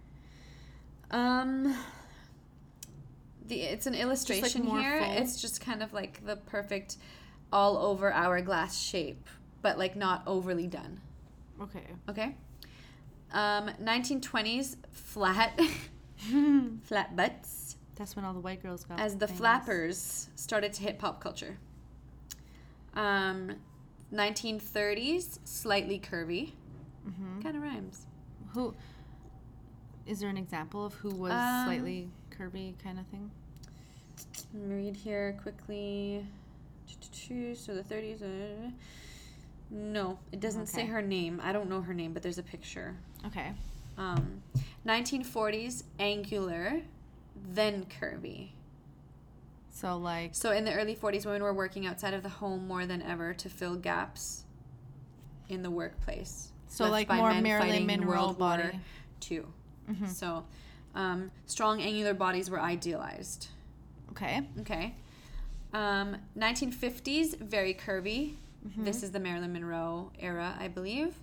[1.11, 1.75] Um,
[3.47, 5.01] the it's an illustration more here.
[5.03, 5.11] full?
[5.17, 6.97] It's just kind of like the perfect,
[7.53, 9.27] all over hourglass shape,
[9.61, 10.99] but like not overly done.
[11.61, 12.35] okay Okay.
[13.31, 15.59] Um, 1920s flat,
[16.83, 19.39] flat butts that's when all the white girls got as the famous.
[19.39, 21.57] flappers started to hit pop culture.
[22.95, 23.53] Um,
[24.13, 26.51] 1930s slightly curvy.
[27.07, 27.41] Mhm.
[27.43, 28.07] Kind of rhymes.
[28.53, 28.73] Who
[30.05, 33.31] is there an example of who was Um, slightly curvy kind of thing?
[34.53, 36.25] Let me read here quickly.
[37.55, 38.21] So the 30s.
[38.21, 38.71] Uh,
[39.71, 41.41] no, it doesn't say her name.
[41.43, 42.95] I don't know her name, but there's a picture.
[43.25, 43.53] Okay.
[43.97, 44.43] Um,
[44.85, 46.81] 1940s angular,
[47.53, 48.49] then curvy.
[49.75, 52.85] So like So in the early 40s, women were working outside of the home more
[52.85, 54.45] than ever to fill gaps
[55.49, 56.53] in the workplace.
[56.67, 58.79] So, like, more Marilyn Monroe War body.
[59.29, 59.43] II.
[60.07, 60.45] So
[60.95, 63.49] um, strong angular bodies were idealized.
[64.11, 64.47] okay.
[64.61, 64.95] Okay.
[65.73, 68.35] Um, 1950s, very curvy.
[68.65, 68.85] Mm-hmm.
[68.85, 71.15] This is the Marilyn Monroe era, I believe.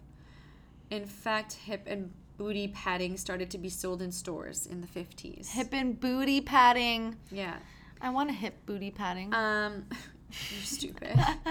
[0.91, 5.49] In fact, hip and booty padding started to be sold in stores in the 50s.
[5.53, 7.17] Hip and booty padding.
[7.31, 7.57] Yeah.
[8.03, 9.33] I want a hip booty padding.
[9.33, 9.85] Um,
[10.51, 11.17] you're stupid.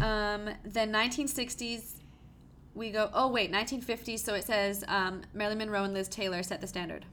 [0.00, 1.94] um, then 1960s,
[2.74, 3.10] we go.
[3.14, 4.18] Oh wait, 1950s.
[4.20, 7.06] So it says um, Marilyn Monroe and Liz Taylor set the standard.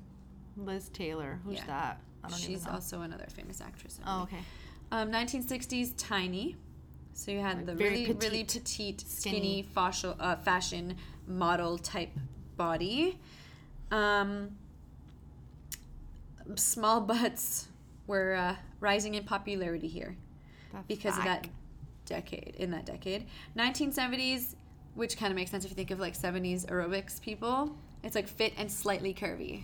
[0.57, 1.39] Liz Taylor.
[1.45, 1.65] Who's Yeah.
[1.67, 2.01] that?
[2.23, 2.71] I don't She's even know.
[2.71, 3.99] also another famous actress.
[4.05, 4.39] Oh, okay.
[4.91, 6.57] Um, 1960s, tiny.
[7.13, 9.35] So you had Like the really, really petite, petite, skinny.
[9.37, 10.97] skinny, fashion, uh, fashion
[11.27, 12.11] model type
[12.57, 13.17] body.
[13.91, 14.51] Um,
[16.55, 17.67] small butts
[18.09, 20.17] were uh, rising in popularity here
[20.73, 21.47] The because of that
[22.05, 22.55] decade.
[22.57, 24.55] In that decade, 1970s,
[24.95, 27.77] which kind of makes sense if you think of like 70s aerobics people.
[28.03, 29.61] It's like fit and slightly curvy.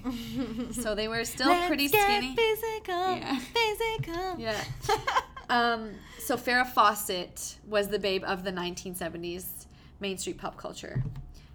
[0.81, 2.35] so they were still Let's pretty skinny.
[2.35, 3.17] Physical.
[3.17, 3.39] Yeah.
[3.39, 4.35] Physical.
[4.37, 4.63] Yeah.
[5.47, 9.67] Um, so Farrah Fawcett was the babe of the 1970s
[9.99, 11.03] Main Street pop culture.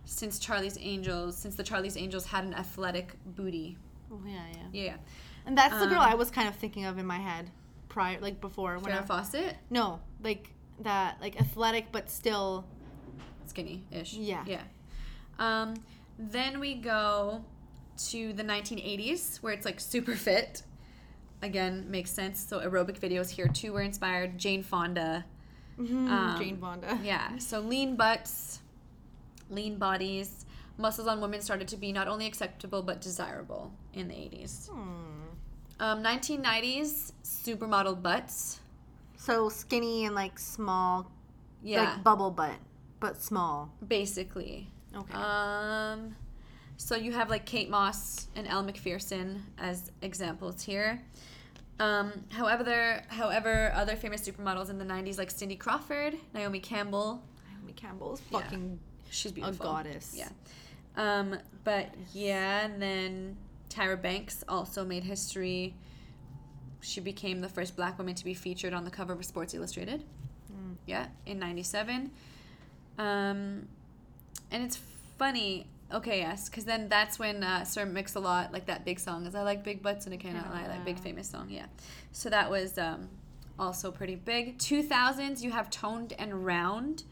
[0.05, 3.77] Since Charlie's Angels, since the Charlie's Angels had an athletic booty.
[4.13, 4.85] Oh, yeah, yeah.
[4.85, 4.97] Yeah.
[5.51, 7.51] And that's the girl Um, I was kind of thinking of in my head
[7.89, 8.79] prior, like before.
[8.79, 10.49] When I, Farrah Fawcett, no, like
[10.79, 12.65] that, like athletic but still.
[13.47, 14.13] skinny-ish.
[14.15, 14.45] Yeah.
[14.47, 14.63] Yeah.
[15.41, 15.75] Um,
[16.17, 17.45] then we go
[18.11, 20.63] to the 1980s where it's like super fit.
[21.43, 22.39] Again, makes sense.
[22.39, 24.39] So aerobic videos here too were inspired.
[24.39, 25.25] Jane Fonda.
[25.81, 26.97] Um, Jane Fonda.
[27.03, 27.39] Yeah.
[27.39, 28.61] So lean butts,
[29.49, 30.47] lean bodies,
[30.79, 34.69] muscles on women started to be not only acceptable but desirable in the 80s.
[34.69, 35.20] Hmm.
[35.81, 38.61] Um, 1990s, supermodel butts.
[39.17, 41.11] So skinny and like small,
[41.63, 41.83] Yeah.
[41.95, 42.57] like bubble butt,
[43.01, 43.71] but small.
[43.87, 44.69] basically.
[44.95, 45.15] Okay.
[45.15, 46.17] Um,
[46.77, 51.03] so you have like Kate Moss and Elle Macpherson as examples here.
[51.79, 57.23] Um, however, there, however, other famous supermodels in the 90s like Cindy Crawford, Naomi Campbell,
[57.57, 58.41] Naomi Campbell's Yeah.
[58.41, 58.79] fucking.
[59.11, 59.65] She's beautiful.
[59.65, 60.15] A goddess.
[60.15, 60.29] Yeah.
[60.97, 63.37] Um, but yeah, and then
[63.71, 65.75] Tyra Banks also made history.
[66.81, 70.03] She became the first black woman to be featured on the cover of Sports Illustrated.
[70.53, 70.75] Mm.
[70.87, 72.11] Yeah, in 97.
[72.99, 73.69] Um,
[74.51, 74.79] and it's
[75.19, 75.67] funny.
[75.93, 79.43] Okay, yes, because then that's when uh, Sir Mix-a-Lot, like that big song, is I
[79.43, 81.67] like big butts and I cannot lie, that big famous song, yeah.
[82.13, 83.09] So that was um,
[83.59, 84.59] also pretty big.
[84.59, 87.03] 2000s, you have Toned and Round.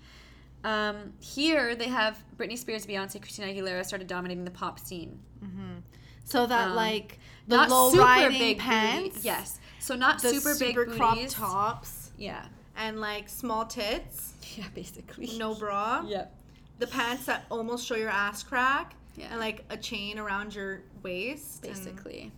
[0.62, 5.18] Um, here they have Britney Spears, Beyonce, Christina Aguilera started dominating the pop scene.
[6.28, 9.16] So that Um, like the not low super riding big pants.
[9.16, 9.20] booty.
[9.24, 9.58] Yes.
[9.80, 11.32] So not super, super, big crop booties.
[11.32, 12.44] tops Yeah.
[12.76, 15.38] and like small tits, Yeah, basically.
[15.38, 16.02] no bra.
[16.06, 16.34] Yep.
[16.80, 18.94] The pants that almost show your ass crack.
[19.16, 19.28] Yeah.
[19.30, 21.62] And like a chain around your waist.
[21.62, 22.30] Basically.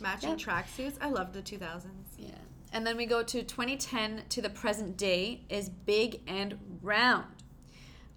[0.00, 0.94] matching tracksuits.
[1.00, 2.16] I love the 2000s.
[2.18, 2.30] Yeah.
[2.72, 7.26] And then we go to 2010 to the present day is big and round.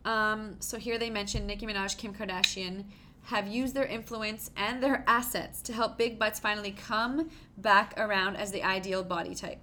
[0.05, 2.85] Um, so here they mention Nicki Minaj, Kim Kardashian
[3.23, 8.35] have used their influence and their assets to help big butts finally come back around
[8.35, 9.59] as the ideal body type,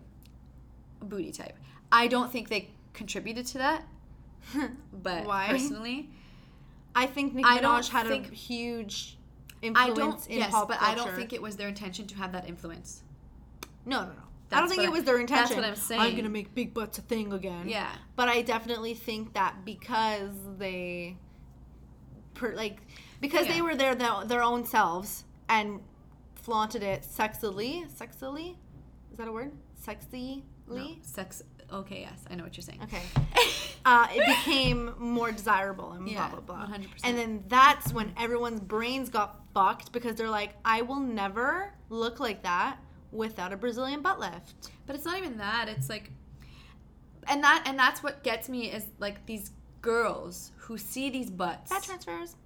[1.03, 1.57] booty type.
[1.93, 3.85] I don't think they contributed to that,
[4.93, 5.49] but Why?
[5.49, 6.11] personally,
[6.95, 9.17] I think Nicki I don't Minaj had a think- huge
[9.63, 10.31] I influence don't.
[10.35, 10.93] in Yes, pop but culture.
[10.93, 13.03] I don't think it was their intention to have that influence.
[13.85, 14.13] No, no, no.
[14.53, 15.45] I don't think it I- was their intention.
[15.49, 16.01] that's what I'm saying.
[16.01, 17.69] I'm gonna make big butts a thing again.
[17.69, 17.91] Yeah.
[18.17, 21.17] But I definitely think that because they,
[22.35, 22.79] per, like,
[23.21, 23.55] because Yeah.
[23.55, 25.81] they were their their their own selves and
[26.35, 27.89] flaunted it sexily.
[27.91, 28.57] Sexily,
[29.11, 29.53] is that a word?
[29.87, 30.43] Sexily.
[30.69, 31.43] No, sex.
[31.73, 32.81] Okay, yes, I know what you're saying.
[32.85, 33.03] Okay.
[33.85, 36.77] uh, it became more desirable and Yeah, blah blah blah.
[36.77, 36.87] 100%.
[37.05, 42.21] And then that's when everyone's brains got fucked because they're like, I will never look
[42.21, 42.79] like that
[43.13, 44.71] without a Brazilian butt lift.
[44.87, 45.69] But it's not even that.
[45.69, 46.11] It's like,
[47.29, 49.51] and that and that's what gets me is like these
[49.83, 51.71] girls who see these butts.
[51.71, 52.37] Fat transfers.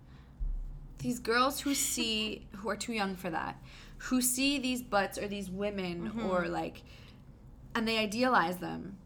[0.99, 3.57] These girls who see who are too young for that,
[3.99, 6.27] who see these butts or these women Mm-hmm.
[6.27, 6.83] or like,
[7.75, 8.97] and they idealize them,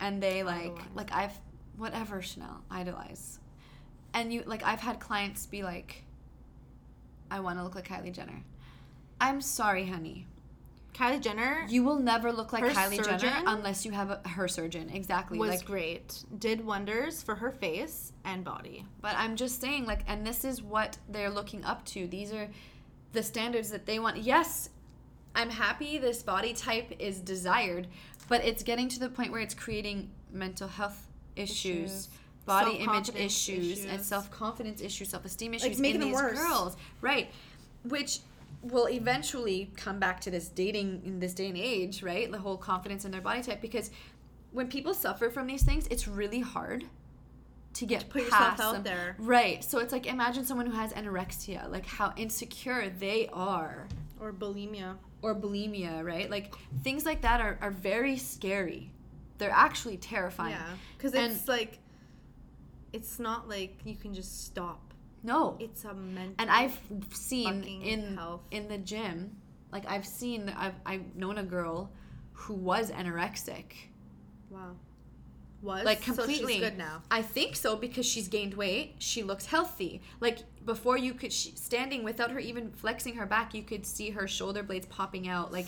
[0.00, 0.86] and they like Idolize.
[0.94, 1.38] like I've
[1.76, 3.38] whatever Chanel idolize,
[4.14, 6.04] and you like I've had clients be like,
[7.30, 8.42] I want to look like Kylie Jenner.
[9.20, 10.26] I'm sorry, honey.
[10.96, 14.88] Kylie Jenner You will never look like Kylie Jenner unless you have a, her surgeon.
[14.90, 15.38] Exactly.
[15.38, 16.24] was like, great.
[16.38, 18.84] Did wonders for her face and body.
[19.00, 22.06] but I'm just saying, like, and this is what they're looking up to.
[22.06, 22.48] These are
[23.12, 24.16] the standards that they want.
[24.18, 24.70] Yes,
[25.34, 27.86] I'm happy this body type is desired,
[28.28, 31.06] but it's getting to the point where it's creating mental health
[31.36, 32.08] issues, Issues.
[32.46, 36.38] body image Self-confidence issues, and self confidence issues, self esteem issues making in these worse.
[36.38, 37.30] girls, right?
[37.84, 38.20] Which
[38.70, 42.30] will eventually come back to this dating in this day and age, right?
[42.30, 43.90] The whole confidence in their body type because
[44.52, 46.84] when people suffer from these things, it's really hard
[47.74, 48.82] to get put yourself out them.
[48.84, 49.16] there.
[49.18, 49.62] Right.
[49.62, 53.86] So it's like imagine someone who has anorexia, like how insecure they are
[54.18, 54.96] Or bulimia.
[55.20, 56.30] or bulimia, right?
[56.30, 58.90] Like things like that are, are very scary.
[59.38, 60.52] They're actually terrifying.
[60.52, 60.74] Yeah.
[60.96, 61.78] Because it's like,
[62.94, 64.85] it's not like you can just stop.
[65.26, 65.56] No.
[65.58, 66.34] It's a mental.
[66.38, 66.78] and I've
[67.12, 68.42] seen in health.
[68.50, 69.36] in the gym,
[69.72, 71.90] like I've seen I've I've known a girl
[72.32, 73.64] who was anorexic.
[74.50, 74.76] Wow.
[75.62, 77.02] Was Like So completely she's good now.
[77.10, 78.94] I think so because she's gained weight.
[78.98, 80.00] She looks healthy.
[80.20, 84.10] Like before, you could she, standing without her even flexing her back, you could see
[84.10, 85.52] her shoulder blades popping out.
[85.52, 85.66] Like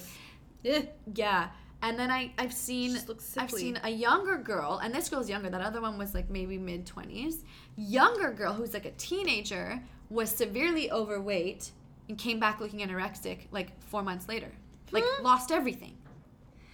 [0.62, 0.82] Yeah.
[1.14, 1.48] Yeah.
[1.80, 2.98] And then I, I've seen
[3.36, 5.48] I've seen a younger girl, and this girl's younger.
[5.48, 7.44] That other one was like maybe mid twenties.
[7.78, 9.80] Younger girl who's like a teenager
[10.10, 11.70] was severely overweight
[12.09, 14.50] and came back looking anorexic like four months later.
[14.90, 15.22] Like Hmm.
[15.24, 15.96] lost everything.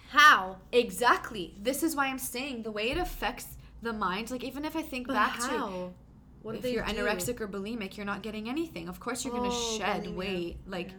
[0.09, 0.57] How?
[0.71, 1.53] Exactly.
[1.61, 4.31] This is why I'm saying the way it affects the mind.
[4.31, 5.93] Like even if I think But back to how?
[6.41, 6.91] What if you're do?
[6.93, 8.87] anorexic or bulimic, you're not getting anything.
[8.87, 10.15] Of course, you're gonna Oh, shed bulimia.
[10.15, 10.57] weight.
[10.67, 10.93] Like, Yeah.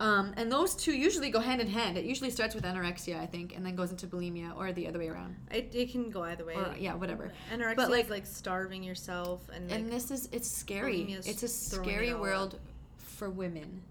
[0.00, 1.98] Um, and those two usually go hand in hand.
[1.98, 4.98] It usually starts with anorexia, I think, and then goes into bulimia, or the other
[4.98, 5.36] way around.
[5.50, 6.54] It, it can go either way.
[6.54, 7.32] Or yeah, whatever.
[7.52, 11.16] Anorexia But, like- is like starving yourself and like and this is it's scary.
[11.24, 12.58] It's a scary world
[12.96, 13.82] for women.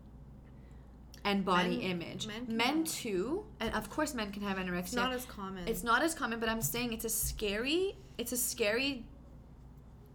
[1.24, 2.26] And body Men- image.
[2.28, 4.80] men Men, too, and of course men can have anorexia.
[4.80, 5.68] it's not as common.
[5.68, 9.04] It's not as common, but I'm saying it's a scary it's a scary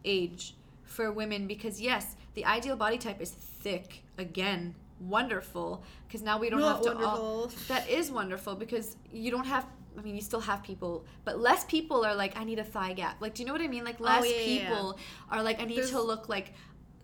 [0.06, 0.54] age
[0.84, 4.74] for women because yes, the ideal body type is thick again,
[5.08, 7.50] wonderful because now we don't Not have to all.
[7.68, 9.66] That is wonderful because you don't have
[9.98, 12.94] I mean, you still have people, but less people are like, I need a thigh
[12.94, 13.20] gap.
[13.20, 13.84] Like, do you know what I mean?
[13.84, 14.68] Like, oh, less Oh, yeah, yeah, yeah.
[14.68, 14.98] people
[15.30, 16.54] are like, I need There's- to look like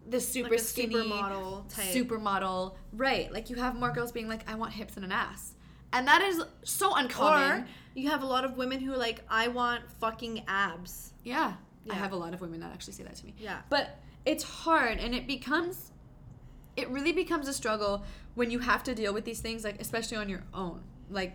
[0.08, 1.84] the super like skinny supermodel type.
[1.88, 2.76] supermodel.
[2.94, 3.30] Right.
[3.30, 5.52] Like, you have more girls being like, I want hips and an ass.
[5.92, 7.60] And that is so uncommon.
[7.62, 11.12] or you have a lot of women who are like, I want fucking abs.
[11.24, 11.54] Yeah.
[11.90, 13.34] I have a lot of women that actually say that to me.
[13.38, 13.60] Yeah.
[13.70, 15.90] But it's hard and it becomes
[16.78, 20.16] it really becomes a struggle when you have to deal with these things like especially
[20.16, 20.80] on your own.
[21.10, 21.34] Like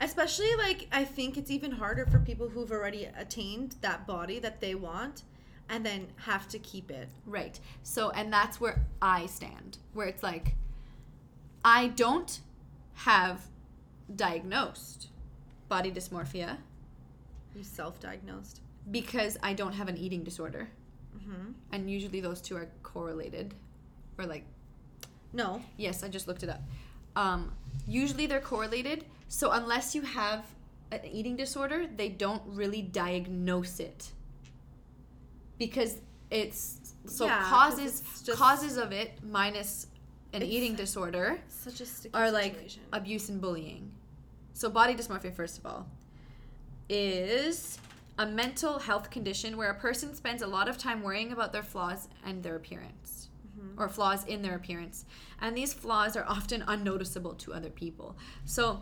[0.00, 4.60] Especially like I think it's even harder for people who've already attained that body that
[4.60, 5.22] they want
[5.68, 7.08] and then have to keep it.
[7.26, 7.58] right.
[7.82, 9.78] So and that's where I stand.
[9.92, 10.56] Where it's like
[11.64, 12.40] I don't
[12.94, 13.42] have
[14.14, 15.08] diagnosed
[15.68, 16.58] body dysmorphia
[17.56, 18.60] You self-diagnosed.
[18.90, 20.68] because I don't have an eating disorder.
[21.16, 21.52] Mm-hmm.
[21.72, 23.54] And usually those two are correlated
[24.18, 24.44] or like
[25.34, 25.60] No.
[25.76, 26.62] Yes, I just looked it up.
[27.16, 27.52] Um,
[27.86, 29.04] usually they're correlated.
[29.28, 30.44] So unless you have
[30.90, 34.12] an eating disorder, they don't really diagnose it
[35.58, 35.96] because
[36.30, 39.86] it's so Yeah, 'cause causes it's just- causes of it minus
[40.32, 42.82] an eating disorder Such a sticky are like situation.
[42.92, 43.92] abuse and bullying.
[44.52, 45.86] So body dysmorphia, first of all,
[46.88, 47.78] is
[48.18, 51.62] a mental health condition where a person spends a lot of time worrying about their
[51.62, 53.23] flaws and their appearance,
[53.76, 55.04] or flaws in their appearance,
[55.40, 58.16] and these flaws are often unnoticeable to other people.
[58.44, 58.80] So,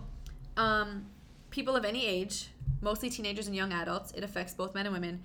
[0.56, 1.06] um,
[1.50, 2.48] people of any age,
[2.80, 5.22] mostly teenagers and young adults, it affects both men and women.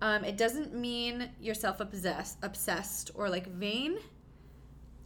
[0.00, 3.98] Um, it doesn't mean you're self obsessed or like vain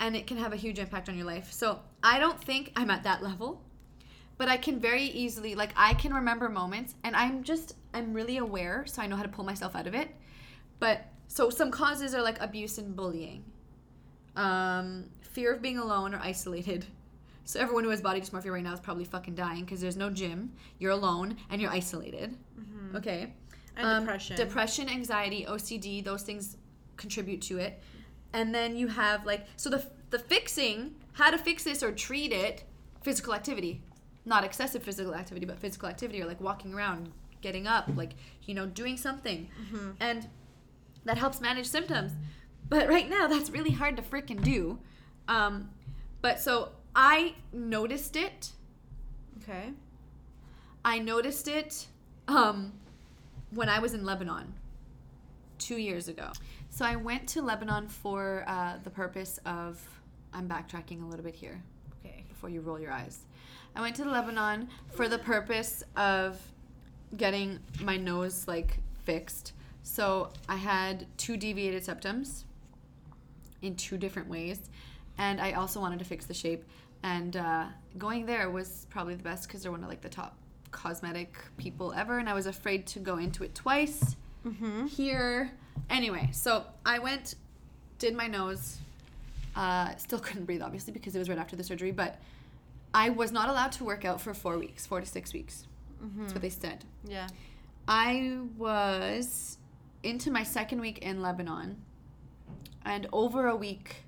[0.02, 1.52] and it can have a huge impact on your life.
[1.52, 3.62] So I don't think I'm at that level,
[4.36, 8.38] but I can very easily, like, I can remember moments, and I'm just, I'm really
[8.38, 10.08] aware, so I know how to pull myself out of it.
[10.80, 13.44] But so some causes are like abuse and bullying,
[14.36, 16.84] um, fear of being alone or isolated.
[17.44, 20.10] So everyone who has body dysmorphia right now is probably fucking dying because there's no
[20.10, 22.36] gym, you're alone, and you're isolated.
[22.94, 23.34] Okay.
[23.76, 24.36] And Um, depression.
[24.36, 26.56] Depression, anxiety, OCD, those things
[26.96, 27.82] contribute to it.
[28.32, 32.32] And then you have like so the the fixing, how to fix this or treat
[32.32, 32.62] it,
[33.02, 33.82] physical activity.
[34.24, 37.10] Not excessive physical activity, but physical activity or like walking around,
[37.40, 38.12] getting up, like,
[38.44, 39.48] you know, doing something.
[39.98, 40.28] And
[41.06, 42.12] that helps manage symptoms.
[42.72, 44.78] But right now that's really hard to freaking do.
[45.28, 45.68] Um
[46.22, 48.52] but so I noticed it
[49.42, 49.72] okay.
[50.84, 51.86] I noticed it
[52.28, 52.72] um,
[53.50, 54.54] when I was in Lebanon
[55.58, 56.30] two years ago.
[56.70, 59.80] So I went to Lebanon for uh, the purpose of.
[60.32, 61.62] I'm backtracking a little bit here
[62.00, 62.24] Okay.
[62.30, 63.18] before you roll your eyes.
[63.76, 66.40] I went to Lebanon for the purpose of
[67.18, 69.52] getting my nose like fixed.
[69.82, 72.44] So I had two deviated septums
[73.62, 74.60] in two different ways,
[75.18, 76.64] and I also wanted to fix the shape.
[77.02, 77.66] and uh,
[77.98, 80.36] going there was probably the best because they're one of like the top
[80.70, 84.16] cosmetic people ever, and I was afraid to go into it twice.
[84.46, 84.86] Mm-hmm.
[84.86, 85.50] Here,
[85.90, 87.34] anyway, so I went,
[87.98, 88.78] did my nose.
[89.54, 91.92] Uh, still couldn't breathe, obviously, because it was right after the surgery.
[91.92, 92.18] But
[92.94, 95.66] I was not allowed to work out for four weeks, four to six weeks.
[96.18, 96.84] That's what they said.
[97.06, 97.28] Yeah.
[97.86, 99.58] I was
[100.02, 101.76] into my second week in Lebanon
[102.84, 104.04] and over a week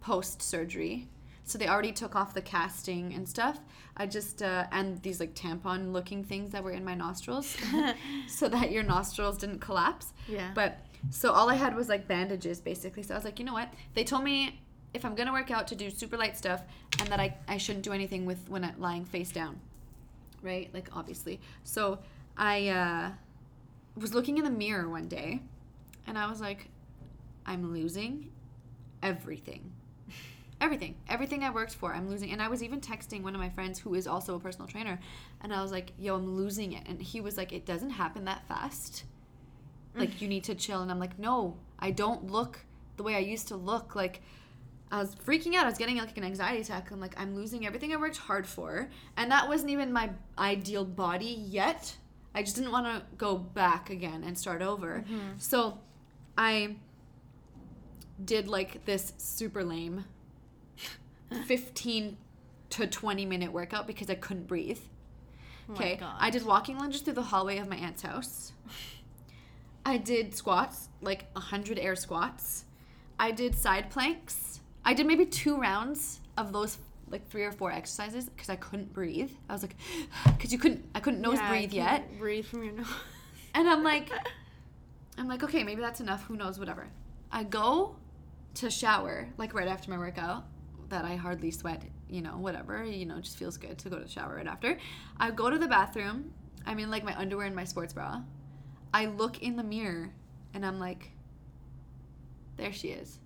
[0.00, 1.08] post surgery.
[1.44, 3.60] So they already took off the casting and stuff.
[3.96, 7.56] I just, uh, and these like tampon looking things that were in my nostrils
[8.28, 10.12] so that your nostrils didn't collapse.
[10.28, 10.50] Yeah.
[10.54, 10.78] But
[11.10, 13.02] so all I had was like bandages basically.
[13.02, 13.72] So I was like, you know what?
[13.94, 14.60] They told me
[14.92, 16.62] if I'm gonna work out to do super light stuff
[16.98, 19.60] and that I, I shouldn't do anything with when I'm lying face down.
[20.42, 20.68] Right?
[20.74, 21.40] Like obviously.
[21.64, 22.00] So
[22.36, 23.10] I uh,
[23.96, 25.42] was looking in the mirror one day
[26.06, 26.68] and I was like,
[27.46, 28.30] I'm losing
[29.02, 29.72] everything.
[30.60, 30.96] Everything.
[31.08, 32.32] Everything I worked for, I'm losing.
[32.32, 34.98] And I was even texting one of my friends who is also a personal trainer
[35.40, 36.84] and I was like, yo, I'm losing it.
[36.86, 39.04] And he was like, it doesn't happen that fast.
[39.94, 40.82] Like you need to chill.
[40.82, 42.60] And i'm like no i don't look
[42.96, 43.94] the way i used to look.
[43.94, 44.22] Like
[44.90, 45.64] i was freaking out.
[45.64, 46.90] I was getting like an anxiety attack.
[46.90, 48.88] I'm like i'm losing everything i worked hard for.
[49.16, 51.96] And that wasn't even my ideal body yet.
[52.34, 55.04] I just didn't want to go back again and start over.
[55.06, 55.38] Mm-hmm.
[55.38, 55.78] So
[56.36, 56.76] i
[58.24, 60.04] did like this super lame
[61.46, 62.16] 15
[62.70, 64.78] to 20 minute workout because i couldn't breathe
[65.68, 66.14] Oh Okay, God.
[66.20, 68.52] I did walking lunges through the hallway of my aunt's house.
[69.84, 72.64] I did squats, like 100 air squats.
[73.18, 74.60] I did side planks.
[74.84, 76.78] I did maybe two rounds of those
[77.08, 79.32] like three or four exercises because I couldn't breathe.
[79.48, 79.74] I was like,
[80.36, 82.16] because you couldn't, I couldn't nose Yeah, breathe yet.
[82.18, 82.86] Breathe from your nose.
[83.54, 84.10] And I'm like,
[85.18, 86.24] I'm like, okay, maybe that's enough.
[86.26, 86.58] Who knows?
[86.60, 86.86] Whatever.
[87.32, 87.96] I go
[88.56, 90.44] to shower like right after my workout.
[90.88, 91.82] That I hardly sweat.
[92.08, 92.84] You know, whatever.
[92.84, 94.78] You know, just feels good to go to the shower right after.
[95.18, 96.32] I go to the bathroom.
[96.64, 98.22] I'm in like my underwear and my sports bra.
[98.94, 100.12] I look in the mirror,
[100.54, 101.10] and I'm like,
[102.56, 103.18] there she is.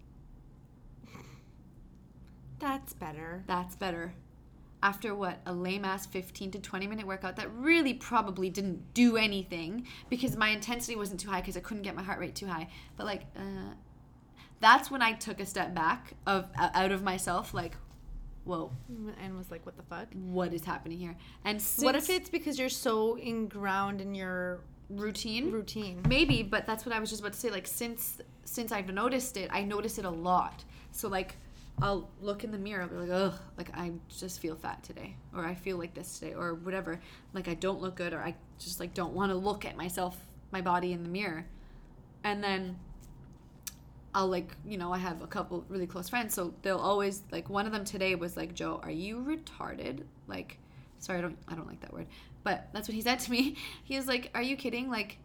[2.59, 3.43] That's better.
[3.47, 4.15] That's better.
[4.83, 5.41] After what?
[5.47, 10.37] A lame ass 15 to 20 minute workout that really probably didn't do anything because
[10.37, 12.69] my intensity wasn't too high because I couldn't get my heart rate too high.
[12.97, 13.75] But like, uh,
[14.61, 17.55] that's when I took a step back of out of myself.
[17.55, 17.75] Like,
[18.45, 18.71] whoa,
[19.23, 20.09] And was like, what the fuck?
[20.13, 21.17] what is happening here?
[21.45, 25.51] And since What if it's because you're so inground in your routine?
[25.51, 26.03] routine?
[26.09, 27.51] Maybe, but that's what I was just about to say.
[27.51, 30.65] Like since since I've noticed it, I notice it a lot.
[30.93, 31.37] So like
[31.83, 35.17] I'll look in the mirror, I'll be like, ugh, like I just feel fat today,
[35.35, 37.01] or I feel like this today, or whatever.
[37.33, 40.19] Like I don't look good, or I just like don't want to look at myself,
[40.51, 41.47] my body in the mirror,
[42.25, 42.77] and then
[44.15, 47.49] I'll like, you know, I have a couple really close friends, so they'll always like
[47.49, 50.03] one of them today was like, Joe, are you retarded?
[50.27, 50.59] Like,
[50.99, 52.07] sorry, I don't, I don't like that word,
[52.43, 53.57] but that's what he said to me.
[53.85, 54.91] He was like, are you kidding?
[54.91, 55.19] Like,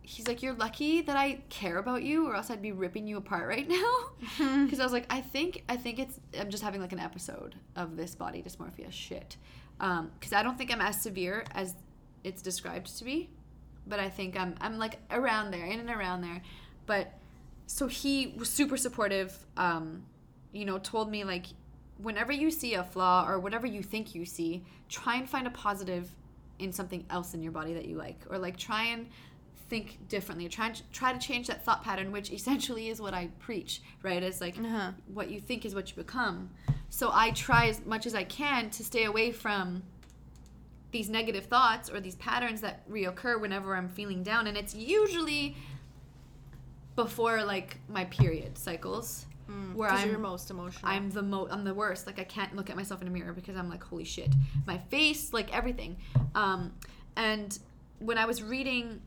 [0.00, 3.18] he's like, you're lucky that I care about you, or else I'd be ripping you
[3.18, 3.94] apart right now.
[4.64, 7.54] Because I was like, I think, I think it's, I'm just having like an episode
[7.76, 9.36] of this body dysmorphia shit.
[9.80, 11.74] Um, Because I don't think I'm as severe as
[12.24, 13.28] it's described to be,
[13.86, 16.40] but I think I'm, I'm like around there, in and around there.
[16.86, 17.12] But
[17.68, 19.36] so he was super supportive.
[19.56, 20.02] Um,
[20.52, 21.46] you know, told me like,
[21.98, 25.50] whenever you see a flaw or whatever you think you see, try and find a
[25.50, 26.10] positive
[26.58, 29.06] in something else in your body that you like, or like try and
[29.68, 30.48] think differently.
[30.48, 34.22] Try try to change that thought pattern, which essentially is what I preach, right?
[34.22, 34.92] it's like Uh-huh.
[35.12, 36.50] what you think is what you become.
[36.88, 39.82] So I try as much as I can to stay away from
[40.90, 45.54] these negative thoughts or these patterns that reoccur whenever I'm feeling down, and it's usually
[46.98, 49.24] before like my period cycles
[49.74, 50.90] where Because I'm you're most emotional.
[50.90, 52.08] I'm the mo I'm the worst.
[52.08, 54.34] Like I can't look at myself in a mirror because I'm like, holy shit.
[54.66, 55.96] My face, like everything.
[56.34, 56.72] Um,
[57.16, 57.56] and
[58.00, 59.00] when I was reading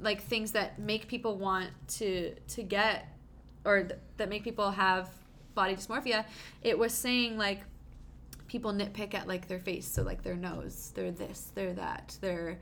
[0.00, 3.08] like things that make people want to to get
[3.64, 5.08] or th- that make people have
[5.54, 6.26] body dysmorphia,
[6.62, 7.62] it was saying like
[8.48, 12.58] people nitpick at like their face, so like their nose, their this, their that, their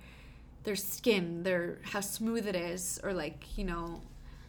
[0.63, 4.01] their skin, their how smooth it is, or like you know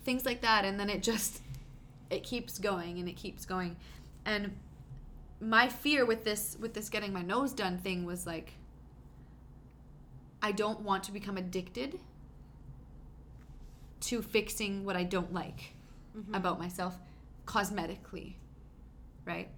[0.04, 1.42] things like that, and then it just
[2.10, 3.78] it keeps going and it keeps going,
[4.26, 4.56] and
[5.40, 8.54] my fear with this with this getting my nose done thing was like
[10.42, 12.00] I don't want to become addicted
[14.02, 15.76] to fixing what I don't like
[16.34, 16.98] about myself
[17.46, 18.34] cosmetically,
[19.26, 19.50] right?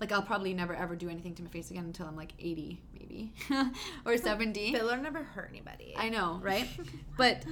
[0.00, 2.80] Like I'll probably never ever do anything to my face again until I'm like 80
[2.92, 3.32] maybe
[4.04, 4.72] or 70.
[4.72, 5.94] Filler never hurt anybody.
[5.96, 6.68] I know, right?
[7.16, 7.44] But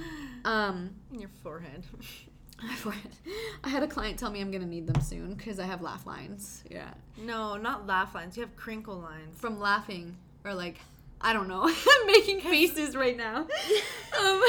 [0.43, 1.85] um in your forehead.
[3.63, 6.05] I had a client tell me I'm gonna need them soon because I have laugh
[6.05, 6.63] lines.
[6.69, 8.37] Yeah, No, not laugh lines.
[8.37, 9.37] You have crinkle lines.
[9.39, 10.77] from laughing or like
[11.23, 11.63] I don't know.
[11.67, 13.47] I'm making faces right now.
[14.19, 14.43] um,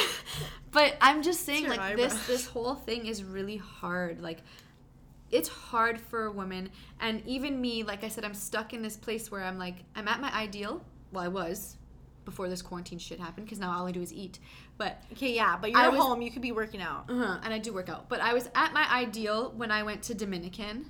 [0.70, 4.22] but I'm just saying, like this this whole thing is really hard.
[4.22, 4.38] Like
[5.30, 6.70] it's hard for women,
[7.00, 7.82] and even me.
[7.82, 10.82] Like I said, I'm stuck in this place where I'm like I'm at my ideal.
[11.12, 11.76] Well, I was
[12.24, 14.38] before this quarantine shit happened because now all I do is eat.
[14.78, 16.22] But Okay, yeah, but you're I at was- home.
[16.22, 17.06] You could be working out.
[17.10, 18.08] uh and I do work out.
[18.08, 20.86] But I was at my ideal when I went to Dominican,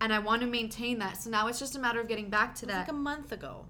[0.00, 1.16] and I want to maintain that.
[1.22, 2.78] So now it's just a matter of getting back to It's that.
[2.80, 3.66] like a month ago.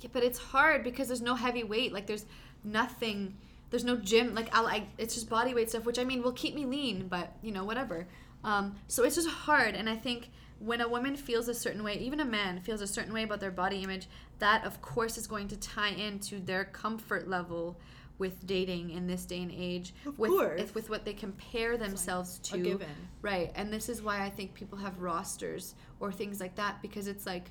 [0.00, 1.92] Yeah, but it's hard because there's no heavy weight.
[1.92, 2.26] Like there's
[2.64, 3.34] nothing.
[3.70, 4.34] There's no gym.
[4.34, 7.08] Like I like it's just body weight stuff, which I mean will keep me lean,
[7.08, 8.06] but you know whatever.
[8.44, 11.98] Um, so it's just hard, and I think when a woman feels a certain way,
[11.98, 14.08] even a man feels a certain way about their body image,
[14.38, 17.78] that of course is going to tie into their comfort level
[18.18, 20.74] with dating in this day and age, Of with course.
[20.74, 22.54] with what they compare themselves to.
[22.56, 22.88] a given.
[23.20, 27.06] Right, and this is why I think people have rosters or things like that because
[27.08, 27.50] it's like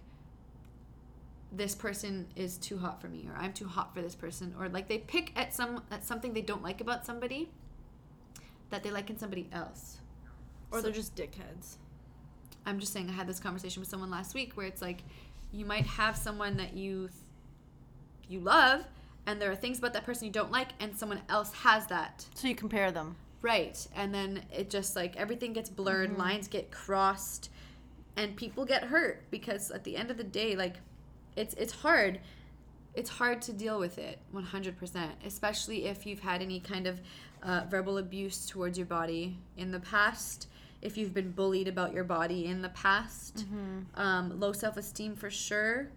[1.52, 4.68] this person is too hot for me or I'm too hot for this person or
[4.68, 7.50] like they pick at some at something they don't like about somebody
[8.72, 10.00] that they like in somebody else.
[10.72, 11.78] Or So- they're just dickheads.
[12.66, 15.04] I'm just saying I had this conversation with someone last week where it's like
[15.52, 17.10] you might have someone that you
[18.28, 18.84] you love
[19.28, 22.26] and there are things about that person you don't like and someone else has that.
[22.36, 23.16] So you compare them.
[23.42, 23.86] Right.
[23.96, 27.52] And then it just like everything gets blurred, lines get crossed,
[28.16, 30.78] and people get hurt because at the end of the day, like
[31.36, 32.20] it's it's hard.
[32.96, 37.02] It's hard to deal with it 100%, especially if you've had any kind of
[37.44, 40.48] uh, verbal abuse towards your body in the past,
[40.86, 43.46] if you've been bullied about your body in the past,
[43.96, 45.90] um, low self esteem for sure,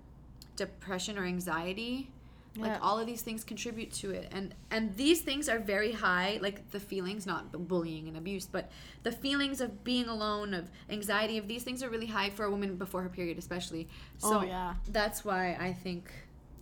[0.56, 2.10] depression or anxiety
[2.56, 2.78] like Yeah.
[2.80, 6.68] all of these things contribute to it and and these things are very high like
[6.72, 8.68] the feelings not bullying and abuse but
[9.04, 12.50] the feelings of being alone of anxiety of these things are really high for a
[12.50, 13.86] woman before her period especially
[14.16, 14.74] so Oh, yeah.
[14.90, 16.10] that's why i think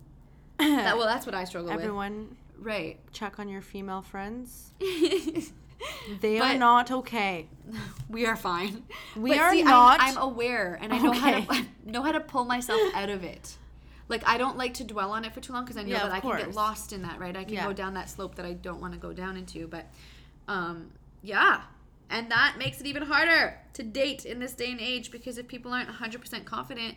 [0.59, 4.73] that well that's what i struggle Everyone, with right check on your female friends.
[6.21, 7.47] They But- are not okay.
[8.09, 8.83] we are fine
[9.15, 12.11] We But are see, I'm- not- I'm, aware and i know how to know how
[12.13, 13.57] to pull myself out of it
[14.07, 16.03] like i don't like to dwell on it for too long because i know Yeah,
[16.03, 17.65] that i can get lost in that right i can Yeah.
[17.65, 19.85] go down that slope that i don't want to go down into but
[20.47, 20.91] um
[21.21, 21.63] yeah
[22.09, 25.45] and that makes it even harder to date in this day and age because if
[25.49, 26.95] people aren't 100% confident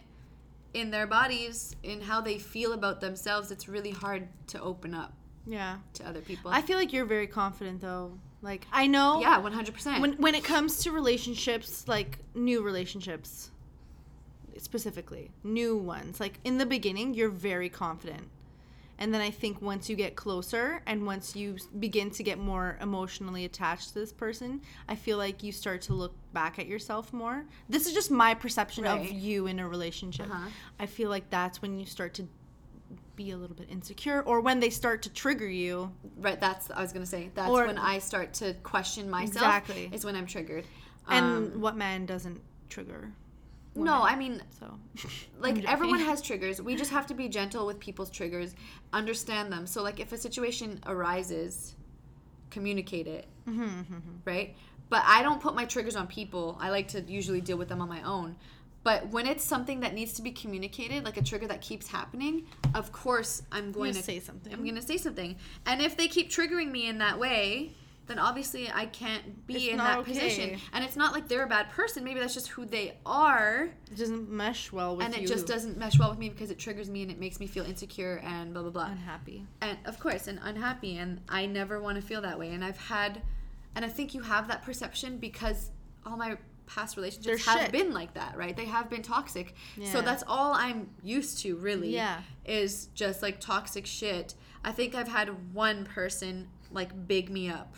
[0.72, 5.12] in their bodies in how they feel about themselves it's really hard to open up
[5.46, 5.78] Yeah.
[5.94, 8.12] to other people I feel like you're very confident though.
[8.42, 13.50] Like I know yeah 100% when when it comes to relationships, like new relationships
[14.56, 18.28] specifically, new ones, like in the beginning, you're very confident.
[18.98, 22.38] And then I think once you get closer and once you s- begin to get
[22.38, 26.66] more emotionally attached to this person, I feel like you start to look back at
[26.66, 27.46] yourself more.
[27.70, 29.10] This is just my perception of Right.
[29.12, 30.28] you in a relationship.
[30.30, 30.50] Uh-huh.
[30.78, 32.28] I feel like that's when you start to
[33.24, 35.92] be a little bit insecure or when they start to trigger you.
[36.18, 39.90] right that's i was gonna say that's Or- when i start to question myself Exactly.
[39.92, 40.64] is when i'm triggered.
[41.08, 41.24] And
[41.54, 42.40] Um, what man doesn't
[42.70, 43.12] trigger?
[43.74, 44.66] no i mean So
[45.38, 46.62] like everyone has triggers.
[46.62, 48.54] We just have to be gentle with people's triggers
[49.00, 49.66] understand them.
[49.66, 51.74] So like if a situation arises
[52.50, 53.26] communicate it.
[53.48, 54.56] Mm-hmm, right?
[54.88, 56.56] But i don't put my triggers on people.
[56.60, 58.36] I like to usually deal with them on my own
[58.82, 62.46] but when it's something that needs to be communicated like a trigger that keeps happening
[62.74, 64.52] of course i'm going to say something.
[64.52, 65.36] i'm going to say something
[65.66, 67.70] and if they keep triggering me in that way
[68.06, 70.12] then obviously i can't be It's in that okay.
[70.12, 73.70] position and it's not like they're a bad person maybe that's just who they are
[73.90, 75.14] it doesn't mesh well with me.
[75.14, 75.22] and you.
[75.22, 77.46] it just doesn't mesh well with me because it triggers me and it makes me
[77.46, 79.46] feel insecure and blah blah blah unhappy.
[79.60, 82.78] and of course and unhappy and i never want to feel that way and i've
[82.78, 83.22] had
[83.76, 85.70] and i think you have that perception because
[86.04, 86.36] all my
[86.74, 87.72] past relationships They're have shit.
[87.72, 88.56] been like that right?
[88.56, 89.54] They have been toxic.
[89.92, 92.20] So that's all i'm used to really Yeah.
[92.44, 94.34] is just like toxic shit.
[94.64, 97.74] I think i've had one person like big me up.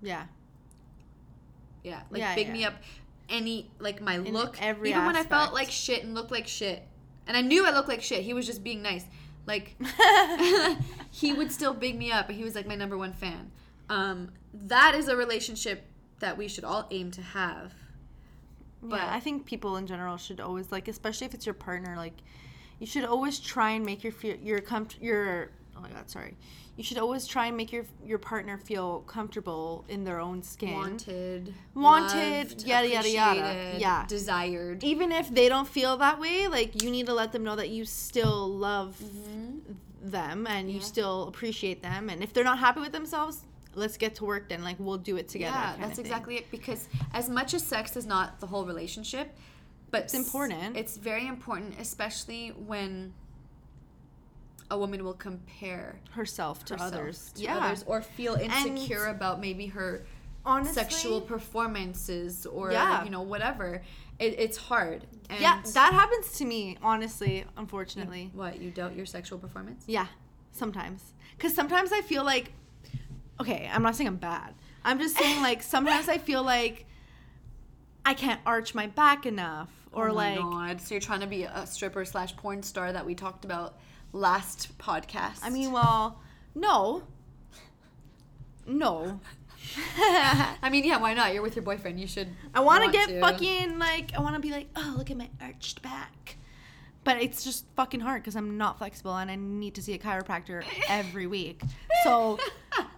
[0.00, 0.24] Yeah.
[1.82, 2.52] yeah like Yeah, big yeah.
[2.52, 2.74] me up
[3.28, 4.56] any like my look.
[4.62, 6.82] every even when i felt like shit and looked like shit.
[7.26, 8.22] And i knew i looked like shit.
[8.22, 9.04] He was just being nice.
[9.46, 9.76] Like
[11.10, 13.50] he would still big me up but he was like my number one fan.
[13.90, 15.84] Um that is a relationship
[16.20, 17.74] that we should all aim to have
[18.82, 21.96] But- yeah, I think people in general should always like, especially if it's your partner,
[21.96, 22.14] like
[22.78, 24.12] you should always try and make your
[24.42, 26.34] your comf- your oh my god, sorry.
[26.76, 30.74] You should always try and make your your partner feel comfortable in their own skin.
[30.74, 33.74] wanted Wanted, loved, yada, yada, yada.
[33.78, 34.06] Yeah.
[34.06, 37.56] desired Even if they don't feel that way, like you need to let them know
[37.56, 39.58] that you still love mm-hmm.
[40.08, 42.08] them and you still appreciate them.
[42.08, 43.42] And if they're not happy with themselves,
[43.78, 44.62] let's get to work then.
[44.62, 45.56] Like we'll do it together.
[45.56, 46.50] Yeah, that's exactly it.
[46.50, 49.34] Because as much as sex is not the whole relationship,
[49.90, 50.76] but It's important.
[50.76, 53.14] It's very important, especially when
[54.70, 57.32] a woman will compare herself to herself others.
[57.36, 57.56] to yeah.
[57.56, 60.04] others, or feel insecure about maybe her
[60.44, 63.04] Honestly, sexual performances or Yeah.
[63.04, 63.82] you know whatever.
[64.18, 65.06] It, it's hard.
[65.30, 66.76] And Yeah, that happens to me.
[66.82, 68.30] Honestly, unfortunately.
[68.34, 69.84] what you doubt your sexual performance?
[69.86, 70.06] Yeah,
[70.52, 71.12] sometimes.
[71.36, 72.52] Because sometimes I feel like,
[73.40, 74.54] okay, I'm not saying I'm bad.
[74.84, 76.86] I'm just saying like sometimes I feel like
[78.04, 80.80] I can't arch my back enough, or oh my like God.
[80.80, 83.78] so you're trying to be a stripper slash porn star that we talked about
[84.12, 85.40] last podcast.
[85.42, 86.20] I mean, well,
[86.54, 87.02] no,
[88.66, 89.20] no.
[89.98, 91.34] I mean, yeah, why not?
[91.34, 92.00] You're with your boyfriend.
[92.00, 92.28] You should.
[92.54, 95.28] I want to get fucking like I want to be like, oh, look at my
[95.40, 96.36] arched back.
[97.04, 99.98] But it's just fucking hard because I'm not flexible and I need to see a
[99.98, 101.62] chiropractor every week.
[102.04, 102.38] So,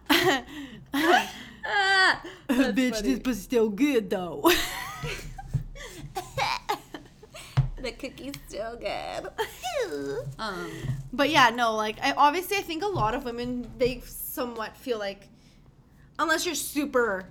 [1.63, 3.09] Ah, bitch, funny.
[3.09, 4.43] this pussy's still good though.
[7.83, 9.29] the cookie's still good.
[10.39, 10.71] um,
[11.13, 14.99] But yeah, no, like I obviously I think a lot of women they somewhat feel
[14.99, 15.29] like
[16.19, 17.27] unless you're super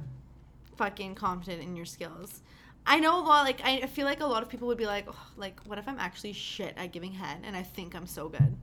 [0.78, 2.42] fucking confident in your skills.
[2.86, 5.06] I know a lot like I feel like a lot of people would be like,
[5.08, 8.30] oh, like what if I'm actually shit at giving head and I think I'm so
[8.30, 8.56] good?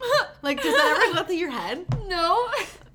[0.42, 1.86] Like does that ever go through your head?
[2.06, 2.48] no.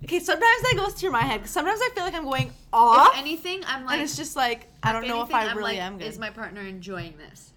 [0.04, 1.46] Okay, sometimes that goes through my head.
[1.48, 3.14] Sometimes I feel like I'm going off.
[3.14, 3.94] If anying, I'm like.
[3.96, 6.08] and it's just like I don't know if I I'm really like, am good.
[6.08, 7.54] Is my partner enjoying this?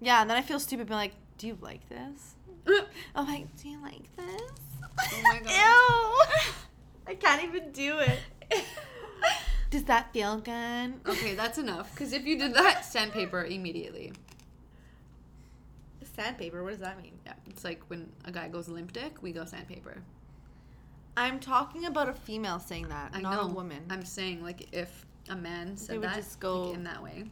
[0.00, 2.34] yeah, and then I feel stupid, being like, "Do you like this?"
[3.14, 4.52] I'm like, "Do you like this?"
[4.98, 5.50] Oh my God.
[5.50, 6.52] Ew!
[7.06, 8.18] I can't even do it.
[9.70, 10.94] Does that feel good?
[11.06, 11.90] okay, that's enough.
[11.92, 14.12] Because if you did that, sandpaper immediately.
[16.16, 16.62] Sandpaper.
[16.62, 17.12] What does that mean?
[17.26, 19.96] Yeah, it's like when a guy goes limp dick, we go sandpaper.
[21.16, 23.40] I'm talking about a female saying that, I not know.
[23.50, 23.84] a woman.
[23.90, 27.24] I'm saying like if a man said would that, just go- like, in that way.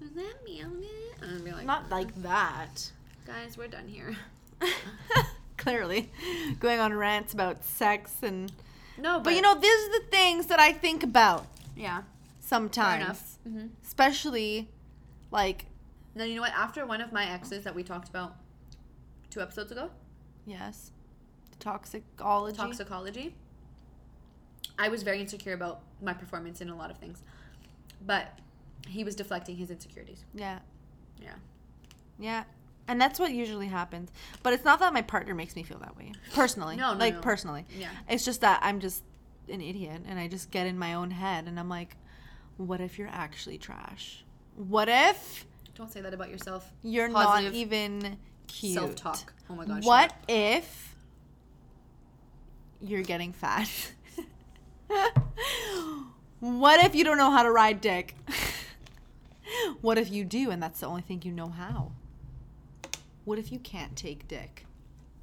[0.00, 1.22] Does that mean it?
[1.22, 2.90] And I'd be like, not like that.
[3.26, 4.16] guys, we're done here.
[5.56, 6.10] Clearly,
[6.60, 8.52] going on rants about sex and.
[8.96, 11.46] No, But you know, these are the things that I think about
[11.76, 12.04] yeah, fair
[12.40, 13.38] sometimes, enough.
[13.44, 14.68] hmm especially
[15.30, 15.66] like
[16.18, 16.52] Now you know what?
[16.52, 18.34] After one of my exes that we talked about
[19.30, 19.88] two episodes ago,
[20.46, 20.90] yes,
[21.60, 22.56] toxicology.
[22.56, 23.34] toxicology.
[24.78, 27.22] I was very insecure about my performance in a lot of things,
[28.04, 28.36] but
[28.88, 30.24] he was deflecting his insecurities.
[30.34, 30.58] Yeah,
[31.22, 31.34] Yeah.
[32.18, 32.44] yeah.
[32.88, 34.10] And that's what usually happens.
[34.42, 36.12] But it's not that my partner makes me feel that way.
[36.32, 36.74] Personally.
[36.76, 37.20] No, no, Like no.
[37.20, 37.66] personally.
[37.76, 37.90] Yeah.
[38.08, 39.02] It's just that I'm just
[39.48, 41.96] an idiot and I just get in my own head and I'm like,
[42.56, 44.24] what if you're actually trash?
[44.56, 45.44] What if
[45.78, 46.68] Don't say that about yourself.
[46.82, 48.18] you're Positive not even
[48.48, 48.74] cute?
[48.74, 49.32] Self-talk.
[49.48, 49.84] Oh my gosh.
[49.84, 50.96] What if
[52.80, 53.70] you're getting fat?
[56.40, 58.16] what if you don't know how to ride dick?
[59.80, 61.92] what if you do and that's the only thing you know how?
[63.24, 64.66] What if you can't take dick?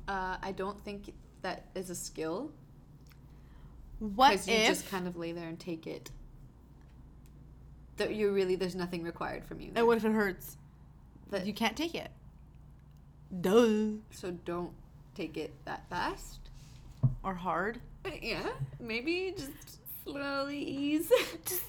[0.08, 1.12] Uh, I don't think
[1.42, 2.50] that is a skill
[4.00, 6.12] What if you just kind of lay there and take it.
[7.98, 9.72] That you really there's nothing required from you.
[9.76, 10.58] and what if it hurts?
[11.30, 12.12] That- You can't take it.
[13.42, 13.98] Duh.
[14.12, 14.72] so don't
[15.16, 16.40] take it that fast.
[17.24, 17.80] Or hard.
[18.06, 18.50] Uh, yeah,
[18.80, 19.52] maybe just
[20.04, 21.12] slowly ease.
[21.46, 21.64] Just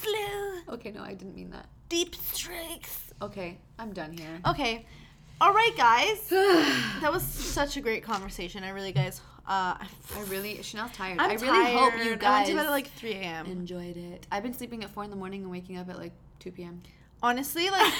[0.00, 1.66] slow, okay, no, I didn't mean that.
[1.88, 3.12] deep strokes.
[3.20, 4.40] Okay, I'm done here.
[4.46, 4.86] Okay.
[5.40, 6.20] All right, guys.
[7.00, 8.62] that was such a great conversation.
[8.62, 9.20] I really, guys.
[9.50, 9.74] Uh,
[10.16, 11.18] I really Chanel's tired.
[11.18, 11.98] I'm I really hope tired.
[12.04, 13.46] you I went guys to bed at like 3 a.m.
[13.46, 14.24] enjoyed it.
[14.30, 16.82] I've been sleeping at four in the morning and waking up at like two p.m.
[17.20, 17.92] Honestly, like,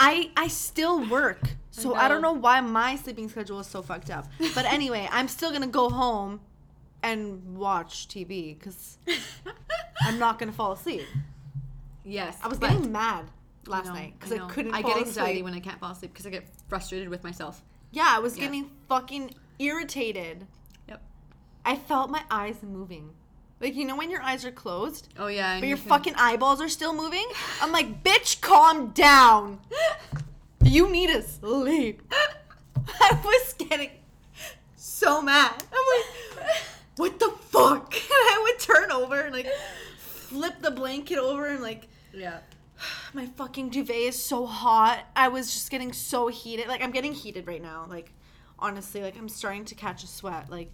[0.00, 1.38] I I still work,
[1.70, 2.32] so I, don't know.
[2.32, 4.26] why my sleeping schedule is so fucked up.
[4.52, 6.40] But anyway, I'm still gonna go home
[7.04, 8.98] and watch TV because
[10.02, 11.06] I'm not gonna fall asleep.
[12.04, 13.26] yes, I was getting mad
[13.68, 14.48] last know, night because I, know.
[14.48, 14.74] couldn't.
[14.74, 15.44] I get anxiety asleep.
[15.44, 17.62] when I can't fall asleep because I get frustrated with myself.
[17.92, 18.46] Yeah, I was Yeah.
[18.46, 20.48] getting fucking irritated.
[21.64, 23.10] I felt my eyes moving.
[23.60, 26.62] Like you know when your eyes are closed, Oh yeah, but you your fucking eyeballs
[26.62, 27.26] are still moving.
[27.60, 29.60] I'm like, bitch, calm down.
[30.64, 32.02] You need to sleep.
[33.00, 33.90] I was getting
[34.76, 35.62] so mad.
[35.72, 36.46] I'm like,
[36.96, 37.94] what the fuck?
[38.10, 39.48] And I would turn over and like
[39.98, 42.38] flip the blanket over and like yeah.
[43.12, 45.04] my fucking duvet is so hot.
[45.14, 46.68] I was just getting so heated.
[46.68, 47.86] Like I'm getting heated right now.
[47.88, 48.12] Like
[48.58, 50.50] honestly, like I'm starting to catch a sweat.
[50.50, 50.72] Like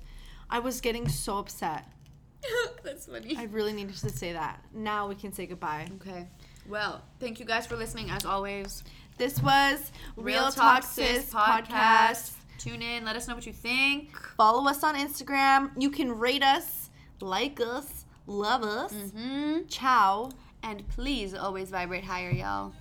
[0.50, 1.86] I was getting so upset.
[2.84, 3.36] That's funny.
[3.36, 4.62] I really needed to say that.
[4.72, 5.88] Now we can say goodbye.
[5.96, 6.28] okay.
[6.68, 8.82] Well, thank you guys for listening as always.
[9.18, 12.32] This was Real, Talk Sis podcast.
[12.58, 13.04] Tune in.
[13.04, 14.10] Let us know what you think.
[14.36, 15.70] Follow us on Instagram.
[15.78, 16.90] You can rate us,
[17.20, 18.92] like us, love us.
[18.92, 19.66] Mm-hmm.
[19.68, 20.30] Ciao.
[20.62, 22.72] And please always vibrate higher, y'all.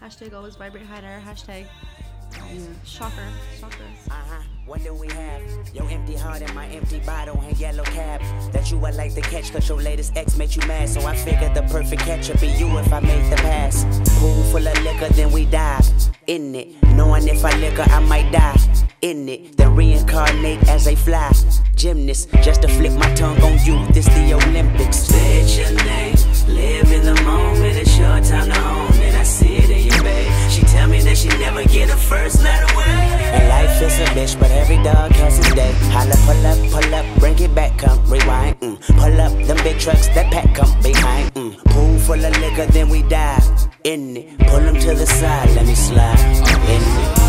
[0.00, 1.20] Hashtag always vibrate higher.
[1.20, 1.66] Hashtag
[2.84, 3.28] shocker.
[3.58, 3.84] Shocker.
[4.08, 4.42] Uh-huh.
[4.64, 5.42] What do we have?
[5.74, 8.20] Your empty heart and my empty bottle and yellow cab.
[8.52, 10.88] That you would like to catch cause your latest ex made you mad.
[10.88, 13.84] So I figured the perfect catch would be you if I make the pass.
[14.20, 15.84] Pool full of liquor, then we dive
[16.28, 16.80] in it.
[16.94, 18.56] Knowing if I liquor, I might die
[19.00, 19.56] in it.
[19.56, 21.32] Then reincarnate as a fly.
[21.74, 23.84] Gymnast, just to flip my tongue on you.
[23.92, 24.98] This the Olympics.
[24.98, 26.14] Say your name,
[26.46, 27.76] live in the moment.
[27.76, 29.14] It's your time to own it.
[29.14, 30.41] I see it in your babe.
[30.72, 33.12] Tell me that she never get a first letter away.
[33.36, 35.72] And life is a bitch, but every dog has his day.
[35.92, 38.58] Holla, pull up, pull up, bring it back, come rewind.
[38.60, 38.80] Mm.
[38.98, 41.32] Pull up them big trucks that pack come behind.
[41.34, 41.56] Mm.
[41.66, 43.44] Pool full of liquor, then we dive
[43.84, 44.38] in it.
[44.48, 46.18] Pull them to the side, let me slide
[46.68, 47.21] in it.